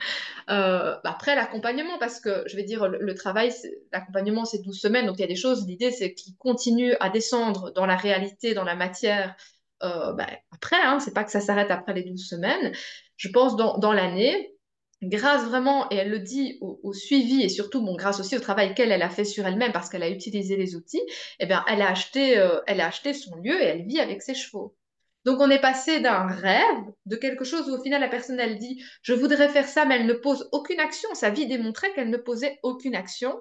Euh, 0.51 0.97
après 1.05 1.35
l'accompagnement, 1.35 1.99
parce 1.99 2.21
que 2.21 2.43
je 2.47 2.57
vais 2.57 2.63
dire, 2.63 2.89
le, 2.89 3.15
travail, 3.15 3.53
l'accompagnement, 3.93 4.47
c'est 4.47 4.63
12 4.63 4.81
semaines, 4.81 5.05
donc 5.05 5.19
il 5.19 5.21
y 5.21 5.25
a 5.25 5.27
des 5.27 5.37
choses, 5.37 5.67
l'idée, 5.67 5.91
c'est 5.91 6.15
qu'ils 6.15 6.39
continuent 6.39 6.95
à 7.01 7.11
descendre 7.11 7.71
dans 7.73 7.85
la 7.85 7.97
réalité, 7.97 8.55
dans 8.55 8.65
la 8.65 8.75
matière. 8.75 9.37
Euh, 9.83 10.13
ben, 10.13 10.27
après, 10.51 10.81
hein, 10.83 10.99
c'est 11.01 11.15
pas 11.15 11.25
que 11.25 11.31
ça 11.31 11.41
s'arrête 11.41 11.71
après 11.71 11.95
les 11.95 12.03
12 12.03 12.29
semaines. 12.29 12.73
Je 13.17 13.29
pense 13.29 13.57
dans, 13.57 13.79
dans 13.79 13.93
l'année, 13.93 14.55
grâce 15.03 15.45
vraiment, 15.45 15.91
et 15.91 15.97
elle 15.97 16.11
le 16.11 16.19
dit, 16.19 16.59
au, 16.61 16.93
suivi 16.93 17.43
et 17.43 17.49
surtout, 17.49 17.83
bon, 17.83 17.95
grâce 17.97 18.21
aussi 18.21 18.37
au 18.37 18.41
travail 18.41 18.75
qu'elle 18.75 18.93
elle 18.93 19.03
a 19.03 19.11
fait 19.11 19.25
sur 19.25 19.47
elle-même 19.47 19.73
parce 19.73 19.89
qu'elle 19.89 20.03
a 20.03 20.11
utilisé 20.11 20.57
les 20.57 20.75
outils, 20.75 21.03
eh 21.39 21.47
bien, 21.47 21.65
elle 21.69 21.83
a 21.83 21.91
acheté, 21.91 22.39
euh, 22.39 22.61
elle 22.67 22.81
a 22.81 22.87
acheté 22.87 23.15
son 23.15 23.37
lieu 23.37 23.61
et 23.61 23.65
elle 23.65 23.87
vit 23.87 24.01
avec 24.01 24.23
ses 24.23 24.35
chevaux. 24.35 24.77
Donc 25.25 25.41
on 25.41 25.51
est 25.51 25.61
passé 25.61 26.01
d'un 26.01 26.27
rêve, 26.27 26.85
de 27.07 27.17
quelque 27.17 27.45
chose 27.45 27.69
où 27.69 27.75
au 27.75 27.83
final 27.83 28.01
la 28.01 28.09
personne 28.09 28.41
elle 28.41 28.57
dit 28.57 28.83
je 29.03 29.13
voudrais 29.13 29.49
faire 29.51 29.69
ça 29.69 29.85
mais 29.85 29.97
elle 29.97 30.07
ne 30.07 30.15
pose 30.15 30.49
aucune 30.53 30.81
action. 30.81 31.09
Sa 31.13 31.29
vie 31.29 31.47
démontrait 31.47 31.93
qu'elle 31.93 32.09
ne 32.09 32.17
posait 32.17 32.59
aucune 32.63 32.95
action. 32.95 33.39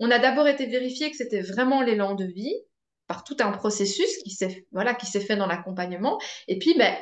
On 0.00 0.10
a 0.10 0.18
d'abord 0.18 0.48
été 0.48 0.66
vérifié 0.66 1.10
que 1.10 1.16
c'était 1.16 1.40
vraiment 1.40 1.80
l'élan 1.82 2.14
de 2.14 2.24
vie 2.24 2.54
par 3.10 3.24
tout 3.24 3.36
un 3.40 3.50
processus 3.50 4.18
qui 4.22 4.30
s'est 4.30 4.66
voilà 4.70 4.94
qui 4.94 5.06
s'est 5.06 5.20
fait 5.20 5.34
dans 5.34 5.48
l'accompagnement 5.48 6.20
et 6.46 6.60
puis 6.60 6.76
ben 6.78 6.94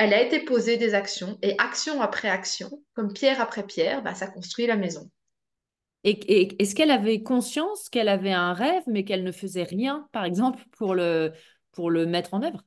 elle 0.00 0.14
a 0.14 0.22
été 0.22 0.40
posée 0.40 0.78
des 0.78 0.94
actions 0.94 1.36
et 1.42 1.54
action 1.58 2.00
après 2.00 2.28
action, 2.28 2.70
comme 2.94 3.12
pierre 3.12 3.38
après 3.38 3.66
pierre, 3.66 4.02
ben, 4.02 4.14
ça 4.14 4.28
construit 4.28 4.66
la 4.66 4.76
maison. 4.76 5.10
Et, 6.04 6.56
est-ce 6.58 6.74
qu'elle 6.74 6.90
avait 6.90 7.22
conscience 7.22 7.90
qu'elle 7.90 8.08
avait 8.08 8.32
un 8.32 8.54
rêve 8.54 8.82
mais 8.86 9.04
qu'elle 9.04 9.22
ne 9.22 9.30
faisait 9.30 9.64
rien, 9.64 10.08
par 10.12 10.24
exemple, 10.24 10.64
pour 10.78 10.94
le, 10.94 11.32
pour 11.72 11.90
le 11.90 12.06
mettre 12.06 12.32
en 12.32 12.42
œuvre? 12.42 12.64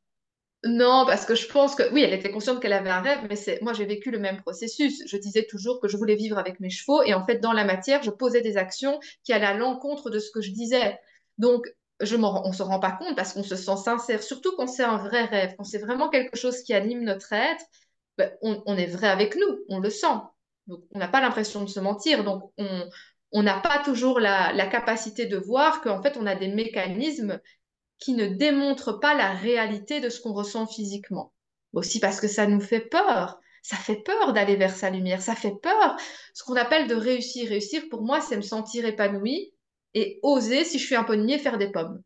Non, 0.63 1.06
parce 1.08 1.26
que 1.26 1.34
je 1.34 1.47
pense 1.47 1.73
que 1.73 1.91
oui, 1.91 2.04
elle 2.04 2.13
était 2.13 2.30
consciente 2.30 2.62
qu'elle 2.62 2.71
avait 2.71 2.91
un 2.91 3.02
rêve, 3.02 3.26
mais 3.28 3.36
c'est 3.36 3.60
moi 3.63 3.73
j'ai 3.73 3.86
vécu 3.86 4.12
le 4.12 4.19
même 4.19 4.38
processus. 4.38 5.02
Je 5.08 5.17
disais 5.17 5.47
toujours 5.47 5.82
que 5.82 5.88
je 5.88 5.97
voulais 5.97 6.15
vivre 6.15 6.38
avec 6.38 6.60
mes 6.60 6.69
chevaux 6.69 7.02
et 7.02 7.15
en 7.15 7.26
fait 7.26 7.39
dans 7.39 7.52
la 7.52 7.65
matière, 7.65 8.04
je 8.04 8.12
posais 8.12 8.41
des 8.41 8.58
actions 8.58 8.99
qui 9.23 9.34
allaient 9.34 9.47
à 9.47 9.58
l'encontre 9.58 10.12
de 10.12 10.19
ce 10.19 10.30
que 10.32 10.41
je 10.41 10.52
disais. 10.52 10.99
Donc 11.39 11.65
on 12.11 12.53
se 12.53 12.63
rend 12.63 12.79
pas 12.79 12.91
compte 12.91 13.15
parce 13.15 13.33
qu'on 13.33 13.43
se 13.43 13.55
sent 13.55 13.77
sincère, 13.77 14.23
surtout 14.23 14.53
quand 14.57 14.67
c'est 14.67 14.83
un 14.83 14.97
vrai 14.97 15.25
rêve, 15.25 15.55
quand 15.57 15.63
c'est 15.63 15.79
vraiment 15.79 16.09
quelque 16.09 16.37
chose 16.37 16.61
qui 16.63 16.73
anime 16.73 17.03
notre 17.03 17.33
être, 17.33 17.65
ben, 18.17 18.31
on, 18.41 18.77
est 18.77 18.87
vrai 18.87 19.07
avec 19.09 19.35
nous, 19.35 19.59
on 19.69 19.79
le 19.79 19.89
sent. 19.89 20.15
Donc 20.67 20.81
on 20.91 20.99
n'a 20.99 21.07
pas 21.07 21.21
l'impression 21.21 21.63
de 21.63 21.69
se 21.69 21.79
mentir, 21.79 22.23
donc 22.23 22.51
on 22.57 22.89
on 23.35 23.41
n'a 23.41 23.59
pas 23.59 23.81
toujours 23.83 24.19
la, 24.19 24.53
la 24.53 24.67
capacité 24.67 25.25
de 25.25 25.37
voir 25.37 25.81
qu'en 25.81 26.03
fait 26.03 26.17
on 26.17 26.27
a 26.27 26.35
des 26.35 26.49
mécanismes 26.49 27.39
qui 27.97 28.13
ne 28.13 28.27
démontrent 28.27 28.99
pas 28.99 29.15
la 29.15 29.31
réalité 29.31 30.01
de 30.01 30.09
ce 30.09 30.21
qu'on 30.21 30.33
ressent 30.33 30.67
physiquement. 30.67 31.33
Aussi 31.73 31.99
parce 31.99 32.19
que 32.19 32.27
ça 32.27 32.45
nous 32.45 32.61
fait 32.61 32.81
peur. 32.81 33.39
Ça 33.61 33.77
fait 33.77 34.03
peur 34.03 34.33
d'aller 34.33 34.57
vers 34.57 34.75
sa 34.75 34.89
lumière. 34.89 35.21
Ça 35.21 35.35
fait 35.35 35.55
peur. 35.61 35.95
Ce 36.33 36.43
qu'on 36.43 36.55
appelle 36.55 36.87
de 36.87 36.95
réussir. 36.95 37.49
Réussir, 37.49 37.83
pour 37.89 38.01
moi, 38.03 38.19
c'est 38.21 38.35
me 38.35 38.41
sentir 38.41 38.85
épanoui 38.85 39.52
et 39.93 40.19
oser, 40.23 40.63
si 40.65 40.79
je 40.79 40.86
suis 40.86 40.95
un 40.95 41.03
pommier, 41.03 41.38
faire 41.39 41.58
des 41.58 41.71
pommes. 41.71 42.01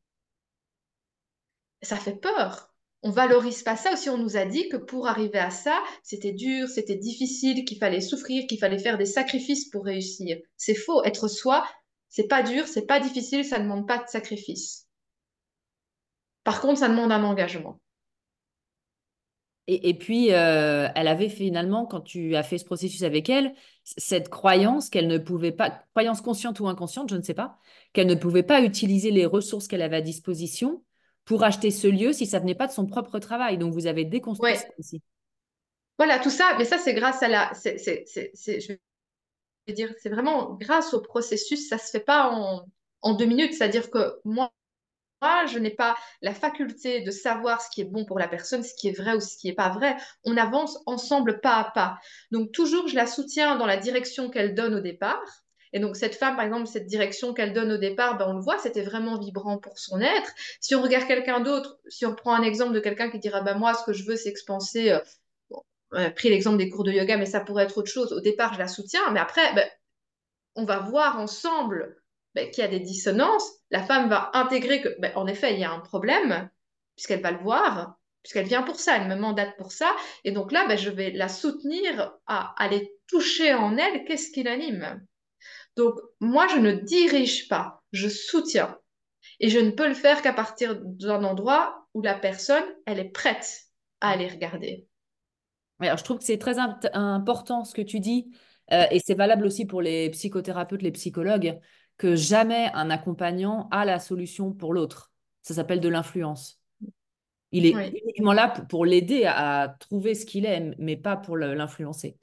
Ça 1.81 1.97
fait 1.97 2.15
peur. 2.15 2.73
On 3.03 3.11
valorise 3.11 3.63
pas 3.63 3.75
ça 3.75 3.93
aussi. 3.93 4.09
On 4.09 4.17
nous 4.17 4.37
a 4.37 4.45
dit 4.45 4.69
que 4.69 4.77
pour 4.77 5.07
arriver 5.07 5.39
à 5.39 5.51
ça, 5.51 5.81
c'était 6.03 6.33
dur, 6.33 6.67
c'était 6.67 6.95
difficile, 6.95 7.63
qu'il 7.65 7.77
fallait 7.77 8.01
souffrir, 8.01 8.45
qu'il 8.47 8.59
fallait 8.59 8.79
faire 8.79 8.97
des 8.97 9.05
sacrifices 9.05 9.69
pour 9.69 9.85
réussir. 9.85 10.37
C'est 10.57 10.75
faux. 10.75 11.03
Être 11.03 11.27
soi, 11.27 11.65
c'est 12.09 12.27
pas 12.27 12.43
dur, 12.43 12.67
c'est 12.67 12.85
pas 12.85 12.99
difficile, 12.99 13.45
ça 13.45 13.59
ne 13.59 13.63
demande 13.63 13.87
pas 13.87 13.99
de 13.99 14.07
sacrifice. 14.07 14.87
Par 16.43 16.61
contre, 16.61 16.79
ça 16.79 16.89
demande 16.89 17.11
un 17.11 17.23
engagement. 17.23 17.79
Et, 19.67 19.89
et 19.89 19.93
puis, 19.93 20.33
euh, 20.33 20.87
elle 20.95 21.07
avait 21.07 21.29
finalement, 21.29 21.85
quand 21.85 22.01
tu 22.01 22.35
as 22.35 22.43
fait 22.43 22.57
ce 22.57 22.65
processus 22.65 23.03
avec 23.03 23.29
elle, 23.29 23.53
cette 23.83 24.29
croyance 24.29 24.89
qu'elle 24.89 25.07
ne 25.07 25.17
pouvait 25.17 25.51
pas, 25.51 25.69
croyance 25.93 26.21
consciente 26.21 26.59
ou 26.59 26.67
inconsciente, 26.67 27.09
je 27.09 27.15
ne 27.17 27.21
sais 27.21 27.33
pas, 27.33 27.57
qu'elle 27.93 28.07
ne 28.07 28.15
pouvait 28.15 28.43
pas 28.43 28.61
utiliser 28.61 29.11
les 29.11 29.25
ressources 29.25 29.67
qu'elle 29.67 29.81
avait 29.81 29.97
à 29.97 30.01
disposition 30.01 30.83
pour 31.25 31.43
acheter 31.43 31.71
ce 31.71 31.87
lieu 31.87 32.13
si 32.13 32.25
ça 32.25 32.39
venait 32.39 32.55
pas 32.55 32.67
de 32.67 32.71
son 32.71 32.85
propre 32.85 33.19
travail. 33.19 33.57
Donc, 33.57 33.73
vous 33.73 33.87
avez 33.87 34.05
déconstruit 34.05 34.53
Ouais. 34.53 34.55
ça 34.55 34.67
aussi. 34.79 35.01
Voilà, 35.97 36.19
tout 36.19 36.29
ça, 36.29 36.55
mais 36.57 36.65
ça, 36.65 36.77
c'est 36.77 36.93
grâce 36.93 37.23
à 37.23 37.27
la. 37.27 37.51
je 37.55 38.73
veux 39.67 39.73
dire, 39.73 39.93
c'est 40.01 40.09
vraiment 40.09 40.53
grâce 40.55 40.93
au 40.93 41.01
processus, 41.01 41.67
ça 41.69 41.77
se 41.77 41.89
fait 41.91 41.99
pas 41.99 42.31
en, 42.31 42.65
en 43.01 43.13
deux 43.15 43.25
minutes. 43.25 43.53
C'est-à-dire 43.53 43.89
que 43.89 44.19
moi, 44.25 44.51
je 45.21 45.59
n'ai 45.59 45.71
pas 45.71 45.95
la 46.21 46.33
faculté 46.33 47.01
de 47.01 47.11
savoir 47.11 47.61
ce 47.61 47.69
qui 47.69 47.81
est 47.81 47.85
bon 47.85 48.05
pour 48.05 48.19
la 48.19 48.27
personne, 48.27 48.63
ce 48.63 48.73
qui 48.73 48.89
est 48.89 48.97
vrai 48.97 49.15
ou 49.15 49.19
ce 49.19 49.37
qui 49.37 49.49
est 49.49 49.53
pas 49.53 49.69
vrai. 49.69 49.97
On 50.23 50.37
avance 50.37 50.79
ensemble 50.85 51.39
pas 51.41 51.55
à 51.55 51.71
pas. 51.71 51.97
Donc, 52.31 52.51
toujours, 52.51 52.87
je 52.87 52.95
la 52.95 53.07
soutiens 53.07 53.57
dans 53.57 53.65
la 53.65 53.77
direction 53.77 54.29
qu'elle 54.29 54.53
donne 54.53 54.75
au 54.75 54.79
départ. 54.79 55.23
Et 55.73 55.79
donc, 55.79 55.95
cette 55.95 56.15
femme, 56.15 56.35
par 56.35 56.45
exemple, 56.45 56.67
cette 56.67 56.85
direction 56.85 57.33
qu'elle 57.33 57.53
donne 57.53 57.71
au 57.71 57.77
départ, 57.77 58.17
ben, 58.17 58.27
on 58.29 58.33
le 58.33 58.41
voit, 58.41 58.57
c'était 58.57 58.81
vraiment 58.83 59.19
vibrant 59.19 59.57
pour 59.57 59.77
son 59.77 59.99
être. 59.99 60.31
Si 60.61 60.75
on 60.75 60.81
regarde 60.81 61.07
quelqu'un 61.07 61.41
d'autre, 61.41 61.79
si 61.89 62.05
on 62.05 62.15
prend 62.15 62.33
un 62.33 62.43
exemple 62.43 62.73
de 62.73 62.79
quelqu'un 62.79 63.09
qui 63.09 63.19
dira, 63.19 63.41
ben, 63.41 63.55
moi, 63.57 63.73
ce 63.73 63.83
que 63.83 63.93
je 63.93 64.05
veux, 64.05 64.15
c'est 64.15 64.29
expanser. 64.29 64.91
euh, 64.91 64.99
bon, 65.49 65.61
on 65.91 65.97
a 65.97 66.09
pris 66.09 66.29
l'exemple 66.29 66.57
des 66.57 66.69
cours 66.69 66.83
de 66.83 66.91
yoga, 66.91 67.17
mais 67.17 67.25
ça 67.25 67.41
pourrait 67.41 67.63
être 67.65 67.77
autre 67.77 67.91
chose. 67.91 68.13
Au 68.13 68.21
départ, 68.21 68.53
je 68.53 68.59
la 68.59 68.67
soutiens, 68.67 69.11
mais 69.11 69.19
après, 69.19 69.53
ben, 69.53 69.67
on 70.55 70.65
va 70.65 70.79
voir 70.79 71.19
ensemble 71.19 71.97
ben, 72.37 72.51
qu'il 72.51 72.63
y 72.63 72.67
a 72.67 72.69
des 72.69 72.79
dissonances. 72.79 73.51
La 73.71 73.81
femme 73.81 74.09
va 74.09 74.29
intégrer 74.35 74.79
que, 74.79 74.95
ben, 74.99 75.11
en 75.15 75.25
effet, 75.25 75.55
il 75.55 75.59
y 75.59 75.63
a 75.63 75.71
un 75.71 75.79
problème, 75.79 76.47
puisqu'elle 76.95 77.23
va 77.23 77.31
le 77.31 77.39
voir, 77.39 77.95
puisqu'elle 78.21 78.45
vient 78.45 78.61
pour 78.61 78.79
ça, 78.79 78.95
elle 78.95 79.07
me 79.07 79.15
mandate 79.15 79.57
pour 79.57 79.71
ça. 79.71 79.91
Et 80.23 80.31
donc 80.31 80.51
là, 80.51 80.67
ben, 80.67 80.77
je 80.77 80.91
vais 80.91 81.09
la 81.09 81.29
soutenir 81.29 82.13
à 82.27 82.53
aller 82.63 82.93
toucher 83.07 83.55
en 83.55 83.75
elle 83.75 84.05
qu'est-ce 84.05 84.29
qui 84.29 84.43
l'anime. 84.43 85.03
Donc, 85.77 85.95
moi, 86.19 86.45
je 86.47 86.57
ne 86.57 86.73
dirige 86.73 87.47
pas, 87.47 87.81
je 87.91 88.07
soutiens. 88.07 88.77
Et 89.39 89.49
je 89.49 89.57
ne 89.57 89.71
peux 89.71 89.87
le 89.87 89.95
faire 89.95 90.21
qu'à 90.21 90.33
partir 90.33 90.79
d'un 90.79 91.23
endroit 91.23 91.87
où 91.95 92.03
la 92.03 92.13
personne, 92.13 92.65
elle 92.85 92.99
est 92.99 93.09
prête 93.09 93.61
à 93.99 94.11
aller 94.11 94.27
regarder. 94.27 94.85
Alors, 95.79 95.97
je 95.97 96.03
trouve 96.03 96.19
que 96.19 96.23
c'est 96.23 96.37
très 96.37 96.57
important 96.59 97.63
ce 97.63 97.73
que 97.73 97.81
tu 97.81 97.99
dis, 97.99 98.31
euh, 98.71 98.85
et 98.91 98.99
c'est 98.99 99.15
valable 99.15 99.45
aussi 99.47 99.65
pour 99.65 99.81
les 99.81 100.11
psychothérapeutes, 100.11 100.83
les 100.83 100.91
psychologues, 100.91 101.59
que 101.97 102.15
jamais 102.15 102.69
un 102.73 102.89
accompagnant 102.89 103.67
a 103.71 103.85
la 103.85 103.99
solution 103.99 104.51
pour 104.51 104.73
l'autre. 104.73 105.11
Ça 105.41 105.53
s'appelle 105.53 105.79
de 105.79 105.89
l'influence. 105.89 106.61
Il 107.51 107.65
est 107.65 107.75
Oui. 107.75 108.01
uniquement 108.03 108.33
là 108.33 108.49
pour, 108.49 108.85
l'aider 108.85 109.23
à, 109.25 109.75
trouver 109.79 110.13
ce 110.13 110.25
qu'il 110.25 110.45
aime, 110.45 110.75
mais 110.77 110.97
pas 110.97 111.15
pour 111.15 111.37
l'influencer. 111.37 112.17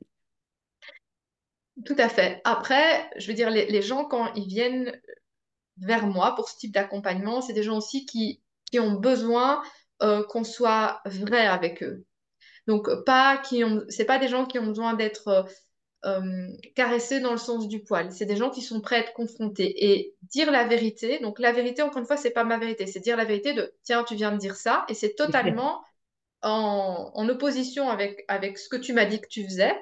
Tout 1.84 1.96
à 1.98 2.08
fait. 2.08 2.40
Après, 2.44 3.10
je 3.16 3.26
veux 3.26 3.34
dire, 3.34 3.50
les, 3.50 3.66
les 3.66 3.82
gens, 3.82 4.04
quand 4.04 4.32
ils 4.34 4.46
viennent 4.46 4.92
vers 5.78 6.06
moi 6.06 6.34
pour 6.37 6.48
ce 6.48 6.56
type 6.56 6.72
d'accompagnement, 6.72 7.40
c'est 7.40 7.52
des 7.52 7.62
gens 7.62 7.78
aussi 7.78 8.06
qui, 8.06 8.42
qui 8.70 8.78
ont 8.78 8.92
besoin 8.92 9.62
euh, 10.02 10.24
qu'on 10.24 10.44
soit 10.44 11.00
vrai 11.06 11.46
avec 11.46 11.82
eux. 11.82 12.04
Donc, 12.66 12.88
pas 13.04 13.38
qui 13.38 13.64
ont, 13.64 13.82
c'est 13.88 14.04
pas 14.04 14.18
des 14.18 14.28
gens 14.28 14.46
qui 14.46 14.58
ont 14.58 14.66
besoin 14.66 14.94
d'être 14.94 15.46
euh, 16.04 16.48
caressés 16.74 17.20
dans 17.20 17.32
le 17.32 17.38
sens 17.38 17.68
du 17.68 17.82
poil. 17.82 18.12
C'est 18.12 18.26
des 18.26 18.36
gens 18.36 18.50
qui 18.50 18.62
sont 18.62 18.80
prêts 18.80 18.96
à 18.96 18.98
être 19.00 19.12
confrontés 19.12 19.92
et 19.92 20.14
dire 20.22 20.50
la 20.50 20.64
vérité. 20.64 21.18
Donc, 21.20 21.38
la 21.38 21.52
vérité, 21.52 21.82
encore 21.82 21.98
une 21.98 22.06
fois, 22.06 22.16
c'est 22.16 22.30
pas 22.30 22.44
ma 22.44 22.58
vérité, 22.58 22.86
c'est 22.86 23.00
dire 23.00 23.16
la 23.16 23.24
vérité 23.24 23.52
de 23.54 23.74
tiens, 23.82 24.04
tu 24.04 24.14
viens 24.14 24.32
de 24.32 24.38
dire 24.38 24.56
ça, 24.56 24.84
et 24.88 24.94
c'est 24.94 25.14
totalement 25.14 25.82
en, 26.42 27.10
en 27.14 27.28
opposition 27.28 27.88
avec, 27.88 28.24
avec 28.28 28.58
ce 28.58 28.68
que 28.68 28.76
tu 28.76 28.92
m'as 28.92 29.06
dit 29.06 29.20
que 29.20 29.28
tu 29.28 29.44
faisais. 29.44 29.74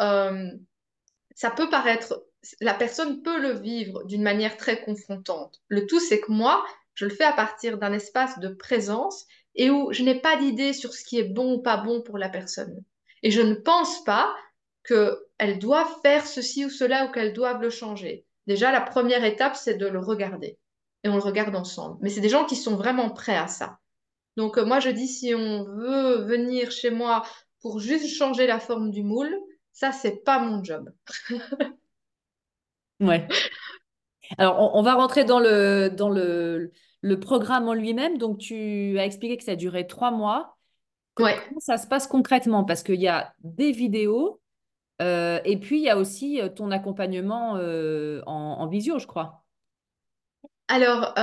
Euh, 0.00 0.50
ça 1.34 1.50
peut 1.50 1.70
paraître, 1.70 2.24
la 2.60 2.74
personne 2.74 3.22
peut 3.22 3.40
le 3.40 3.52
vivre 3.52 4.04
d'une 4.04 4.22
manière 4.22 4.56
très 4.56 4.82
confrontante. 4.84 5.60
Le 5.68 5.86
tout, 5.86 6.00
c'est 6.00 6.20
que 6.20 6.30
moi, 6.30 6.64
je 6.94 7.06
le 7.06 7.10
fais 7.10 7.24
à 7.24 7.32
partir 7.32 7.78
d'un 7.78 7.92
espace 7.92 8.38
de 8.38 8.48
présence 8.48 9.26
et 9.54 9.70
où 9.70 9.92
je 9.92 10.02
n'ai 10.02 10.20
pas 10.20 10.36
d'idée 10.36 10.72
sur 10.72 10.94
ce 10.94 11.04
qui 11.04 11.18
est 11.18 11.24
bon 11.24 11.54
ou 11.54 11.62
pas 11.62 11.76
bon 11.76 12.02
pour 12.02 12.18
la 12.18 12.28
personne. 12.28 12.82
Et 13.22 13.30
je 13.30 13.40
ne 13.40 13.54
pense 13.54 14.04
pas 14.04 14.34
qu'elle 14.84 15.58
doit 15.58 15.86
faire 16.02 16.26
ceci 16.26 16.64
ou 16.66 16.70
cela 16.70 17.06
ou 17.06 17.12
qu'elle 17.12 17.32
doive 17.32 17.60
le 17.60 17.70
changer. 17.70 18.26
Déjà, 18.46 18.72
la 18.72 18.80
première 18.80 19.24
étape, 19.24 19.56
c'est 19.56 19.74
de 19.76 19.86
le 19.86 19.98
regarder. 19.98 20.58
Et 21.02 21.08
on 21.08 21.14
le 21.14 21.22
regarde 21.22 21.54
ensemble. 21.56 21.98
Mais 22.00 22.10
c'est 22.10 22.20
des 22.20 22.28
gens 22.28 22.44
qui 22.44 22.56
sont 22.56 22.76
vraiment 22.76 23.10
prêts 23.10 23.36
à 23.36 23.46
ça. 23.46 23.78
Donc, 24.36 24.58
euh, 24.58 24.64
moi, 24.64 24.80
je 24.80 24.90
dis, 24.90 25.08
si 25.08 25.34
on 25.34 25.64
veut 25.64 26.22
venir 26.22 26.70
chez 26.70 26.90
moi 26.90 27.24
pour 27.60 27.80
juste 27.80 28.08
changer 28.08 28.46
la 28.46 28.58
forme 28.60 28.90
du 28.90 29.02
moule, 29.02 29.34
ça, 29.72 29.92
c'est 29.92 30.24
pas 30.24 30.38
mon 30.38 30.62
job. 30.62 30.90
Ouais. 33.00 33.26
Alors, 34.38 34.58
on, 34.60 34.78
on 34.80 34.82
va 34.82 34.94
rentrer 34.94 35.24
dans 35.24 35.40
le, 35.40 35.90
dans 35.90 36.08
le, 36.08 36.72
le 37.00 37.20
programme 37.20 37.68
en 37.68 37.74
lui-même. 37.74 38.18
Donc, 38.18 38.38
tu 38.38 38.98
as 38.98 39.04
expliqué 39.04 39.36
que 39.36 39.44
ça 39.44 39.56
durait 39.56 39.86
trois 39.86 40.10
mois. 40.10 40.56
Ouais. 41.18 41.38
comment 41.48 41.60
ça 41.60 41.76
se 41.78 41.86
passe 41.86 42.06
concrètement? 42.06 42.64
Parce 42.64 42.82
qu'il 42.82 43.00
y 43.00 43.08
a 43.08 43.34
des 43.44 43.72
vidéos 43.72 44.40
euh, 45.02 45.40
et 45.44 45.58
puis 45.58 45.78
il 45.78 45.82
y 45.82 45.90
a 45.90 45.96
aussi 45.96 46.40
euh, 46.40 46.48
ton 46.48 46.70
accompagnement 46.70 47.56
euh, 47.56 48.22
en, 48.26 48.66
visio, 48.68 48.98
je 48.98 49.06
crois. 49.06 49.44
Alors, 50.68 51.14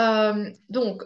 donc, 0.70 1.04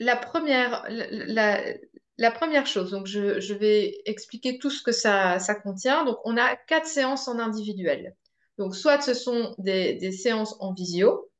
la 0.00 0.16
première, 0.16 0.84
la, 0.88 2.30
première 2.32 2.66
chose, 2.66 2.90
donc 2.90 3.06
je, 3.06 3.54
vais 3.54 4.00
expliquer 4.04 4.58
tout 4.58 4.70
ce 4.70 4.82
que 4.82 4.92
ça, 4.92 5.38
contient. 5.62 6.04
Donc, 6.04 6.18
on 6.24 6.36
a 6.36 6.56
quatre 6.56 6.86
séances 6.86 7.28
en 7.28 7.38
individuel. 7.38 8.16
Donc, 8.58 8.74
soit 8.74 9.00
ce 9.00 9.14
sont 9.14 9.54
des, 9.58 10.12
séances 10.12 10.56
en 10.60 10.72
visio, 10.72 11.30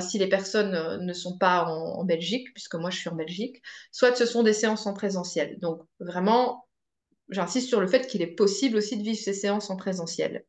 si 0.00 0.18
les 0.18 0.28
personnes 0.28 1.04
ne 1.04 1.12
sont 1.14 1.38
pas 1.38 1.64
en 1.64 2.04
Belgique, 2.04 2.48
puisque 2.52 2.74
moi 2.74 2.90
je 2.90 2.98
suis 2.98 3.08
en 3.08 3.16
Belgique, 3.16 3.62
soit 3.92 4.14
ce 4.14 4.26
sont 4.26 4.42
des 4.42 4.52
séances 4.52 4.86
en 4.86 4.92
présentiel. 4.92 5.58
Donc, 5.60 5.82
vraiment, 6.00 6.66
j'insiste 7.32 7.68
sur 7.68 7.80
le 7.80 7.86
fait 7.86 8.06
qu'il 8.06 8.22
est 8.22 8.34
possible 8.34 8.76
aussi 8.76 8.96
de 8.96 9.02
vivre 9.02 9.18
ces 9.18 9.34
séances 9.34 9.70
en 9.70 9.76
présentiel. 9.76 10.44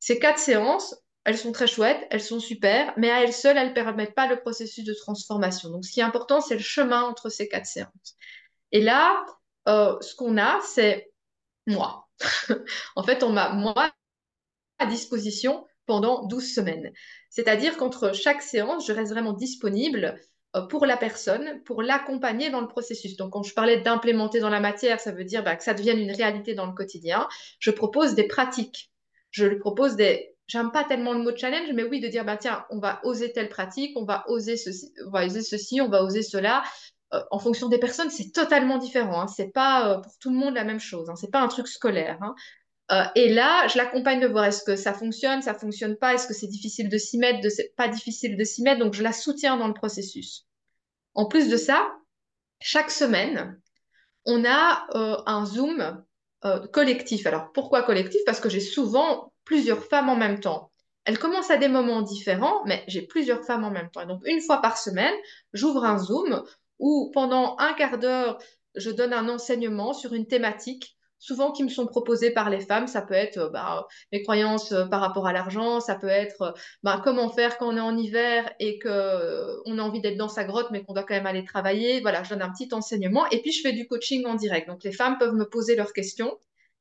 Ces 0.00 0.18
quatre 0.18 0.38
séances, 0.38 0.96
elles 1.24 1.38
sont 1.38 1.52
très 1.52 1.66
chouettes, 1.66 2.06
elles 2.10 2.22
sont 2.22 2.40
super, 2.40 2.92
mais 2.96 3.10
à 3.10 3.22
elles 3.22 3.32
seules, 3.32 3.56
elles 3.56 3.68
ne 3.68 3.74
permettent 3.74 4.14
pas 4.14 4.26
le 4.26 4.40
processus 4.40 4.84
de 4.84 4.94
transformation. 4.94 5.70
Donc, 5.70 5.84
ce 5.84 5.92
qui 5.92 6.00
est 6.00 6.04
important, 6.04 6.40
c'est 6.40 6.54
le 6.54 6.60
chemin 6.60 7.02
entre 7.02 7.28
ces 7.28 7.48
quatre 7.48 7.66
séances. 7.66 8.16
Et 8.72 8.80
là, 8.80 9.24
euh, 9.68 9.96
ce 10.00 10.14
qu'on 10.16 10.38
a, 10.38 10.60
c'est 10.62 11.12
moi. 11.66 12.08
En 12.96 13.02
fait, 13.02 13.22
on 13.22 13.30
m'a, 13.30 13.50
moi, 13.50 13.92
à 14.78 14.86
disposition 14.86 15.66
pendant 15.86 16.26
12 16.26 16.54
semaines. 16.54 16.92
C'est-à-dire 17.30 17.76
qu'entre 17.76 18.14
chaque 18.14 18.42
séance, 18.42 18.86
je 18.86 18.92
reste 18.92 19.12
vraiment 19.12 19.32
disponible 19.32 20.18
pour 20.68 20.84
la 20.86 20.96
personne, 20.96 21.62
pour 21.64 21.82
l'accompagner 21.82 22.50
dans 22.50 22.60
le 22.60 22.68
processus. 22.68 23.16
Donc, 23.16 23.32
quand 23.32 23.42
je 23.42 23.54
parlais 23.54 23.80
d'implémenter 23.80 24.40
dans 24.40 24.50
la 24.50 24.60
matière, 24.60 25.00
ça 25.00 25.12
veut 25.12 25.24
dire 25.24 25.42
bah, 25.42 25.56
que 25.56 25.64
ça 25.64 25.74
devienne 25.74 25.98
une 25.98 26.12
réalité 26.12 26.54
dans 26.54 26.66
le 26.66 26.72
quotidien. 26.72 27.26
Je 27.58 27.70
propose 27.70 28.14
des 28.14 28.24
pratiques. 28.28 28.90
Je 29.30 29.46
lui 29.46 29.58
propose 29.58 29.96
des... 29.96 30.28
J'aime 30.48 30.70
pas 30.70 30.84
tellement 30.84 31.14
le 31.14 31.20
mot 31.20 31.34
challenge, 31.34 31.70
mais 31.72 31.84
oui, 31.84 32.00
de 32.00 32.08
dire, 32.08 32.24
bah, 32.24 32.36
tiens, 32.36 32.66
on 32.68 32.78
va 32.78 33.00
oser 33.04 33.32
telle 33.32 33.48
pratique, 33.48 33.96
on 33.96 34.04
va 34.04 34.24
oser 34.28 34.58
ceci, 34.58 34.92
on 35.06 35.10
va 35.10 35.24
oser 35.24 35.40
ceci, 35.40 35.80
on 35.80 35.88
va 35.88 36.02
oser 36.02 36.22
cela. 36.22 36.62
euh, 37.14 37.22
en 37.30 37.38
fonction 37.38 37.68
des 37.68 37.78
personnes, 37.78 38.10
c'est 38.10 38.32
totalement 38.32 38.78
différent. 38.78 39.22
Hein. 39.22 39.26
C'est 39.28 39.52
pas 39.52 39.98
pour 39.98 40.12
tout 40.18 40.30
le 40.30 40.36
monde 40.36 40.54
la 40.54 40.64
même 40.64 40.80
chose. 40.80 41.10
Hein. 41.10 41.16
C'est 41.16 41.30
pas 41.30 41.40
un 41.40 41.48
truc 41.48 41.68
scolaire. 41.68 42.18
Hein. 42.22 42.34
Et 43.14 43.32
là, 43.32 43.66
je 43.68 43.78
l'accompagne 43.78 44.20
de 44.20 44.26
voir 44.26 44.44
est-ce 44.44 44.64
que 44.64 44.76
ça 44.76 44.92
fonctionne, 44.92 45.40
ça 45.40 45.54
fonctionne 45.54 45.96
pas, 45.96 46.14
est-ce 46.14 46.26
que 46.26 46.34
c'est 46.34 46.46
difficile 46.46 46.88
de 46.88 46.98
s'y 46.98 47.16
mettre, 47.16 47.40
de 47.40 47.48
pas 47.76 47.88
difficile 47.88 48.36
de 48.36 48.44
s'y 48.44 48.62
mettre. 48.62 48.80
Donc, 48.80 48.92
je 48.92 49.02
la 49.02 49.12
soutiens 49.12 49.56
dans 49.56 49.68
le 49.68 49.74
processus. 49.74 50.46
En 51.14 51.26
plus 51.26 51.48
de 51.48 51.56
ça, 51.56 51.90
chaque 52.60 52.90
semaine, 52.90 53.60
on 54.26 54.44
a 54.44 54.86
un 55.26 55.46
Zoom 55.46 56.04
collectif. 56.72 57.26
Alors, 57.26 57.52
pourquoi 57.52 57.82
collectif? 57.82 58.20
Parce 58.26 58.40
que 58.40 58.48
j'ai 58.48 58.60
souvent 58.60 59.32
plusieurs 59.44 59.84
femmes 59.84 60.08
en 60.08 60.16
même 60.16 60.40
temps. 60.40 60.70
Elles 61.04 61.18
commencent 61.18 61.50
à 61.50 61.56
des 61.56 61.68
moments 61.68 62.02
différents, 62.02 62.64
mais 62.64 62.84
j'ai 62.86 63.02
plusieurs 63.02 63.44
femmes 63.44 63.64
en 63.64 63.70
même 63.70 63.90
temps. 63.90 64.06
donc, 64.06 64.20
une 64.24 64.40
fois 64.40 64.60
par 64.60 64.78
semaine, 64.78 65.14
j'ouvre 65.52 65.84
un 65.84 65.98
Zoom 65.98 66.44
où 66.78 67.10
pendant 67.12 67.56
un 67.58 67.72
quart 67.74 67.98
d'heure, 67.98 68.38
je 68.74 68.90
donne 68.90 69.12
un 69.12 69.28
enseignement 69.28 69.92
sur 69.92 70.14
une 70.14 70.26
thématique, 70.26 70.96
souvent 71.22 71.52
qui 71.52 71.62
me 71.62 71.68
sont 71.68 71.86
proposées 71.86 72.32
par 72.32 72.50
les 72.50 72.60
femmes. 72.60 72.88
Ça 72.88 73.00
peut 73.00 73.14
être 73.14 73.48
bah, 73.52 73.86
mes 74.10 74.22
croyances 74.22 74.72
euh, 74.72 74.86
par 74.86 75.00
rapport 75.00 75.26
à 75.28 75.32
l'argent, 75.32 75.78
ça 75.78 75.94
peut 75.94 76.08
être 76.08 76.54
bah, 76.82 77.00
comment 77.02 77.30
faire 77.30 77.58
quand 77.58 77.72
on 77.72 77.76
est 77.76 77.80
en 77.80 77.96
hiver 77.96 78.52
et 78.58 78.80
qu'on 78.80 78.88
euh, 78.88 79.78
a 79.78 79.82
envie 79.82 80.00
d'être 80.00 80.16
dans 80.18 80.28
sa 80.28 80.42
grotte, 80.44 80.70
mais 80.72 80.82
qu'on 80.82 80.94
doit 80.94 81.04
quand 81.04 81.14
même 81.14 81.26
aller 81.26 81.44
travailler. 81.44 82.00
Voilà, 82.00 82.24
je 82.24 82.30
donne 82.30 82.42
un 82.42 82.50
petit 82.50 82.68
enseignement 82.74 83.24
et 83.30 83.40
puis 83.40 83.52
je 83.52 83.62
fais 83.62 83.72
du 83.72 83.86
coaching 83.86 84.26
en 84.26 84.34
direct. 84.34 84.66
Donc 84.66 84.82
les 84.82 84.92
femmes 84.92 85.16
peuvent 85.18 85.34
me 85.34 85.48
poser 85.48 85.76
leurs 85.76 85.92
questions 85.92 86.36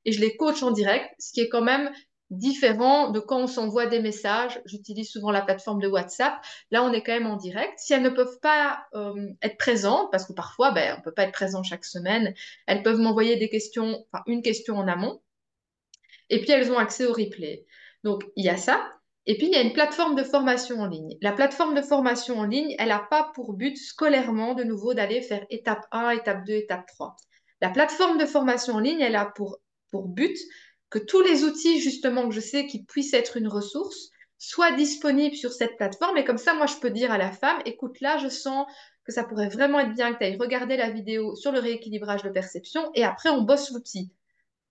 et 0.06 0.12
je 0.12 0.20
les 0.20 0.36
coach 0.36 0.64
en 0.64 0.72
direct, 0.72 1.14
ce 1.20 1.32
qui 1.32 1.42
est 1.42 1.50
quand 1.50 1.62
même 1.62 1.92
différent 2.32 3.12
de 3.12 3.20
quand 3.20 3.42
on 3.42 3.48
s'envoie 3.48 3.86
des 3.86 4.02
messages. 4.02 4.62
J'utilise 4.66 5.10
souvent 5.10 5.32
la 5.32 5.42
plateforme 5.42 5.82
de 5.82 5.88
WhatsApp. 5.88 6.34
Là, 6.72 6.84
on 6.84 6.92
est 6.94 7.04
quand 7.04 7.12
même 7.12 7.28
en 7.28 7.36
direct. 7.36 7.74
Si 7.78 7.94
elles 7.94 8.02
ne 8.02 8.10
peuvent 8.10 8.40
pas 8.42 8.88
euh, 8.96 9.30
être 9.42 9.58
présentes, 9.58 10.10
parce 10.12 10.26
que 10.26 10.34
parfois, 10.34 10.72
ben, 10.72 10.96
on 10.96 10.98
ne 11.00 11.04
peut 11.04 11.14
pas 11.14 11.24
être 11.24 11.34
présent 11.34 11.62
chaque 11.62 11.86
semaine, 11.86 12.34
elles 12.66 12.84
peuvent 12.84 13.00
m'envoyer 13.00 13.36
des 13.36 13.50
questions, 13.50 14.06
enfin 14.12 14.24
une 14.28 14.42
question 14.42 14.78
en 14.78 14.88
amont. 14.88 15.22
Et 16.30 16.40
puis, 16.40 16.52
elles 16.52 16.72
ont 16.72 16.78
accès 16.78 17.06
au 17.06 17.12
replay. 17.12 17.66
Donc, 18.04 18.24
il 18.38 18.46
y 18.46 18.50
a 18.50 18.58
ça. 18.58 18.92
Et 19.26 19.38
puis, 19.38 19.48
il 19.48 19.54
y 19.54 19.58
a 19.58 19.62
une 19.62 19.74
plateforme 19.74 20.16
de 20.16 20.24
formation 20.24 20.80
en 20.80 20.88
ligne. 20.88 21.18
La 21.22 21.34
plateforme 21.34 21.76
de 21.76 21.82
formation 21.82 22.40
en 22.40 22.46
ligne, 22.46 22.76
elle 22.80 22.88
n'a 22.88 23.00
pas 23.00 23.32
pour 23.36 23.54
but 23.54 23.78
scolairement, 23.78 24.56
de 24.56 24.64
nouveau, 24.64 24.94
d'aller 24.94 25.22
faire 25.22 25.46
étape 25.50 25.86
1, 25.92 26.12
étape 26.12 26.46
2, 26.46 26.54
étape 26.54 26.88
3. 26.88 27.16
La 27.60 27.70
plateforme 27.70 28.18
de 28.18 28.26
formation 28.26 28.76
en 28.76 28.80
ligne, 28.80 29.02
elle 29.02 29.16
a 29.16 29.26
pour, 29.26 29.60
pour 29.92 30.08
but 30.08 30.36
que 30.92 31.00
tous 31.00 31.22
les 31.22 31.44
outils 31.44 31.80
justement 31.80 32.28
que 32.30 32.36
je 32.36 32.42
sais 32.42 32.68
qui 32.68 32.84
puissent 32.84 33.14
être 33.14 33.38
une 33.38 33.48
ressource 33.48 34.12
soient 34.38 34.74
disponibles 34.74 35.36
sur 35.36 35.54
cette 35.54 35.78
plateforme. 35.78 36.18
Et 36.18 36.26
comme 36.26 36.38
ça, 36.38 36.54
moi, 36.54 36.66
je 36.66 36.76
peux 36.76 36.90
dire 36.90 37.12
à 37.12 37.18
la 37.18 37.32
femme, 37.32 37.60
écoute, 37.66 38.02
là, 38.02 38.18
je 38.18 38.28
sens 38.28 38.68
que 39.06 39.12
ça 39.12 39.24
pourrait 39.24 39.50
vraiment 39.50 39.80
être 39.80 39.94
bien 39.94 40.14
que 40.14 40.20
tu 40.20 40.26
ailles 40.26 40.38
regarder 40.38 40.78
la 40.78 40.90
vidéo 40.90 41.36
sur 41.36 41.52
le 41.52 41.60
rééquilibrage 41.60 42.24
de 42.24 42.30
perception 42.30 42.92
et 42.94 43.04
après, 43.04 43.30
on 43.30 43.42
bosse 43.42 43.72
l'outil. 43.72 44.12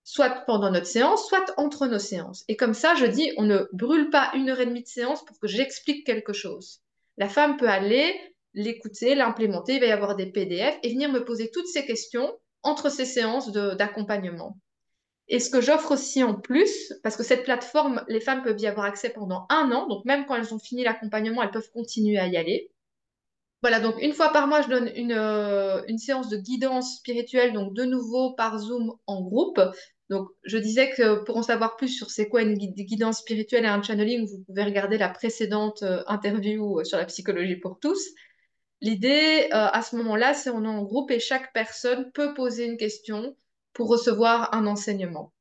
Soit 0.03 0.29
pendant 0.45 0.71
notre 0.71 0.87
séance, 0.87 1.27
soit 1.27 1.53
entre 1.57 1.87
nos 1.87 1.99
séances. 1.99 2.43
Et 2.47 2.55
comme 2.55 2.73
ça, 2.73 2.95
je 2.95 3.05
dis, 3.05 3.31
on 3.37 3.43
ne 3.43 3.67
brûle 3.71 4.09
pas 4.09 4.31
une 4.35 4.49
heure 4.49 4.59
et 4.59 4.65
demie 4.65 4.83
de 4.83 4.87
séance 4.87 5.23
pour 5.25 5.39
que 5.39 5.47
j'explique 5.47 6.05
quelque 6.05 6.33
chose. 6.33 6.81
La 7.17 7.29
femme 7.29 7.57
peut 7.57 7.69
aller 7.69 8.13
l'écouter, 8.53 9.15
l'implémenter, 9.15 9.75
il 9.75 9.79
va 9.79 9.85
y 9.87 9.91
avoir 9.91 10.15
des 10.15 10.25
PDF 10.25 10.77
et 10.83 10.89
venir 10.89 11.11
me 11.11 11.23
poser 11.23 11.49
toutes 11.51 11.67
ces 11.67 11.85
questions 11.85 12.31
entre 12.63 12.89
ces 12.89 13.05
séances 13.05 13.51
d'accompagnement. 13.51 14.57
Et 15.31 15.39
ce 15.39 15.49
que 15.49 15.61
j'offre 15.61 15.91
aussi 15.91 16.23
en 16.23 16.35
plus, 16.35 16.93
parce 17.03 17.15
que 17.15 17.23
cette 17.23 17.45
plateforme, 17.45 18.03
les 18.09 18.19
femmes 18.19 18.43
peuvent 18.43 18.59
y 18.59 18.67
avoir 18.67 18.85
accès 18.85 19.09
pendant 19.09 19.45
un 19.49 19.71
an, 19.71 19.87
donc 19.87 20.03
même 20.03 20.25
quand 20.25 20.35
elles 20.35 20.53
ont 20.53 20.59
fini 20.59 20.83
l'accompagnement, 20.83 21.41
elles 21.41 21.51
peuvent 21.51 21.71
continuer 21.71 22.17
à 22.17 22.27
y 22.27 22.35
aller. 22.35 22.69
Voilà, 23.61 23.79
donc 23.79 23.95
une 24.01 24.11
fois 24.11 24.33
par 24.33 24.47
mois, 24.47 24.61
je 24.61 24.67
donne 24.67 24.91
une, 24.93 25.13
euh, 25.13 25.81
séance 25.97 26.27
de 26.27 26.35
guidance 26.35 26.97
spirituelle, 26.97 27.53
donc 27.53 27.73
de 27.73 27.85
nouveau 27.85 28.33
par 28.33 28.59
Zoom 28.59 28.93
en 29.07 29.21
groupe. 29.21 29.61
Donc, 30.09 30.27
je 30.43 30.57
disais 30.57 30.89
que 30.89 31.23
pour 31.23 31.37
en 31.37 31.43
savoir 31.43 31.77
plus 31.77 31.87
sur 31.87 32.11
c'est 32.11 32.27
quoi 32.27 32.41
une 32.41 32.55
guidance 32.55 33.19
spirituelle 33.19 33.63
et 33.63 33.69
un 33.69 33.81
channeling, 33.81 34.27
vous 34.27 34.43
pouvez 34.43 34.63
regarder 34.63 34.97
la 34.97 35.07
précédente 35.07 35.81
euh, 35.83 36.03
interview 36.07 36.81
euh, 36.81 36.83
sur 36.83 36.97
la 36.97 37.05
psychologie 37.05 37.55
pour 37.55 37.79
tous. 37.79 38.05
L'idée, 38.81 39.47
à 39.51 39.81
ce 39.83 39.95
moment-là, 39.95 40.33
c'est 40.33 40.49
on 40.49 40.65
est 40.65 40.67
en 40.67 40.81
groupe 40.81 41.11
et 41.11 41.19
chaque 41.19 41.53
personne 41.53 42.11
peut 42.13 42.33
poser 42.33 42.65
une 42.65 42.77
question 42.77 43.35
pour 43.73 43.89
recevoir 43.89 44.53
un 44.53 44.67
enseignement. 44.67 45.33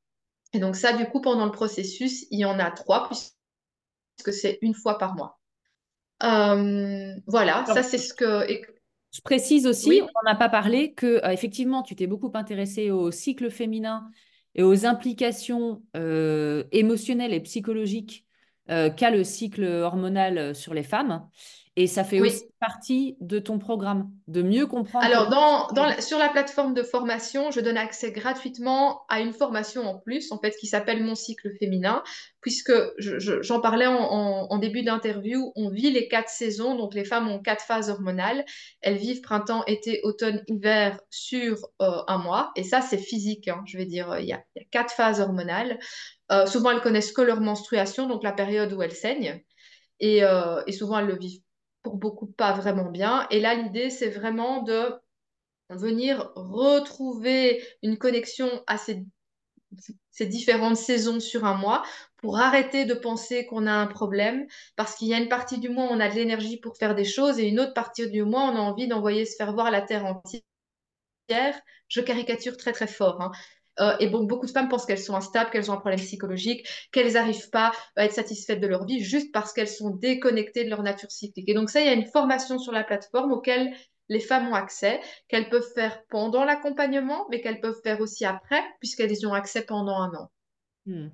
Et 0.52 0.58
donc 0.58 0.76
ça, 0.76 0.92
du 0.92 1.06
coup, 1.06 1.20
pendant 1.20 1.44
le 1.44 1.52
processus, 1.52 2.26
il 2.30 2.40
y 2.40 2.44
en 2.44 2.58
a 2.58 2.70
trois, 2.70 3.08
puisque 3.08 4.32
c'est 4.32 4.58
une 4.62 4.74
fois 4.74 4.98
par 4.98 5.14
mois. 5.14 5.38
Euh, 6.22 7.14
voilà, 7.26 7.64
ça 7.66 7.82
c'est 7.82 7.98
ce 7.98 8.12
que... 8.12 8.46
Je 9.12 9.20
précise 9.22 9.66
aussi, 9.66 10.02
on 10.02 10.06
n'en 10.06 10.32
a 10.32 10.36
pas 10.36 10.48
parlé, 10.48 10.92
que 10.92 11.24
euh, 11.24 11.30
effectivement, 11.30 11.82
tu 11.82 11.96
t'es 11.96 12.06
beaucoup 12.06 12.30
intéressé 12.34 12.90
au 12.90 13.10
cycle 13.10 13.50
féminin 13.50 14.08
et 14.54 14.62
aux 14.62 14.86
implications 14.86 15.82
euh, 15.96 16.64
émotionnelles 16.72 17.34
et 17.34 17.40
psychologiques 17.40 18.26
qu'a 18.68 19.10
le 19.10 19.24
cycle 19.24 19.64
hormonal 19.64 20.54
sur 20.54 20.74
les 20.74 20.84
femmes. 20.84 21.28
Et 21.80 21.86
ça 21.86 22.04
fait 22.04 22.20
aussi 22.20 22.44
partie 22.60 23.16
de 23.22 23.38
ton 23.38 23.58
programme, 23.58 24.10
de 24.28 24.42
mieux 24.42 24.66
comprendre. 24.66 25.02
Alors, 25.02 25.30
dans, 25.30 25.98
sur 25.98 26.18
la 26.18 26.28
plateforme 26.28 26.74
de 26.74 26.82
formation, 26.82 27.50
je 27.50 27.60
donne 27.60 27.78
accès 27.78 28.12
gratuitement 28.12 29.00
à 29.08 29.20
une 29.20 29.32
formation 29.32 29.88
en 29.88 29.98
plus, 29.98 30.30
en 30.30 30.38
fait, 30.38 30.54
qui 30.60 30.66
s'appelle 30.66 31.02
Mon 31.02 31.14
cycle 31.14 31.56
féminin, 31.58 32.02
puisque 32.42 32.74
j'en 32.98 33.62
parlais 33.62 33.86
en, 33.86 34.58
début 34.58 34.82
d'interview, 34.82 35.54
on 35.56 35.70
vit 35.70 35.90
les 35.90 36.06
quatre 36.06 36.28
saisons, 36.28 36.76
donc 36.76 36.92
les 36.92 37.06
femmes 37.06 37.30
ont 37.30 37.38
quatre 37.38 37.64
phases 37.64 37.88
hormonales. 37.88 38.44
Elles 38.82 38.98
vivent 38.98 39.22
printemps, 39.22 39.64
été, 39.66 40.00
automne, 40.02 40.42
hiver 40.48 41.00
sur 41.08 41.66
euh, 41.80 42.02
un 42.08 42.18
mois, 42.18 42.52
et 42.56 42.62
ça, 42.62 42.82
c'est 42.82 42.98
physique, 42.98 43.48
hein, 43.48 43.62
je 43.64 43.78
vais 43.78 43.86
dire, 43.86 44.18
il 44.18 44.26
y, 44.26 44.34
a, 44.34 44.44
quatre 44.70 44.92
phases 44.92 45.22
hormonales. 45.22 45.78
Euh, 46.30 46.44
souvent, 46.44 46.72
elles 46.72 46.82
connaissent 46.82 47.12
que 47.12 47.22
leur 47.22 47.40
menstruation, 47.40 48.06
donc 48.06 48.22
la 48.22 48.32
période 48.32 48.70
où 48.74 48.82
elles 48.82 48.92
saignent. 48.92 49.42
Et, 49.98 50.24
euh, 50.24 50.62
et, 50.66 50.72
souvent 50.72 50.98
elles 50.98 51.06
le 51.06 51.16
vivent 51.16 51.40
pour 51.82 51.96
beaucoup 51.96 52.26
pas 52.26 52.52
vraiment 52.52 52.90
bien. 52.90 53.26
Et 53.30 53.40
là, 53.40 53.54
l'idée, 53.54 53.90
c'est 53.90 54.10
vraiment 54.10 54.62
de 54.62 55.00
venir 55.70 56.32
retrouver 56.34 57.64
une 57.82 57.96
connexion 57.96 58.48
à 58.66 58.76
ces, 58.76 59.04
différentes 60.20 60.76
saisons 60.76 61.20
sur 61.20 61.44
un 61.44 61.54
mois 61.54 61.82
pour 62.16 62.38
arrêter 62.38 62.84
de 62.84 62.92
penser 62.94 63.46
qu'on 63.46 63.66
a 63.66 63.72
un 63.72 63.86
problème 63.86 64.46
parce 64.76 64.94
qu'il 64.96 65.08
y 65.08 65.14
a 65.14 65.18
une 65.18 65.28
partie 65.28 65.58
du 65.58 65.70
mois, 65.70 65.88
on 65.90 66.00
a 66.00 66.08
de 66.08 66.14
l'énergie 66.14 66.58
pour 66.58 66.76
faire 66.76 66.94
des 66.94 67.04
choses 67.04 67.38
et 67.38 67.46
une 67.46 67.60
autre 67.60 67.72
partie 67.72 68.10
du 68.10 68.24
mois, 68.24 68.42
on 68.42 68.56
a 68.56 68.60
envie 68.60 68.88
d'envoyer 68.88 69.24
se 69.24 69.36
faire 69.36 69.54
voir 69.54 69.70
la 69.70 69.80
Terre 69.80 70.04
entière. 70.04 70.42
Je 71.88 72.00
caricature 72.00 72.56
très 72.56 72.72
très 72.72 72.86
fort. 72.86 73.22
Hein. 73.22 73.32
Euh, 73.80 73.96
et 73.98 74.08
bon, 74.08 74.24
beaucoup 74.24 74.46
de 74.46 74.50
femmes 74.50 74.68
pensent 74.68 74.86
qu'elles 74.86 74.98
sont 74.98 75.14
instables, 75.14 75.50
qu'elles 75.50 75.70
ont 75.70 75.74
un 75.74 75.78
problème 75.78 76.00
psychologique, 76.00 76.66
qu'elles 76.92 77.14
n'arrivent 77.14 77.50
pas 77.50 77.72
à 77.96 78.04
être 78.04 78.12
satisfaites 78.12 78.60
de 78.60 78.66
leur 78.66 78.84
vie 78.84 79.00
juste 79.00 79.32
parce 79.32 79.52
qu'elles 79.52 79.68
sont 79.68 79.90
déconnectées 79.90 80.64
de 80.64 80.70
leur 80.70 80.82
nature 80.82 81.10
cyclique. 81.10 81.48
Et 81.48 81.54
donc 81.54 81.70
ça, 81.70 81.80
il 81.80 81.86
y 81.86 81.90
a 81.90 81.94
une 81.94 82.06
formation 82.06 82.58
sur 82.58 82.72
la 82.72 82.84
plateforme 82.84 83.32
auquel 83.32 83.72
les 84.08 84.20
femmes 84.20 84.48
ont 84.48 84.54
accès, 84.54 85.00
qu'elles 85.28 85.48
peuvent 85.48 85.72
faire 85.74 86.04
pendant 86.08 86.44
l'accompagnement, 86.44 87.26
mais 87.30 87.40
qu'elles 87.40 87.60
peuvent 87.60 87.80
faire 87.82 88.00
aussi 88.00 88.24
après, 88.24 88.60
puisqu'elles 88.80 89.16
y 89.16 89.24
ont 89.24 89.34
accès 89.34 89.62
pendant 89.62 89.96
un 89.96 90.12
an. 90.14 90.30
Hmm. 90.86 91.08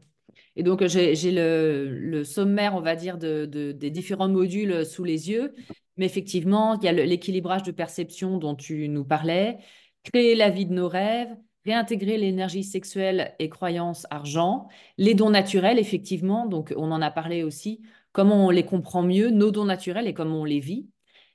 Et 0.56 0.62
donc, 0.62 0.84
j'ai 0.86 1.14
le, 1.32 2.24
sommaire, 2.24 2.74
on 2.74 2.80
va 2.80 2.96
dire, 2.96 3.18
de, 3.18 3.44
des 3.44 3.90
différents 3.90 4.28
modules 4.28 4.86
sous 4.86 5.04
les 5.04 5.30
yeux. 5.30 5.52
Mais 5.98 6.06
effectivement, 6.06 6.78
il 6.78 6.84
y 6.84 6.88
a 6.88 6.92
l'équilibrage 6.92 7.62
de 7.62 7.70
perception 7.70 8.38
dont 8.38 8.54
tu 8.54 8.88
nous 8.88 9.04
parlais, 9.04 9.58
créer 10.02 10.34
la 10.34 10.50
vie 10.50 10.66
de 10.66 10.72
nos 10.72 10.88
rêves, 10.88 11.34
réintégrer 11.66 12.16
l'énergie 12.16 12.64
sexuelle 12.64 13.34
et 13.38 13.48
croyances 13.48 14.06
argent, 14.10 14.68
les 14.96 15.14
dons 15.14 15.30
naturels, 15.30 15.78
effectivement, 15.78 16.46
donc 16.46 16.72
on 16.76 16.92
en 16.92 17.02
a 17.02 17.10
parlé 17.10 17.42
aussi, 17.42 17.82
comment 18.12 18.46
on 18.46 18.50
les 18.50 18.64
comprend 18.64 19.02
mieux, 19.02 19.30
nos 19.30 19.50
dons 19.50 19.64
naturels 19.64 20.06
et 20.06 20.14
comment 20.14 20.40
on 20.40 20.44
les 20.44 20.60
vit, 20.60 20.88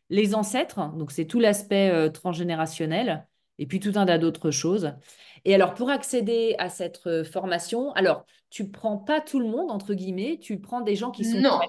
les 0.09 0.33
ancêtres, 0.33 0.91
donc 0.97 1.11
c'est 1.11 1.25
tout 1.25 1.39
l'aspect 1.39 1.89
euh, 1.89 2.09
transgénérationnel, 2.09 3.27
et 3.59 3.65
puis 3.67 3.79
tout 3.79 3.93
un 3.95 4.05
tas 4.05 4.17
d'autres 4.17 4.51
choses. 4.51 4.93
Et 5.45 5.53
alors, 5.53 5.73
pour 5.73 5.89
accéder 5.89 6.55
à 6.57 6.69
cette 6.69 7.05
euh, 7.05 7.23
formation, 7.23 7.91
alors, 7.93 8.25
tu 8.49 8.69
prends 8.69 8.97
pas 8.97 9.21
tout 9.21 9.39
le 9.39 9.47
monde, 9.47 9.69
entre 9.69 9.93
guillemets, 9.93 10.39
tu 10.41 10.59
prends 10.59 10.81
des 10.81 10.95
gens 10.95 11.11
qui 11.11 11.25
sont... 11.25 11.39
Non. 11.39 11.59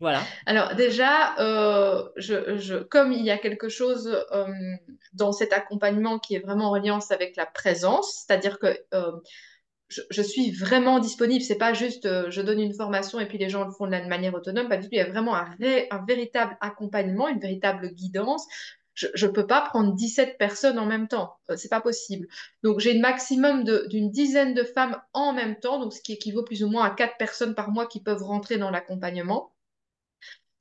Voilà. 0.00 0.22
Alors 0.46 0.74
déjà, 0.76 1.38
euh, 1.40 2.08
comme 2.88 3.12
il 3.12 3.22
y 3.22 3.30
a 3.30 3.36
quelque 3.36 3.68
chose 3.68 4.08
euh, 4.32 4.46
dans 5.12 5.30
cet 5.30 5.52
accompagnement 5.52 6.18
qui 6.18 6.34
est 6.34 6.38
vraiment 6.38 6.68
en 6.68 6.70
reliance 6.70 7.10
avec 7.10 7.36
la 7.36 7.44
présence, 7.44 8.24
c'est-à-dire 8.26 8.58
que 8.58 8.78
euh, 8.94 9.12
je, 9.88 10.22
suis 10.22 10.52
vraiment 10.52 11.00
disponible. 11.00 11.42
C'est 11.44 11.58
pas 11.58 11.74
juste 11.74 12.08
je 12.30 12.40
donne 12.40 12.60
une 12.60 12.72
formation 12.72 13.20
et 13.20 13.26
puis 13.26 13.36
les 13.36 13.50
gens 13.50 13.64
le 13.66 13.72
font 13.72 13.86
de 13.86 14.08
manière 14.08 14.32
autonome. 14.32 14.70
Pas 14.70 14.78
du 14.78 14.84
tout. 14.84 14.88
Il 14.92 14.98
y 14.98 15.02
a 15.02 15.10
vraiment 15.10 15.36
un, 15.36 15.54
un 15.90 16.04
véritable 16.06 16.56
accompagnement, 16.62 17.28
une 17.28 17.40
véritable 17.40 17.90
guidance. 17.90 18.46
Je 18.94 19.26
ne 19.26 19.30
peux 19.30 19.46
pas 19.46 19.60
prendre 19.60 19.94
17 19.94 20.38
personnes 20.38 20.78
en 20.78 20.86
même 20.86 21.08
temps. 21.08 21.36
c'est 21.56 21.68
pas 21.68 21.80
possible. 21.80 22.26
Donc, 22.62 22.80
j'ai 22.80 22.96
un 22.96 23.00
maximum 23.00 23.64
d'une 23.88 24.10
dizaine 24.10 24.52
de 24.54 24.64
femmes 24.64 25.00
en 25.12 25.32
même 25.32 25.58
temps, 25.58 25.78
donc 25.78 25.92
ce 25.92 26.02
qui 26.02 26.12
équivaut 26.14 26.42
plus 26.42 26.64
ou 26.64 26.68
moins 26.68 26.84
à 26.84 26.90
4 26.90 27.16
personnes 27.18 27.54
par 27.54 27.70
mois 27.70 27.86
qui 27.86 28.02
peuvent 28.02 28.22
rentrer 28.22 28.58
dans 28.58 28.70
l'accompagnement. 28.70 29.52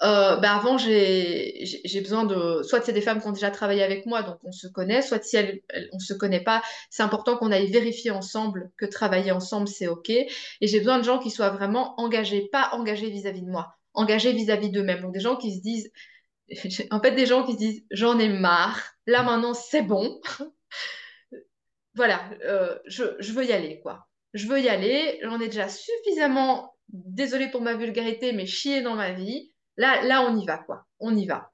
Euh, 0.02 0.38
bah 0.38 0.56
avant, 0.56 0.78
j'ai 0.78 2.02
besoin 2.02 2.24
de... 2.24 2.62
Soit 2.64 2.82
c'est 2.82 2.94
des 2.94 3.02
femmes 3.02 3.22
qui 3.22 3.28
ont 3.28 3.32
déjà 3.34 3.52
travaillé 3.52 3.84
avec 3.84 4.06
moi, 4.06 4.24
donc 4.24 4.40
on 4.44 4.52
se 4.52 4.68
connaît, 4.68 5.02
soit 5.02 5.22
si 5.24 5.36
elles, 5.36 5.62
on 5.92 6.00
se 6.00 6.14
connaît 6.14 6.44
pas, 6.44 6.62
c'est 6.90 7.04
important 7.04 7.38
qu'on 7.38 7.52
aille 7.52 7.70
vérifier 7.70 8.12
ensemble 8.12 8.72
que 8.78 8.86
travailler 8.86 9.32
ensemble, 9.32 9.68
c'est 9.68 9.88
OK. 9.88 10.10
Et 10.10 10.30
j'ai 10.62 10.80
besoin 10.80 11.00
de 11.00 11.04
gens 11.04 11.20
qui 11.20 11.32
soient 11.32 11.50
vraiment 11.50 12.00
engagés, 12.00 12.48
pas 12.52 12.70
engagés 12.74 13.10
vis-à-vis 13.10 13.42
de 13.42 13.50
moi, 13.50 13.76
engagés 13.94 14.32
vis-à-vis 14.32 14.70
d'eux-mêmes. 14.70 15.02
Donc 15.02 15.14
des 15.14 15.20
gens 15.20 15.36
qui 15.36 15.56
se 15.56 15.62
disent, 15.62 15.92
en 16.92 17.02
fait, 17.02 17.12
des 17.12 17.26
gens 17.26 17.46
qui 17.46 17.54
se 17.54 17.58
disent, 17.58 17.84
j'en 17.92 18.20
ai 18.20 18.30
marre, 18.30 18.82
là 19.06 19.24
maintenant, 19.24 19.54
c'est 19.54 19.84
bon. 19.84 20.20
Voilà, 21.96 22.30
euh, 22.46 22.78
je, 22.86 23.04
je 23.20 23.34
veux 23.34 23.46
y 23.46 23.52
aller, 23.52 23.82
quoi. 23.82 24.08
Je 24.34 24.48
veux 24.48 24.62
y 24.62 24.70
aller, 24.70 25.20
j'en 25.24 25.40
ai 25.42 25.48
déjà 25.48 25.68
suffisamment, 25.68 26.76
désolée 26.90 27.50
pour 27.50 27.62
ma 27.62 27.74
vulgarité, 27.74 28.32
mais 28.32 28.46
chier 28.46 28.82
dans 28.82 28.96
ma 28.96 29.12
vie. 29.12 29.52
Là, 29.80 30.04
là, 30.04 30.24
on 30.30 30.38
y 30.38 30.46
va, 30.46 30.60
quoi. 30.60 30.86
On 31.00 31.18
y 31.18 31.28
va. 31.28 31.52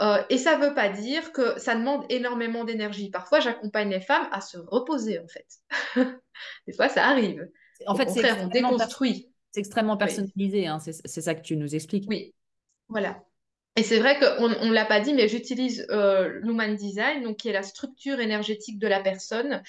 Euh, 0.00 0.22
et 0.30 0.38
ça 0.38 0.58
ne 0.58 0.66
veut 0.66 0.74
pas 0.74 0.88
dire 0.90 1.32
que 1.32 1.58
ça 1.60 1.74
demande 1.76 2.04
énormément 2.10 2.64
d'énergie. 2.64 3.10
Parfois, 3.10 3.40
j'accompagne 3.40 3.90
les 3.90 4.00
femmes 4.02 4.28
à 4.32 4.40
se 4.42 4.58
reposer, 4.58 5.18
en 5.20 5.28
fait. 5.28 5.46
Des 6.68 6.74
fois, 6.74 6.88
ça 6.90 7.06
arrive. 7.08 7.48
En 7.86 7.94
Au 7.94 7.96
fait, 7.96 8.08
c'est 8.10 8.32
on 8.32 8.48
déconstruit. 8.48 9.32
c'est 9.50 9.60
extrêmement 9.60 9.96
Oui, 9.98 9.98
personnalisé, 9.98 10.66
hein, 10.66 10.78
c'est 10.80 10.92
c'est 11.06 11.20
ça 11.22 11.34
que 11.34 11.42
tu 11.42 11.56
nous 11.56 11.74
expliques. 11.74 12.08
oui, 12.08 12.34
voilà. 12.88 13.24
Et 13.76 13.82
c'est 13.82 13.98
vrai 14.00 14.18
qu'on 14.18 14.48
ne 14.48 14.72
l'a 14.72 14.84
pas 14.84 15.00
dit, 15.00 15.14
mais 15.14 15.28
j'utilise 15.28 15.86
euh, 15.90 16.40
l'Human 16.42 16.74
Design, 16.76 17.22
donc 17.22 17.38
qui 17.38 17.48
est 17.48 17.52
la 17.52 17.62
structure 17.62 18.20
énergétique 18.20 18.78
de 18.78 18.88
la 18.88 19.00
personne. 19.00 19.62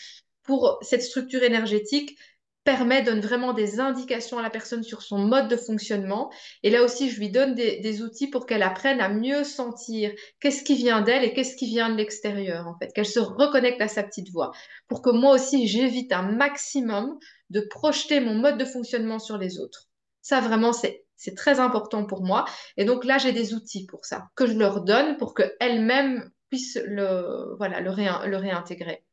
Pour 0.43 0.79
cette 0.81 1.03
structure 1.03 1.43
énergétique 1.43 2.17
permet, 2.63 3.01
donne 3.01 3.19
vraiment 3.19 3.53
des 3.53 3.79
indications 3.79 4.37
à 4.37 4.41
la 4.41 4.49
personne 4.49 4.83
sur 4.83 5.01
son 5.01 5.19
mode 5.19 5.47
de 5.47 5.57
fonctionnement. 5.57 6.31
Et 6.63 6.69
là 6.69 6.83
aussi, 6.83 7.09
je 7.09 7.19
lui 7.19 7.29
donne 7.29 7.55
des, 7.55 8.01
outils 8.01 8.29
pour 8.29 8.45
qu'elle 8.45 8.63
apprenne 8.63 9.01
à 9.01 9.09
mieux 9.09 9.43
sentir 9.43 10.11
qu'est-ce 10.39 10.63
qui 10.63 10.75
vient 10.75 11.01
d'elle 11.01 11.23
et 11.23 11.33
qu'est-ce 11.33 11.55
qui 11.55 11.67
vient 11.67 11.89
de 11.89 11.95
l'extérieur, 11.95 12.67
en 12.67 12.77
fait, 12.77 12.93
qu'elle 12.93 13.05
se 13.05 13.19
reconnecte 13.19 13.81
à 13.81 13.87
sa 13.87 14.03
petite 14.03 14.31
voix. 14.31 14.51
Pour 14.87 15.01
que 15.01 15.09
moi 15.09 15.35
aussi, 15.35 15.67
j'évite 15.67 16.11
un 16.13 16.23
maximum 16.31 17.17
de 17.49 17.61
projeter 17.61 18.19
mon 18.19 18.35
mode 18.35 18.57
de 18.57 18.65
fonctionnement 18.65 19.19
sur 19.19 19.37
les 19.37 19.59
autres. 19.59 19.89
Ça, 20.21 20.39
vraiment, 20.39 20.73
c'est, 20.73 21.05
c'est 21.15 21.35
très 21.35 21.59
important 21.59 22.05
pour 22.05 22.23
moi. 22.23 22.45
Et 22.77 22.85
donc 22.85 23.05
là, 23.05 23.17
j'ai 23.17 23.31
des 23.31 23.53
outils 23.53 23.85
pour 23.85 24.05
ça, 24.05 24.29
que 24.35 24.47
je 24.47 24.53
leur 24.53 24.81
donne 24.81 25.17
pour 25.17 25.33
qu'elles-mêmes 25.33 26.29
puissent 26.49 26.79
le, 26.85 27.55
voilà, 27.57 27.81
le 27.81 28.37
réintégrer. 28.37 29.03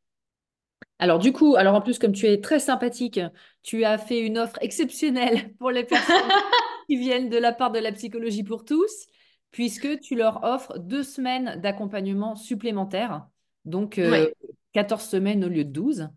Alors 1.01 1.17
du 1.17 1.33
coup, 1.33 1.55
alors 1.55 1.73
en 1.73 1.81
plus, 1.81 1.97
comme 1.97 2.13
tu 2.13 2.27
es 2.27 2.39
très 2.39 2.59
sympathique, 2.59 3.19
tu 3.63 3.83
as 3.83 3.97
fait 3.97 4.19
une 4.19 4.37
offre 4.37 4.57
exceptionnelle 4.61 5.53
pour 5.59 5.71
les 5.71 5.83
personnes 5.83 6.15
qui 6.87 6.95
viennent 6.95 7.27
de 7.27 7.37
la 7.37 7.51
part 7.51 7.71
de 7.71 7.79
la 7.79 7.91
psychologie 7.91 8.43
pour 8.43 8.63
tous, 8.63 9.07
puisque 9.49 9.99
tu 9.99 10.15
leur 10.15 10.43
offres 10.43 10.77
deux 10.77 11.01
semaines 11.01 11.59
d'accompagnement 11.59 12.35
supplémentaires, 12.35 13.25
donc 13.65 13.97
euh, 13.97 14.27
Oui, 14.27 14.49
14 14.73 15.03
semaines 15.03 15.43
au 15.43 15.49
lieu 15.49 15.63
de 15.63 15.71
12. 15.71 16.09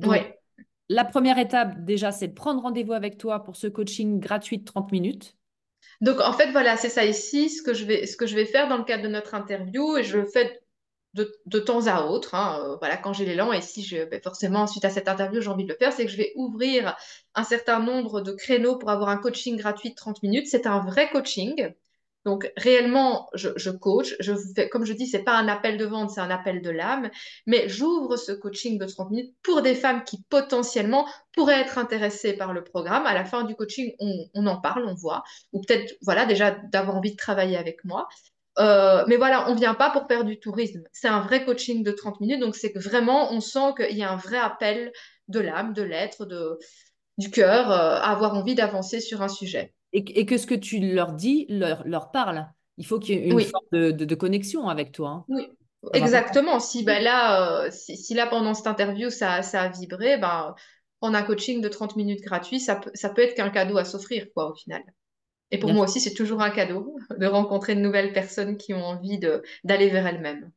oui. 0.00 0.06
Donc 0.06 0.38
la 0.88 1.04
première 1.04 1.38
étape 1.38 1.84
déjà, 1.84 2.12
c'est 2.12 2.28
de 2.28 2.34
prendre 2.34 2.62
rendez-vous 2.62 2.92
avec 2.92 3.18
toi 3.18 3.42
pour 3.42 3.56
ce 3.56 3.66
coaching 3.66 4.20
gratuit 4.20 4.58
de 4.58 4.64
30 4.64 4.92
minutes. 4.92 5.36
Donc 6.00 6.20
en 6.20 6.32
fait, 6.32 6.50
voilà, 6.52 6.76
c'est 6.76 6.88
ça 6.88 7.04
ici, 7.04 7.50
ce 7.50 7.62
que 7.62 7.74
je 7.74 7.84
vais, 7.84 8.06
ce 8.06 8.16
que 8.16 8.26
je 8.26 8.36
vais 8.36 8.44
faire 8.44 8.68
dans 8.68 8.76
le 8.76 8.84
cadre 8.84 9.02
de 9.02 9.08
notre 9.08 9.34
interview, 9.34 9.96
et 9.96 10.04
je 10.04 10.18
le 10.18 10.26
fais 10.26 10.61
de, 11.14 11.58
temps 11.58 11.86
à 11.86 12.06
autre, 12.06 12.34
hein, 12.34 12.60
euh, 12.64 12.76
voilà, 12.76 12.96
quand 12.96 13.12
j'ai 13.12 13.26
l'élan, 13.26 13.52
et 13.52 13.60
si 13.60 13.82
je, 13.82 14.04
ben, 14.04 14.20
forcément, 14.22 14.66
suite 14.66 14.84
à 14.84 14.90
cette 14.90 15.08
interview, 15.08 15.40
j'ai 15.40 15.48
envie 15.48 15.64
de 15.64 15.68
le 15.68 15.76
faire, 15.76 15.92
c'est 15.92 16.06
que 16.06 16.10
je 16.10 16.16
vais 16.16 16.32
ouvrir 16.36 16.96
un 17.34 17.44
certain 17.44 17.80
nombre 17.80 18.20
de 18.20 18.32
créneaux 18.32 18.76
pour 18.76 18.90
avoir 18.90 19.08
un 19.10 19.18
coaching 19.18 19.56
gratuit 19.56 19.90
de 19.90 19.94
30 19.94 20.22
minutes. 20.22 20.46
C'est 20.48 20.66
un 20.66 20.80
vrai 20.80 21.10
coaching. 21.10 21.72
Donc 22.24 22.52
réellement, 22.56 23.28
je, 23.34 23.48
je 23.56 23.70
coach, 23.70 24.14
je 24.20 24.32
fais, 24.54 24.68
comme 24.68 24.84
je 24.84 24.92
dis, 24.92 25.08
c'est 25.08 25.24
pas 25.24 25.36
un 25.36 25.48
appel 25.48 25.76
de 25.76 25.84
vente, 25.84 26.10
c'est 26.10 26.20
un 26.20 26.30
appel 26.30 26.62
de 26.62 26.70
l'âme, 26.70 27.10
mais 27.46 27.68
j'ouvre 27.68 28.16
ce 28.16 28.30
coaching 28.30 28.78
de 28.78 28.86
30 28.86 29.10
minutes 29.10 29.34
pour 29.42 29.60
des 29.60 29.74
femmes 29.74 30.04
qui 30.04 30.22
potentiellement 30.30 31.04
pourraient 31.32 31.60
être 31.60 31.78
intéressées 31.78 32.34
par 32.34 32.52
le 32.52 32.62
programme. 32.62 33.06
À 33.06 33.14
la 33.14 33.24
fin 33.24 33.42
du 33.42 33.56
coaching, 33.56 33.92
on, 33.98 34.28
on 34.34 34.46
en 34.46 34.60
parle, 34.60 34.84
on 34.86 34.94
voit, 34.94 35.24
ou 35.52 35.60
peut-être, 35.62 35.94
voilà, 36.02 36.24
déjà 36.24 36.52
d'avoir 36.52 36.96
envie 36.96 37.10
de 37.10 37.16
travailler 37.16 37.56
avec 37.56 37.84
moi. 37.84 38.08
Euh, 38.58 39.04
mais 39.08 39.16
voilà, 39.16 39.48
on 39.50 39.54
vient 39.54 39.74
pas 39.74 39.90
pour 39.90 40.06
faire 40.06 40.24
du 40.24 40.38
tourisme. 40.38 40.82
C'est 40.92 41.08
un 41.08 41.20
vrai 41.20 41.44
coaching 41.44 41.82
de 41.82 41.92
30 41.92 42.20
minutes, 42.20 42.40
donc 42.40 42.54
c'est 42.56 42.72
que 42.72 42.78
vraiment, 42.78 43.32
on 43.32 43.40
sent 43.40 43.74
qu'il 43.76 43.96
y 43.96 44.02
a 44.02 44.12
un 44.12 44.16
vrai 44.16 44.38
appel 44.38 44.92
de 45.28 45.40
l'âme, 45.40 45.72
de 45.72 45.82
l'être, 45.82 46.26
de, 46.26 46.58
du 47.18 47.30
cœur, 47.30 47.70
euh, 47.70 47.96
à 48.00 48.10
avoir 48.12 48.34
envie 48.34 48.54
d'avancer 48.56 49.00
sur 49.00 49.22
un 49.22 49.28
sujet. 49.28 49.74
Et, 49.92 50.20
et 50.20 50.26
que 50.26 50.38
ce 50.38 50.46
que 50.46 50.54
tu 50.54 50.80
leur 50.80 51.12
dis 51.12 51.46
leur, 51.48 51.86
leur 51.86 52.10
parle. 52.10 52.50
Il 52.78 52.86
faut 52.86 52.98
qu'il 52.98 53.14
y 53.16 53.18
ait 53.18 53.30
une 53.30 53.40
Oui, 53.40 53.52
forme 53.52 53.66
de, 53.72 53.90
de- 53.90 54.04
de 54.04 54.14
connexion 54.14 54.68
avec 54.68 54.92
toi. 54.92 55.08
hein. 55.10 55.26
oui, 55.28 55.48
exactement. 55.92 56.60
Si 56.60 56.84
ben 56.84 57.02
là, 57.02 57.64
euh, 57.66 57.70
si, 57.70 57.96
si 57.96 58.14
là 58.14 58.26
pendant 58.26 58.54
cette 58.54 58.66
interview 58.66 59.10
ça, 59.10 59.42
ça 59.42 59.62
a 59.62 59.68
vibré, 59.68 60.16
ben 60.18 60.54
prendre 61.00 61.16
un 61.16 61.22
coaching 61.22 61.60
de 61.60 61.68
30 61.68 61.96
minutes 61.96 62.20
gratuit, 62.22 62.60
ça 62.60 62.76
peut, 62.76 62.90
ça 62.94 63.10
peut 63.10 63.22
être 63.22 63.34
qu'un 63.34 63.50
cadeau 63.50 63.76
à 63.78 63.84
s'offrir, 63.84 64.26
quoi, 64.34 64.50
au 64.50 64.54
final. 64.54 64.82
Et 65.52 65.58
pour 65.58 65.70
Bien 65.70 65.74
moi 65.74 65.84
aussi, 65.84 66.00
c'est 66.00 66.14
toujours 66.14 66.42
un 66.42 66.50
cadeau 66.50 66.96
de 67.16 67.26
rencontrer 67.26 67.76
de 67.76 67.80
nouvelles 67.80 68.12
personnes 68.12 68.56
qui 68.56 68.74
ont 68.74 68.84
envie 68.84 69.20
d'aller 69.20 69.88
vers 69.88 70.06
elles-mêmes. 70.08 70.50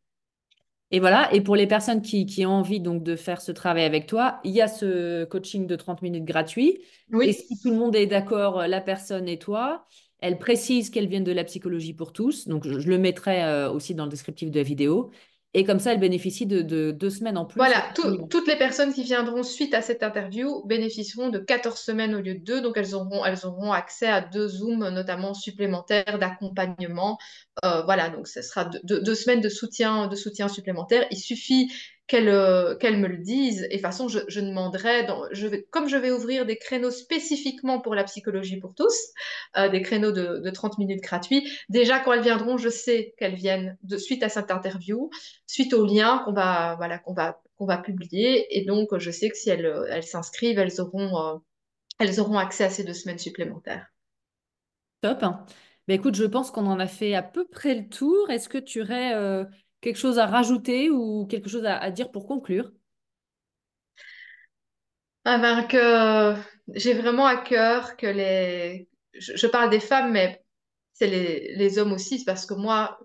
Et 0.92 1.00
voilà, 1.00 1.34
et 1.34 1.42
pour 1.42 1.56
les 1.56 1.68
personnes 1.68 2.02
qui, 2.02 2.26
qui 2.26 2.46
ont 2.46 2.52
envie 2.52 2.80
donc 2.80 3.04
de 3.04 3.16
faire 3.16 3.42
ce 3.42 3.52
travail 3.52 3.84
avec 3.84 4.08
toi, 4.08 4.40
il 4.44 4.52
y 4.52 4.62
a 4.62 4.68
ce 4.68 5.26
coaching 5.26 5.66
de 5.68 5.76
30 5.76 6.02
minutes 6.04 6.26
gratuit. 6.26 6.80
Et 7.20 7.34
si 7.34 7.58
tout 7.60 7.72
le 7.72 7.76
monde 7.78 7.96
est 7.96 8.06
d'accord, 8.06 8.68
la 8.68 8.82
personne 8.82 9.28
et 9.28 9.40
toi, 9.40 9.88
elle 10.20 10.38
précise 10.38 10.90
qu'elle 10.92 11.08
vient 11.08 11.22
de 11.22 11.32
la 11.32 11.44
psychologie 11.44 11.94
pour 11.94 12.14
tous. 12.14 12.48
Donc, 12.48 12.66
je, 12.68 12.80
je 12.80 12.88
le 12.90 12.98
mettrai 13.00 13.44
euh, 13.44 13.72
aussi 13.72 13.96
dans 13.96 14.06
le 14.06 14.12
descriptif 14.12 14.52
de 14.52 14.58
la 14.60 14.64
vidéo. 14.64 15.12
Et 15.58 15.64
comme 15.64 15.80
ça, 15.80 15.94
elle 15.94 16.02
bénéficie 16.02 16.46
de, 16.46 16.62
de 16.62 16.92
deux 16.92 17.10
semaines 17.10 17.38
en 17.38 17.46
plus. 17.46 17.58
Voilà, 17.58 17.82
tout- 17.96 18.28
toutes 18.30 18.46
les 18.46 18.58
personnes 18.58 18.94
qui 18.94 19.04
viendront 19.04 19.42
suite 19.42 19.74
à 19.74 19.82
cette 19.82 20.04
interview 20.04 20.62
bénéficieront 20.66 21.30
de 21.30 21.40
14 21.40 21.80
semaines 21.80 22.14
au 22.14 22.20
lieu 22.20 22.34
de 22.36 22.44
2, 22.44 22.60
donc 22.62 22.76
elles 22.76 22.94
auront, 22.94 23.24
elles 23.24 23.46
auront 23.46 23.72
accès 23.72 24.08
à 24.08 24.20
deux 24.20 24.50
Zooms 24.50 24.90
notamment 24.90 25.34
supplémentaires 25.34 26.20
d'accompagnement. 26.20 27.18
Euh, 27.64 27.84
voilà, 27.84 28.10
donc 28.10 28.28
ce 28.28 28.42
sera 28.42 28.66
deux, 28.66 28.82
deux- 28.84 29.02
deux 29.02 29.16
semaines 29.16 29.40
de 29.40 29.48
soutien, 29.48 30.08
de 30.08 30.16
soutien 30.18 30.50
supplémentaire. 30.50 31.06
Il 31.10 31.18
suffit 31.18 31.72
qu'elles 32.08 32.30
euh, 32.30 32.76
me 32.84 33.08
le 33.08 33.18
disent, 33.18 33.64
et 33.64 33.68
de 33.68 33.74
toute 33.74 33.82
façon, 33.82 34.08
je, 34.08 34.40
demanderai, 34.40 35.08
comme 35.72 35.88
je 35.88 35.98
vais 35.98 36.12
ouvrir 36.12 36.46
des 36.46 36.58
créneaux 36.58 36.92
spécifiquement 36.92 37.80
pour 37.80 37.96
la 37.96 38.04
psychologie 38.04 38.58
pour 38.58 38.76
tous, 38.76 38.96
euh, 39.58 39.70
des 39.70 39.82
créneaux 39.82 40.12
de, 40.12 40.38
de 40.38 40.50
30 40.50 40.78
minutes 40.78 41.02
gratuits, 41.02 41.50
déjà 41.70 42.00
quand 42.00 42.14
elles 42.14 42.22
viendront, 42.22 42.58
je 42.58 42.70
sais 42.70 43.16
qu'elles 43.18 43.36
viennent 43.36 43.78
suite 43.98 44.24
à 44.24 44.30
cette 44.30 44.52
interview 44.52 45.10
suite 45.48 45.74
au 45.74 45.86
lien 45.86 46.22
qu'on 46.26 46.34
va, 46.34 46.76
voilà, 46.76 47.00
qu'on 47.00 47.14
va, 47.14 47.42
qu'on 47.58 47.66
va 47.66 47.78
publier. 47.78 48.46
Et 48.58 48.66
donc, 48.66 48.98
je 48.98 49.12
sais 49.12 49.30
que 49.30 49.38
si 49.38 49.50
elles, 49.50 49.72
elles 49.90 50.04
s'inscrivent, 50.04 50.60
elles 50.60 50.80
auront, 50.80 51.18
euh, 51.18 51.38
elles 52.00 52.20
auront 52.20 52.38
accès 52.38 52.66
à 52.66 52.70
ces 52.70 52.84
deux 52.84 52.94
semaines 52.94 53.20
supplémentaires. 53.20 53.88
Top. 55.02 55.24
Ben 55.88 55.94
écoute, 55.94 56.16
je 56.16 56.26
pense 56.26 56.50
qu'on 56.50 56.66
en 56.66 56.80
a 56.80 56.88
fait 56.88 57.14
à 57.14 57.22
peu 57.22 57.46
près 57.46 57.76
le 57.76 57.88
tour. 57.88 58.30
Est-ce 58.32 58.50
que 58.50 58.58
tu 58.58 58.82
aurais 58.82 59.14
euh, 59.14 59.46
quelque 59.86 59.98
chose 59.98 60.18
à 60.18 60.26
rajouter 60.26 60.90
ou 60.90 61.28
quelque 61.28 61.48
chose 61.48 61.64
à, 61.64 61.92
dire 61.92 62.10
pour 62.10 62.26
conclure? 62.26 62.72
Ah 65.26 65.38
ben, 65.38 65.68
que 65.68 66.34
j'ai 66.74 66.96
vraiment 66.96 67.28
à 67.28 67.38
cœur 67.38 67.96
que 67.96 68.08
les... 68.08 68.90
Je, 69.14 69.46
parle 69.46 69.70
des 69.70 69.80
femmes, 69.80 70.12
mais 70.12 70.44
c'est 70.94 71.06
les, 71.06 71.56
les 71.56 71.78
hommes 71.78 71.94
aussi, 71.94 72.26
parce 72.26 72.48
que 72.48 72.56
moi, 72.56 73.00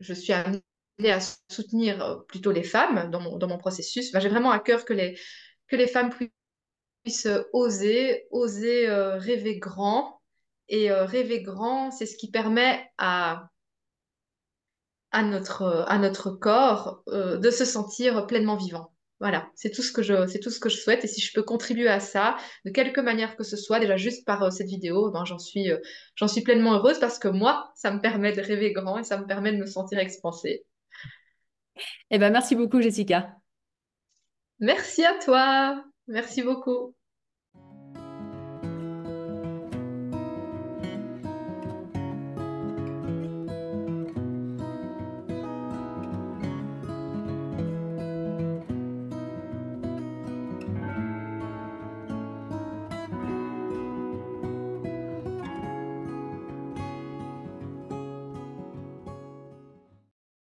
je 0.00 0.12
suis 0.12 0.34
amenée 0.34 0.62
à 1.04 1.18
soutenir 1.50 2.04
euh, 2.04 2.16
plutôt 2.28 2.52
les 2.52 2.62
femmes 2.62 3.10
dans 3.10 3.20
mon, 3.20 3.38
dans 3.38 3.48
mon 3.48 3.58
processus. 3.58 4.12
Ben, 4.12 4.20
j'ai 4.20 4.28
vraiment 4.28 4.50
à 4.50 4.58
cœur 4.58 4.84
que 4.84 4.92
les, 4.92 5.18
que 5.66 5.76
les 5.76 5.86
femmes 5.86 6.10
puissent 6.10 7.28
oser, 7.54 8.26
oser 8.30 8.86
euh, 8.90 9.16
rêver 9.16 9.58
grand. 9.58 10.20
Et 10.68 10.90
euh, 10.90 11.06
rêver 11.06 11.40
grand, 11.40 11.90
c'est 11.90 12.04
ce 12.04 12.18
qui 12.18 12.30
permet 12.30 12.86
à, 12.98 13.48
à 15.10 15.22
notre, 15.22 15.84
à 15.88 15.98
notre 15.98 16.30
corps 16.30 17.02
euh, 17.08 17.38
de 17.38 17.50
se 17.50 17.64
sentir 17.64 18.26
pleinement 18.26 18.56
vivant. 18.56 18.92
Voilà, 19.20 19.50
c'est 19.56 19.70
tout 19.70 19.82
ce 19.82 19.90
que 19.90 20.02
je, 20.02 20.28
c'est 20.28 20.38
tout 20.38 20.50
ce 20.50 20.60
que 20.60 20.68
je 20.68 20.76
souhaite. 20.76 21.04
Et 21.04 21.08
si 21.08 21.20
je 21.20 21.32
peux 21.34 21.42
contribuer 21.42 21.88
à 21.88 21.98
ça, 21.98 22.36
de 22.64 22.70
quelque 22.70 23.00
manière 23.00 23.36
que 23.36 23.42
ce 23.42 23.56
soit, 23.56 23.80
déjà 23.80 23.96
juste 23.96 24.24
par 24.24 24.42
euh, 24.44 24.50
cette 24.50 24.68
vidéo, 24.68 25.10
ben, 25.10 25.24
j'en 25.24 25.38
suis, 25.38 25.72
euh, 25.72 25.78
j'en 26.14 26.28
suis 26.28 26.42
pleinement 26.42 26.74
heureuse 26.74 27.00
parce 27.00 27.18
que 27.18 27.28
moi, 27.28 27.72
ça 27.74 27.90
me 27.90 28.00
permet 28.00 28.32
de 28.32 28.42
rêver 28.42 28.72
grand 28.72 28.98
et 28.98 29.04
ça 29.04 29.18
me 29.18 29.26
permet 29.26 29.52
de 29.52 29.58
me 29.58 29.66
sentir 29.66 29.98
expansée. 29.98 30.64
Eh 32.10 32.18
ben 32.18 32.32
merci 32.32 32.54
beaucoup, 32.54 32.80
Jessica. 32.80 33.36
Merci 34.60 35.04
à 35.04 35.14
toi. 35.18 35.84
Merci 36.06 36.42
beaucoup. 36.42 36.97